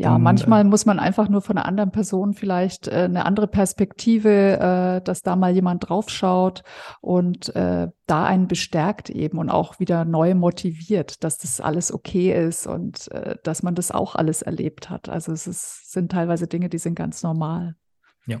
Ja, 0.00 0.18
manchmal 0.18 0.62
äh, 0.62 0.64
muss 0.64 0.86
man 0.86 0.98
einfach 0.98 1.28
nur 1.28 1.42
von 1.42 1.58
einer 1.58 1.66
anderen 1.66 1.92
Person 1.92 2.32
vielleicht 2.32 2.88
äh, 2.88 3.02
eine 3.02 3.26
andere 3.26 3.46
Perspektive, 3.46 4.58
äh, 4.58 5.04
dass 5.04 5.20
da 5.20 5.36
mal 5.36 5.52
jemand 5.52 5.88
draufschaut 5.88 6.62
und 7.02 7.54
äh, 7.54 7.88
da 8.06 8.24
einen 8.24 8.48
bestärkt 8.48 9.10
eben 9.10 9.36
und 9.36 9.50
auch 9.50 9.78
wieder 9.78 10.06
neu 10.06 10.34
motiviert, 10.34 11.22
dass 11.22 11.36
das 11.36 11.60
alles 11.60 11.92
okay 11.92 12.32
ist 12.32 12.66
und 12.66 13.10
äh, 13.10 13.36
dass 13.44 13.62
man 13.62 13.74
das 13.74 13.90
auch 13.90 14.14
alles 14.14 14.40
erlebt 14.40 14.88
hat. 14.88 15.10
Also 15.10 15.32
es 15.32 15.46
ist, 15.46 15.92
sind 15.92 16.10
teilweise 16.10 16.46
Dinge, 16.46 16.70
die 16.70 16.78
sind 16.78 16.94
ganz 16.94 17.22
normal. 17.22 17.76
Ja. 18.24 18.40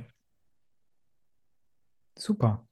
Super. 2.16 2.66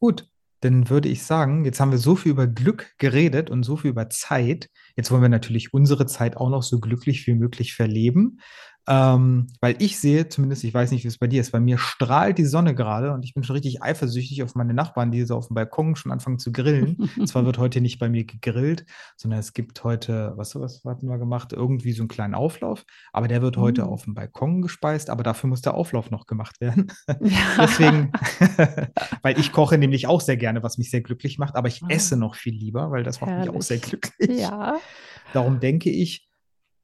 Gut, 0.00 0.30
dann 0.62 0.88
würde 0.88 1.08
ich 1.08 1.24
sagen, 1.24 1.64
jetzt 1.64 1.80
haben 1.80 1.90
wir 1.90 1.98
so 1.98 2.16
viel 2.16 2.32
über 2.32 2.46
Glück 2.46 2.94
geredet 2.98 3.50
und 3.50 3.64
so 3.64 3.76
viel 3.76 3.90
über 3.90 4.08
Zeit. 4.10 4.70
Jetzt 4.96 5.10
wollen 5.10 5.22
wir 5.22 5.28
natürlich 5.28 5.74
unsere 5.74 6.06
Zeit 6.06 6.36
auch 6.36 6.50
noch 6.50 6.62
so 6.62 6.80
glücklich 6.80 7.26
wie 7.26 7.34
möglich 7.34 7.74
verleben. 7.74 8.38
Ähm, 8.88 9.46
weil 9.60 9.76
ich 9.78 10.00
sehe, 10.00 10.28
zumindest, 10.28 10.64
ich 10.64 10.74
weiß 10.74 10.90
nicht, 10.90 11.04
wie 11.04 11.08
es 11.08 11.18
bei 11.18 11.28
dir 11.28 11.40
ist, 11.40 11.52
bei 11.52 11.60
mir 11.60 11.78
strahlt 11.78 12.36
die 12.38 12.44
Sonne 12.44 12.74
gerade 12.74 13.12
und 13.12 13.24
ich 13.24 13.32
bin 13.32 13.44
schon 13.44 13.54
richtig 13.54 13.80
eifersüchtig 13.80 14.42
auf 14.42 14.56
meine 14.56 14.74
Nachbarn, 14.74 15.12
die 15.12 15.22
so 15.22 15.36
auf 15.36 15.46
dem 15.46 15.54
Balkon 15.54 15.94
schon 15.94 16.10
anfangen 16.10 16.40
zu 16.40 16.50
grillen. 16.50 16.96
Zwar 17.26 17.46
wird 17.46 17.58
heute 17.58 17.80
nicht 17.80 18.00
bei 18.00 18.08
mir 18.08 18.24
gegrillt, 18.24 18.84
sondern 19.16 19.38
es 19.38 19.52
gibt 19.52 19.84
heute, 19.84 20.32
was, 20.36 20.56
was 20.56 20.82
hatten 20.84 21.06
wir 21.06 21.18
gemacht? 21.18 21.52
Irgendwie 21.52 21.92
so 21.92 22.02
einen 22.02 22.08
kleinen 22.08 22.34
Auflauf, 22.34 22.84
aber 23.12 23.28
der 23.28 23.40
wird 23.40 23.56
heute 23.56 23.82
mm. 23.82 23.88
auf 23.88 24.04
dem 24.04 24.14
Balkon 24.14 24.62
gespeist, 24.62 25.10
aber 25.10 25.22
dafür 25.22 25.48
muss 25.48 25.62
der 25.62 25.74
Auflauf 25.74 26.10
noch 26.10 26.26
gemacht 26.26 26.60
werden. 26.60 26.92
Ja. 27.20 27.38
Deswegen, 27.60 28.10
weil 29.22 29.38
ich 29.38 29.52
koche 29.52 29.78
nämlich 29.78 30.08
auch 30.08 30.20
sehr 30.20 30.36
gerne, 30.36 30.64
was 30.64 30.78
mich 30.78 30.90
sehr 30.90 31.02
glücklich 31.02 31.38
macht, 31.38 31.54
aber 31.54 31.68
ich 31.68 31.82
ah. 31.84 31.86
esse 31.88 32.16
noch 32.16 32.34
viel 32.34 32.54
lieber, 32.54 32.90
weil 32.90 33.04
das 33.04 33.20
macht 33.20 33.30
Herrlich. 33.30 33.48
mich 33.48 33.56
auch 33.56 33.62
sehr 33.62 33.78
glücklich. 33.78 34.40
Ja. 34.40 34.78
Darum 35.32 35.60
denke 35.60 35.88
ich, 35.88 36.31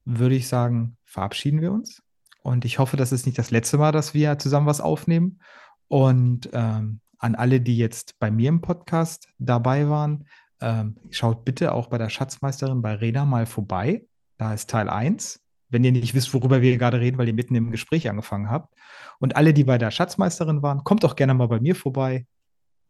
würde 0.09 0.34
ich 0.34 0.48
sagen, 0.48 0.96
verabschieden 1.04 1.61
wir 1.61 1.70
uns. 1.70 2.02
Und 2.42 2.64
ich 2.64 2.78
hoffe, 2.78 2.96
das 2.96 3.12
ist 3.12 3.26
nicht 3.26 3.38
das 3.38 3.50
letzte 3.50 3.76
Mal, 3.76 3.92
dass 3.92 4.14
wir 4.14 4.38
zusammen 4.38 4.66
was 4.66 4.80
aufnehmen. 4.80 5.40
Und 5.88 6.48
ähm, 6.52 7.00
an 7.18 7.34
alle, 7.34 7.61
die 7.61 7.76
jetzt 7.76 8.18
bei 8.18 8.30
mir 8.30 8.48
im 8.48 8.62
Podcast 8.62 9.28
dabei 9.38 9.88
waren, 9.88 10.26
ähm, 10.61 10.96
schaut 11.11 11.44
bitte 11.44 11.72
auch 11.72 11.88
bei 11.88 11.98
der 11.98 12.09
Schatzmeisterin 12.09 12.80
bei 12.80 12.94
Reda 12.94 13.26
mal 13.26 13.44
vorbei. 13.44 14.06
Da 14.38 14.54
ist 14.54 14.70
Teil 14.70 14.88
1. 14.88 15.40
Wenn 15.68 15.84
ihr 15.84 15.92
nicht 15.92 16.14
wisst, 16.14 16.32
worüber 16.32 16.62
wir 16.62 16.78
gerade 16.78 17.00
reden, 17.00 17.18
weil 17.18 17.28
ihr 17.28 17.34
mitten 17.34 17.54
im 17.54 17.70
Gespräch 17.70 18.09
angefangen 18.09 18.50
habt. 18.50 18.74
Und 19.18 19.36
alle, 19.36 19.52
die 19.52 19.64
bei 19.64 19.76
der 19.76 19.90
Schatzmeisterin 19.90 20.62
waren, 20.62 20.84
kommt 20.84 21.04
auch 21.04 21.16
gerne 21.16 21.34
mal 21.34 21.48
bei 21.48 21.61
mir 21.61 21.76
vorbei. 21.76 22.26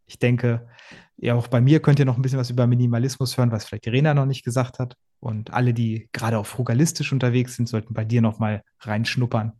Ich 0.06 0.20
denke, 0.20 0.68
ja, 1.16 1.34
auch 1.34 1.48
bei 1.48 1.60
mir 1.60 1.80
könnt 1.80 1.98
ihr 1.98 2.04
noch 2.04 2.16
ein 2.16 2.22
bisschen 2.22 2.38
was 2.38 2.50
über 2.50 2.68
Minimalismus 2.68 3.36
hören, 3.36 3.50
was 3.50 3.64
vielleicht 3.64 3.88
Irena 3.88 4.14
noch 4.14 4.26
nicht 4.26 4.44
gesagt 4.44 4.78
hat. 4.78 4.96
Und 5.20 5.52
alle, 5.52 5.74
die 5.74 6.08
gerade 6.12 6.38
auch 6.38 6.46
frugalistisch 6.46 7.12
unterwegs 7.12 7.56
sind, 7.56 7.68
sollten 7.68 7.94
bei 7.94 8.04
dir 8.04 8.22
noch 8.22 8.38
mal 8.38 8.62
reinschnuppern. 8.80 9.52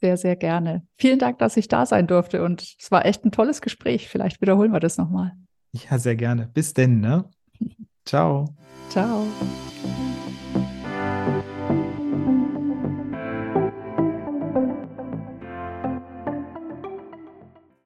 Sehr, 0.00 0.16
sehr 0.16 0.36
gerne. 0.36 0.86
Vielen 0.98 1.18
Dank, 1.18 1.38
dass 1.38 1.56
ich 1.56 1.68
da 1.68 1.86
sein 1.86 2.06
durfte. 2.06 2.44
Und 2.44 2.74
es 2.78 2.90
war 2.90 3.06
echt 3.06 3.24
ein 3.24 3.32
tolles 3.32 3.62
Gespräch. 3.62 4.08
Vielleicht 4.08 4.40
wiederholen 4.40 4.72
wir 4.72 4.80
das 4.80 4.98
nochmal. 4.98 5.32
Ja, 5.72 5.98
sehr 5.98 6.16
gerne. 6.16 6.50
Bis 6.52 6.74
denn, 6.74 7.00
ne? 7.00 7.24
Ciao. 8.04 8.54
Ciao. 8.90 9.26